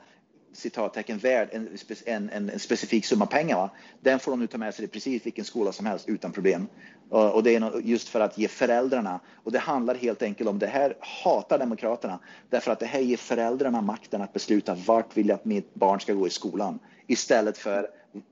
citattecken 0.53 1.17
värd 1.17 1.49
en, 1.51 1.77
en, 2.05 2.29
en, 2.29 2.49
en, 2.49 2.59
specifik 2.59 3.05
summa 3.05 3.25
pengar. 3.25 3.55
Va? 3.55 3.69
Den 4.01 4.19
får 4.19 4.31
de 4.31 4.39
nu 4.39 4.47
ta 4.47 4.57
med 4.57 4.73
sig 4.73 4.85
till 4.85 4.93
precis 4.93 5.25
vilken 5.25 5.45
skola 5.45 5.71
som 5.71 5.85
helst 5.85 6.09
utan 6.09 6.31
problem. 6.31 6.67
Och, 7.09 7.35
och 7.35 7.43
det 7.43 7.55
är 7.55 7.79
just 7.79 8.09
för 8.09 8.19
att 8.19 8.37
ge 8.37 8.47
föräldrarna, 8.47 9.19
och 9.43 9.51
det 9.51 9.59
handlar 9.59 9.95
helt 9.95 10.21
enkelt 10.21 10.49
om, 10.49 10.59
det 10.59 10.67
här 10.67 10.95
hatar 10.99 11.59
Demokraterna, 11.59 12.19
därför 12.49 12.71
att 12.71 12.79
det 12.79 12.85
här 12.85 12.99
ger 12.99 13.17
föräldrarna 13.17 13.81
makten 13.81 14.21
att 14.21 14.33
besluta 14.33 14.75
vart 14.75 15.17
vill 15.17 15.27
jag 15.27 15.35
att 15.35 15.45
mitt 15.45 15.73
barn 15.73 15.99
ska 15.99 16.13
gå 16.13 16.27
i 16.27 16.29
skolan. 16.29 16.79
Istället 17.07 17.57
för 17.57 17.87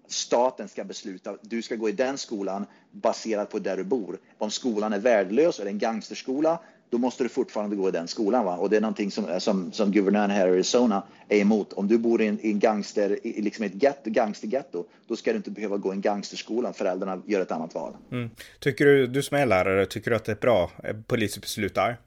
staten 0.08 0.68
ska 0.68 0.84
besluta, 0.84 1.38
du 1.42 1.62
ska 1.62 1.76
gå 1.76 1.90
i 1.90 1.92
den 1.92 2.18
skolan 2.18 2.66
baserat 2.92 3.50
på 3.50 3.60
där 3.60 3.78
du 3.78 3.84
bor. 3.84 4.20
Om 4.38 4.52
skolan 4.52 4.94
är 4.94 5.00
värdelös, 5.00 5.60
är 5.60 5.64
det 5.64 5.70
en 5.70 5.80
gangsterskola, 5.80 6.60
då 6.90 6.98
måste 6.98 7.24
du 7.24 7.30
fortfarande 7.30 7.76
gå 7.76 7.90
i 7.90 7.92
den 7.92 8.08
skolan. 8.08 8.46
Va? 8.46 8.58
Och 8.58 8.70
det 8.70 8.78
är 8.78 8.82
någonting 8.82 9.12
som, 9.12 9.40
som, 9.40 9.72
som 9.72 9.92
guvernören 9.92 10.30
här 10.30 10.48
i 10.48 10.52
Arizona 10.52 11.04
är 11.30 11.38
emot. 11.38 11.74
Om 11.74 11.88
du 11.88 11.98
bor 11.98 12.22
i 12.22 12.28
en, 12.28 12.40
i 12.40 12.52
en 12.52 12.60
gangster, 12.60 13.28
i 13.28 13.42
liksom 13.42 13.66
ett 13.66 13.84
getto, 13.84 14.10
gangstergetto, 14.10 14.86
då 15.08 15.16
ska 15.16 15.32
du 15.32 15.38
inte 15.38 15.52
behöva 15.52 15.78
gå 15.78 15.94
i 15.94 15.96
en 15.96 16.02
gangsterskola. 16.02 16.74
Föräldrarna 16.74 17.22
gör 17.26 17.42
ett 17.42 17.52
annat 17.52 17.74
val. 17.74 17.94
Mm. 18.12 18.30
Tycker 18.60 18.86
du, 18.86 19.08
du 19.08 19.24
som 19.24 19.38
är 19.38 19.46
lärare, 19.46 19.86
tycker 19.86 20.12
du 20.12 20.16
att 20.16 20.26
det 20.26 20.32
är 20.32 20.36
bra 20.36 20.72
eh, 20.84 20.96
polisbeslut 21.08 21.76
där? 21.76 21.98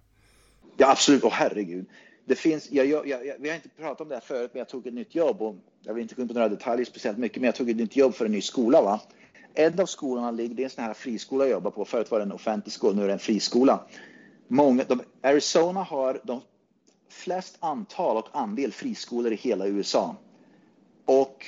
Ja, 0.77 0.91
absolut. 0.91 1.25
Oh, 1.25 1.33
herregud. 1.33 1.87
Det 2.25 2.35
finns, 2.35 2.71
jag, 2.71 2.87
jag, 2.87 3.09
jag, 3.09 3.19
vi 3.39 3.49
har 3.49 3.57
inte 3.57 3.69
pratat 3.69 4.01
om 4.01 4.09
det 4.09 4.15
här 4.15 4.23
förut, 4.23 4.51
men 4.53 4.59
jag 4.59 4.69
tog 4.69 4.87
ett 4.87 4.95
nytt 4.95 5.15
jobb 5.15 5.43
och 5.43 5.57
jag 5.83 5.95
vill 5.95 6.03
inte 6.03 6.15
gå 6.15 6.23
in 6.23 6.29
på 6.29 6.35
några 6.35 6.49
detaljer 6.49 6.85
speciellt 6.85 7.19
mycket, 7.19 7.37
men 7.37 7.47
jag 7.47 7.55
tog 7.55 7.71
ett 7.71 7.77
nytt 7.77 7.97
jobb 7.97 8.15
för 8.15 8.25
en 8.25 8.33
ny 8.33 8.41
skola. 8.41 8.83
Va? 8.83 9.01
En 9.55 9.81
av 9.81 9.87
skolorna 9.87 10.31
ligger, 10.31 10.55
det 10.55 10.63
är 10.63 10.65
en 10.65 10.71
sån 10.71 10.85
här 10.85 10.95
friskola 10.95 11.45
jag 11.45 11.51
jobbar 11.51 11.71
på. 11.71 11.85
Förut 11.85 12.11
var 12.11 12.19
det 12.19 12.25
en 12.25 12.33
offentlig 12.33 12.73
skola, 12.73 12.97
nu 12.97 13.03
är 13.03 13.07
det 13.07 13.13
en 13.13 13.19
friskola 13.19 13.81
många, 14.49 14.85
de, 14.85 15.03
Arizona 15.23 15.83
har 15.83 16.21
de 16.25 16.41
flest 17.09 17.57
antal 17.61 18.17
och 18.17 18.29
andel 18.33 18.73
friskolor 18.73 19.33
i 19.33 19.37
hela 19.37 19.67
USA. 19.67 20.17
Och 21.05 21.47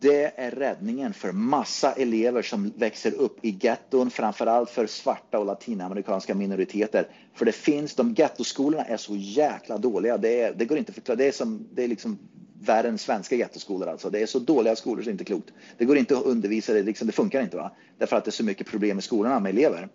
det 0.00 0.40
är 0.40 0.50
räddningen 0.50 1.14
för 1.14 1.32
massa 1.32 1.92
elever 1.92 2.42
som 2.42 2.72
växer 2.76 3.14
upp 3.14 3.44
i 3.44 3.58
getton, 3.60 4.10
framförallt 4.10 4.70
för 4.70 4.86
svarta 4.86 5.38
och 5.38 5.46
latinamerikanska 5.46 6.34
minoriteter. 6.34 7.08
För 7.34 7.44
det 7.44 7.52
finns, 7.52 7.94
de 7.94 8.14
gettoskolorna 8.14 8.84
är 8.84 8.96
så 8.96 9.16
jäkla 9.16 9.78
dåliga. 9.78 10.18
Det, 10.18 10.40
är, 10.40 10.54
det 10.54 10.64
går 10.64 10.78
inte 10.78 10.90
att 10.90 10.94
förklara. 10.94 11.16
Det 11.16 11.28
är, 11.28 11.32
som, 11.32 11.68
det 11.72 11.84
är 11.84 11.88
liksom 11.88 12.18
värre 12.60 12.88
än 12.88 12.98
svenska 12.98 13.36
gettoskolor 13.36 13.88
alltså. 13.88 14.10
Det 14.10 14.22
är 14.22 14.26
så 14.26 14.38
dåliga 14.38 14.76
skolor 14.76 15.02
så 15.02 15.04
det 15.04 15.10
är 15.10 15.12
inte 15.12 15.24
klokt. 15.24 15.52
Det 15.78 15.84
går 15.84 15.96
inte 15.96 16.18
att 16.18 16.24
undervisa, 16.24 16.72
det, 16.72 16.82
liksom, 16.82 17.06
det 17.06 17.12
funkar 17.12 17.42
inte 17.42 17.56
va. 17.56 17.72
Därför 17.98 18.16
att 18.16 18.24
det 18.24 18.28
är 18.28 18.32
så 18.32 18.44
mycket 18.44 18.66
problem 18.66 18.98
i 18.98 19.02
skolorna 19.02 19.40
med 19.40 19.50
elever. 19.50 19.88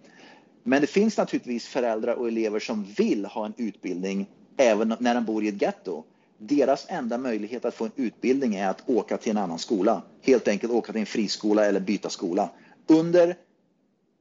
Men 0.64 0.82
det 0.82 0.88
finns 0.88 1.18
naturligtvis 1.18 1.68
föräldrar 1.68 2.14
och 2.14 2.28
elever 2.28 2.60
som 2.60 2.84
vill 2.98 3.26
ha 3.26 3.46
en 3.46 3.54
utbildning 3.58 4.30
även 4.58 4.96
när 5.00 5.16
de 5.16 5.26
bor 5.26 5.44
i 5.44 5.48
ett 5.48 5.62
getto. 5.62 6.04
Deras 6.38 6.86
enda 6.90 7.18
möjlighet 7.18 7.66
att 7.66 7.76
få 7.76 7.86
en 7.86 7.92
utbildning 7.96 8.56
är 8.56 8.70
att 8.70 8.90
åka 8.90 9.18
till 9.18 9.32
en 9.32 9.38
annan 9.38 9.60
skola. 9.60 10.02
Helt 10.22 10.48
enkelt 10.48 10.74
åka 10.74 10.92
till 10.92 11.02
en 11.02 11.06
friskola 11.06 11.66
eller 11.66 11.80
byta 11.80 12.10
skola. 12.10 12.50
Under 12.88 13.36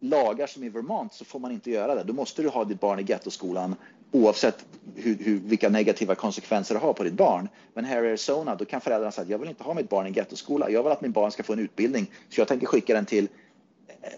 lagar 0.00 0.46
som 0.46 0.64
i 0.64 0.68
Vermont 0.68 1.14
så 1.14 1.24
får 1.24 1.38
man 1.38 1.52
inte 1.52 1.70
göra 1.70 1.94
det. 1.94 2.04
Då 2.04 2.12
måste 2.12 2.42
du 2.42 2.48
ha 2.48 2.64
ditt 2.64 2.80
barn 2.80 2.98
i 2.98 3.02
gettoskolan 3.02 3.74
oavsett 4.12 4.66
hur, 4.94 5.16
hur, 5.20 5.38
vilka 5.38 5.68
negativa 5.68 6.14
konsekvenser 6.14 6.74
det 6.74 6.80
har 6.80 6.92
på 6.92 7.04
ditt 7.04 7.14
barn. 7.14 7.48
Men 7.74 7.84
här 7.84 8.04
i 8.04 8.08
Arizona 8.08 8.54
då 8.54 8.64
kan 8.64 8.80
föräldrarna 8.80 9.12
säga 9.12 9.22
att 9.22 9.30
jag 9.30 9.38
vill 9.38 9.48
inte 9.48 9.64
ha 9.64 9.74
mitt 9.74 9.88
barn 9.88 10.06
i 10.06 10.08
en 10.08 10.14
gettoskola. 10.14 10.70
Jag 10.70 10.82
vill 10.82 10.92
att 10.92 11.00
min 11.00 11.12
barn 11.12 11.30
ska 11.30 11.42
få 11.42 11.52
en 11.52 11.58
utbildning 11.58 12.10
så 12.28 12.40
jag 12.40 12.48
tänker 12.48 12.66
skicka 12.66 12.94
den 12.94 13.06
till 13.06 13.28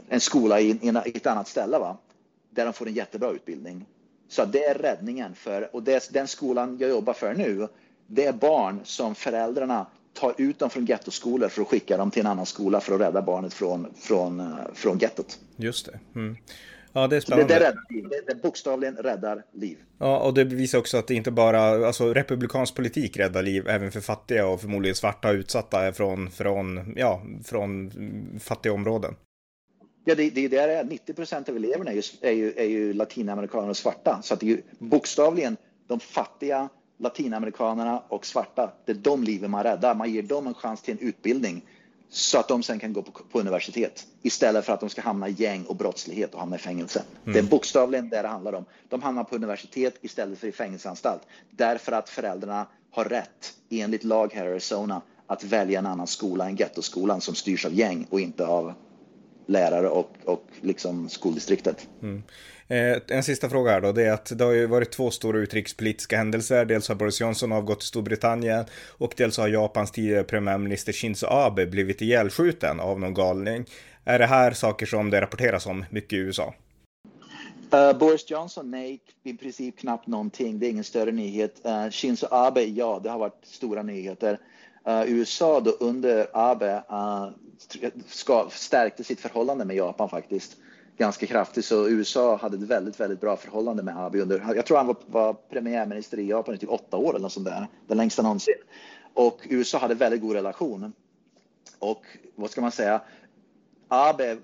en 0.08 0.20
skola 0.20 0.60
i, 0.60 0.78
i 1.04 1.16
ett 1.16 1.26
annat 1.26 1.48
ställe. 1.48 1.78
Va? 1.78 1.96
Där 2.54 2.64
de 2.64 2.72
får 2.72 2.86
en 2.86 2.94
jättebra 2.94 3.30
utbildning. 3.30 3.86
Så 4.28 4.44
det 4.44 4.64
är 4.64 4.74
räddningen 4.74 5.34
för, 5.34 5.76
och 5.76 5.82
det, 5.82 6.12
den 6.12 6.28
skolan 6.28 6.76
jag 6.80 6.90
jobbar 6.90 7.12
för 7.12 7.34
nu, 7.34 7.68
det 8.06 8.24
är 8.24 8.32
barn 8.32 8.80
som 8.84 9.14
föräldrarna 9.14 9.86
tar 10.12 10.34
ut 10.38 10.58
dem 10.58 10.70
från 10.70 10.86
gettoskolor 10.86 11.48
för 11.48 11.62
att 11.62 11.68
skicka 11.68 11.96
dem 11.96 12.10
till 12.10 12.20
en 12.20 12.26
annan 12.26 12.46
skola 12.46 12.80
för 12.80 12.94
att 12.94 13.00
rädda 13.00 13.22
barnet 13.22 13.54
från, 13.54 13.86
från, 13.96 14.56
från 14.74 14.98
gettot. 14.98 15.38
Just 15.56 15.86
det. 15.86 15.98
Mm. 16.14 16.36
Ja, 16.92 17.06
det 17.06 17.16
är 17.16 17.20
spännande. 17.20 17.54
Det, 17.54 17.60
det, 17.60 17.64
räddar. 17.64 18.10
Det, 18.10 18.34
det 18.34 18.42
bokstavligen 18.42 18.96
räddar 18.96 19.42
liv. 19.52 19.78
Ja, 19.98 20.18
och 20.18 20.34
det 20.34 20.44
bevisar 20.44 20.78
också 20.78 20.96
att 20.96 21.06
det 21.06 21.14
inte 21.14 21.30
bara, 21.30 21.86
alltså 21.86 22.14
republikansk 22.14 22.74
politik 22.74 23.16
räddar 23.16 23.42
liv, 23.42 23.68
även 23.68 23.92
för 23.92 24.00
fattiga 24.00 24.46
och 24.46 24.60
förmodligen 24.60 24.94
svarta 24.94 25.28
och 25.28 25.34
utsatta 25.34 25.92
från, 25.92 26.30
från, 26.30 26.94
ja, 26.96 27.22
från 27.44 27.92
fattiga 28.40 28.72
områden. 28.72 29.14
Ja, 30.04 30.14
det, 30.14 30.30
det, 30.30 30.48
det 30.48 30.56
är 30.56 30.84
90 30.84 31.14
procent 31.14 31.48
av 31.48 31.56
eleverna 31.56 31.90
är 31.90 31.94
ju, 31.94 32.02
är 32.20 32.32
ju, 32.32 32.52
är 32.56 32.64
ju 32.64 32.92
latinamerikaner 32.92 33.68
och 33.68 33.76
svarta. 33.76 34.22
Så 34.22 34.34
att 34.34 34.40
det 34.40 34.46
är 34.46 34.50
ju 34.50 34.62
bokstavligen 34.78 35.56
de 35.86 36.00
fattiga 36.00 36.68
latinamerikanerna 36.98 38.02
och 38.08 38.26
svarta. 38.26 38.72
Det 38.84 38.92
är 38.92 38.96
de 38.96 39.24
liven 39.24 39.50
man 39.50 39.62
räddar. 39.62 39.94
Man 39.94 40.12
ger 40.12 40.22
dem 40.22 40.46
en 40.46 40.54
chans 40.54 40.82
till 40.82 40.92
en 41.00 41.08
utbildning 41.08 41.64
så 42.10 42.38
att 42.38 42.48
de 42.48 42.62
sen 42.62 42.78
kan 42.78 42.92
gå 42.92 43.02
på, 43.02 43.12
på 43.32 43.40
universitet 43.40 44.06
istället 44.22 44.64
för 44.64 44.72
att 44.72 44.80
de 44.80 44.88
ska 44.88 45.02
hamna 45.02 45.28
i 45.28 45.32
gäng 45.32 45.64
och 45.64 45.76
brottslighet 45.76 46.34
och 46.34 46.40
hamna 46.40 46.56
i 46.56 46.58
fängelse. 46.58 47.02
Mm. 47.22 47.32
Det 47.32 47.38
är 47.38 47.42
bokstavligen 47.50 48.08
det 48.08 48.22
det 48.22 48.28
handlar 48.28 48.52
om. 48.52 48.64
De 48.88 49.02
hamnar 49.02 49.24
på 49.24 49.34
universitet 49.34 49.94
istället 50.00 50.38
för 50.38 50.46
i 50.46 50.52
fängelseanstalt 50.52 51.22
därför 51.50 51.92
att 51.92 52.08
föräldrarna 52.08 52.66
har 52.90 53.04
rätt 53.04 53.54
enligt 53.70 54.04
lag 54.04 54.32
här 54.34 54.46
i 54.46 54.48
Arizona 54.48 55.02
att 55.26 55.44
välja 55.44 55.78
en 55.78 55.86
annan 55.86 56.06
skola 56.06 56.48
än 56.48 56.56
gettoskolan 56.56 57.20
som 57.20 57.34
styrs 57.34 57.66
av 57.66 57.74
gäng 57.74 58.06
och 58.10 58.20
inte 58.20 58.46
av 58.46 58.74
lärare 59.52 59.88
och, 59.88 60.10
och 60.24 60.44
liksom 60.60 61.08
skoldistriktet. 61.08 61.88
Mm. 62.02 62.22
Eh, 62.68 62.98
en 63.08 63.22
sista 63.22 63.48
fråga 63.48 63.70
här 63.70 63.80
då, 63.80 63.92
det 63.92 64.04
är 64.04 64.12
att 64.12 64.38
det 64.38 64.44
har 64.44 64.52
ju 64.52 64.66
varit 64.66 64.90
två 64.90 65.10
stora 65.10 65.38
utrikespolitiska 65.38 66.16
händelser. 66.16 66.64
Dels 66.64 66.88
har 66.88 66.94
Boris 66.94 67.20
Johnson 67.20 67.52
avgått 67.52 67.80
till 67.80 67.88
Storbritannien 67.88 68.64
och 68.98 69.14
dels 69.16 69.38
har 69.38 69.48
Japans 69.48 69.90
tidigare 69.90 70.24
premiärminister 70.24 70.92
Shinzo 70.92 71.26
Abe 71.26 71.66
blivit 71.66 72.02
ihjälskjuten 72.02 72.80
av 72.80 73.00
någon 73.00 73.14
galning. 73.14 73.64
Är 74.04 74.18
det 74.18 74.26
här 74.26 74.52
saker 74.52 74.86
som 74.86 75.10
det 75.10 75.20
rapporteras 75.20 75.66
om 75.66 75.84
mycket 75.90 76.12
i 76.12 76.16
USA? 76.16 76.54
Uh, 77.74 77.98
Boris 77.98 78.30
Johnson, 78.30 78.70
nej, 78.70 79.00
i 79.24 79.34
princip 79.34 79.78
knappt 79.78 80.06
någonting. 80.06 80.58
Det 80.58 80.66
är 80.66 80.70
ingen 80.70 80.84
större 80.84 81.12
nyhet. 81.12 81.60
Uh, 81.66 81.90
Shinzo 81.90 82.26
Abe, 82.30 82.64
ja, 82.64 83.00
det 83.02 83.10
har 83.10 83.18
varit 83.18 83.40
stora 83.42 83.82
nyheter. 83.82 84.38
Uh, 84.88 85.02
USA 85.06 85.60
då 85.60 85.70
under 85.70 86.26
Abe 86.32 86.82
ska, 88.06 88.48
stärkte 88.50 89.04
sitt 89.04 89.20
förhållande 89.20 89.64
med 89.64 89.76
Japan 89.76 90.08
faktiskt. 90.08 90.56
ganska 90.96 91.26
kraftigt. 91.26 91.64
Så 91.64 91.88
USA 91.88 92.36
hade 92.36 92.56
ett 92.56 92.62
väldigt, 92.62 93.00
väldigt 93.00 93.20
bra 93.20 93.36
förhållande 93.36 93.82
med 93.82 93.98
Abe 93.98 94.20
under, 94.20 94.54
jag 94.54 94.66
tror 94.66 94.76
han 94.76 94.86
var, 94.86 94.96
var 95.06 95.32
premiärminister 95.32 96.18
i 96.18 96.28
Japan 96.28 96.54
i 96.54 96.58
typ 96.58 96.70
åtta 96.70 96.96
år 96.96 97.10
eller 97.10 97.20
något 97.20 97.32
sånt 97.32 97.46
där, 97.46 97.66
den 97.86 97.96
längsta 97.96 98.22
någonsin. 98.22 98.54
Och 99.14 99.40
USA 99.44 99.78
hade 99.78 99.94
väldigt 99.94 100.20
god 100.20 100.32
relation. 100.32 100.92
Och 101.78 102.06
vad 102.34 102.50
ska 102.50 102.60
man 102.60 102.72
säga, 102.72 103.00
Abe 103.88 104.36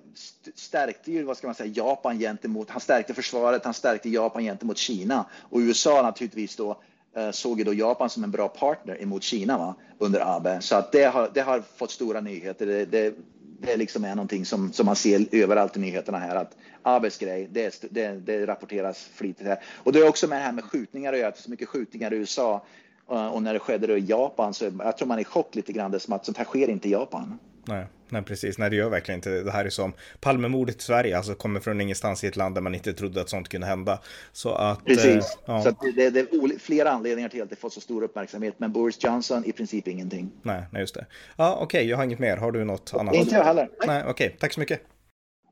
stärkte 0.55 1.13
ju, 1.13 1.23
vad 1.23 1.37
ska 1.37 1.47
man 1.47 1.55
säga, 1.55 1.73
Japan 1.75 2.19
gentemot, 2.19 2.71
han 2.71 2.81
stärkte 2.81 3.15
försvaret, 3.15 3.65
han 3.65 3.75
stärkte 3.75 4.09
Japan 4.09 4.43
gentemot 4.43 4.79
Kina 4.79 5.27
och 5.51 5.59
USA 5.59 6.03
naturligtvis 6.03 6.57
då 6.57 6.83
Eh, 7.19 7.31
såg 7.31 7.59
ju 7.59 7.65
då 7.65 7.75
Japan 7.75 8.11
som 8.11 8.25
en 8.25 8.31
bra 8.31 8.49
partner 8.49 9.03
emot 9.03 9.23
Kina 9.23 9.59
va, 9.59 9.75
under 9.99 10.37
Abe. 10.37 10.61
Så 10.61 10.77
att 10.77 10.93
det 10.93 11.05
har, 11.05 11.31
det 11.35 11.41
har 11.41 11.63
fått 11.77 11.91
stora 11.91 12.21
nyheter. 12.21 12.67
Det, 12.67 12.85
det, 12.85 13.15
det 13.61 13.77
liksom 13.77 14.05
är 14.05 14.15
någonting 14.15 14.45
som, 14.45 14.73
som 14.73 14.87
man 14.87 14.97
ser 14.97 15.27
överallt 15.33 15.77
i 15.77 15.81
nyheterna 15.81 16.19
här 16.19 16.37
att 16.37 16.57
Abes 16.83 17.19
grej, 17.19 17.49
det, 17.51 17.87
det, 17.91 18.09
det 18.09 18.47
rapporteras 18.47 19.09
flitigt 19.15 19.49
här. 19.49 19.59
Och 19.77 19.93
det 19.93 19.99
är 19.99 20.09
också 20.09 20.27
med 20.27 20.39
det 20.39 20.43
här 20.43 20.53
med 20.53 20.65
skjutningar 20.65 21.13
att 21.13 21.19
göra, 21.19 21.33
så 21.33 21.51
mycket 21.51 21.69
skjutningar 21.69 22.13
i 22.13 22.17
USA 22.17 22.65
eh, 23.11 23.27
och 23.27 23.43
när 23.43 23.53
det 23.53 23.59
skedde 23.59 23.99
i 23.99 24.05
Japan 24.05 24.55
så 24.55 24.65
jag 24.79 24.97
tror 24.99 25.09
man 25.09 25.19
är 25.19 25.23
i 25.23 25.25
chock 25.25 25.55
lite 25.55 25.73
grann, 25.73 25.91
det 25.91 26.01
som 26.01 26.13
att 26.13 26.25
sånt 26.25 26.39
här 26.39 26.45
sker 26.45 26.71
inte 26.71 26.89
i 26.89 26.93
Japan. 26.93 27.39
Nej, 27.65 27.87
nej, 28.11 28.23
precis. 28.23 28.59
Nej, 28.59 28.71
det 28.71 28.77
gör 28.77 28.89
verkligen 28.89 29.19
inte. 29.19 29.31
Det 29.31 29.51
här 29.51 29.65
är 29.65 29.71
som 29.71 29.93
Palmemordet 30.21 30.77
i 30.77 30.83
Sverige, 30.83 31.17
alltså 31.17 31.35
kommer 31.35 31.61
från 31.61 31.81
ingenstans 31.81 32.25
i 32.25 32.27
ett 32.27 32.37
land 32.37 32.55
där 32.55 32.63
man 32.63 32.75
inte 32.75 32.93
trodde 32.93 33.21
att 33.21 33.29
sånt 33.29 33.49
kunde 33.49 33.67
hända. 33.67 33.99
Så 34.33 34.55
att... 34.55 34.85
Precis. 34.85 35.07
Eh, 35.07 35.41
ja. 35.45 35.63
Så 35.63 35.71
det, 35.97 36.11
det, 36.11 36.21
är 36.21 36.59
flera 36.59 36.91
anledningar 36.91 37.29
till 37.29 37.43
att 37.43 37.51
det 37.51 37.57
fått 37.57 37.73
så 37.73 37.81
stor 37.81 38.03
uppmärksamhet, 38.03 38.55
men 38.59 38.73
Boris 38.73 39.05
Johnson 39.05 39.45
i 39.45 39.53
princip 39.53 39.89
ingenting. 39.89 40.31
Nej, 40.43 40.63
nej 40.73 40.81
just 40.81 40.95
det. 40.95 41.07
Ja, 41.37 41.55
okej, 41.55 41.65
okay, 41.65 41.91
jag 41.91 41.97
har 41.97 42.05
inget 42.05 42.19
mer. 42.19 42.37
Har 42.37 42.53
du 42.53 42.65
något 42.65 42.95
annat? 42.95 43.15
Inte 43.15 43.35
jag 43.35 43.45
heller. 43.45 43.69
Nej 43.87 44.03
okej. 44.07 44.27
Okay. 44.27 44.39
Tack 44.39 44.53
så 44.53 44.61
mycket. 44.61 44.81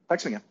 Tack 0.09 0.21
så 0.21 0.29
mycket. 0.29 0.43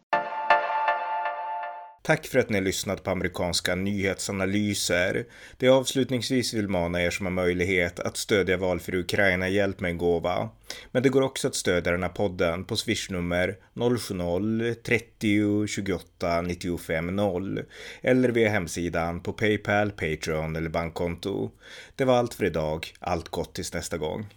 Tack 2.06 2.28
för 2.28 2.40
att 2.40 2.50
ni 2.50 2.58
har 2.58 2.64
lyssnat 2.64 3.04
på 3.04 3.12
amerikanska 3.12 3.76
nyhetsanalyser. 3.76 5.26
Det 5.58 5.66
jag 5.66 5.76
avslutningsvis 5.76 6.54
vill 6.54 6.68
mana 6.68 7.02
er 7.02 7.10
som 7.10 7.26
har 7.26 7.34
möjlighet 7.34 8.00
att 8.00 8.18
stödja 8.18 8.58
valfri 8.58 8.98
Ukraina 8.98 9.50
hjälp 9.50 9.80
med 9.80 9.92
en 9.92 9.98
gåva. 9.98 10.50
Men 10.92 11.04
det 11.04 11.10
går 11.10 11.22
också 11.22 11.48
att 11.48 11.56
stödja 11.56 11.92
den 11.92 12.04
här 12.04 12.10
podden 12.10 12.66
på 12.66 12.76
swishnummer 12.76 13.58
070-30 13.74 15.68
28 15.68 16.42
95 16.42 17.16
0 17.16 17.64
eller 18.02 18.30
via 18.30 18.50
hemsidan 18.50 19.20
på 19.20 19.34
Paypal, 19.34 19.92
Patreon 19.92 20.56
eller 20.56 20.70
bankkonto. 20.70 21.52
Det 21.96 22.06
var 22.06 22.18
allt 22.18 22.34
för 22.34 22.46
idag. 22.46 22.94
Allt 23.00 23.30
gott 23.30 23.56
tills 23.56 23.74
nästa 23.74 23.98
gång. 23.98 24.28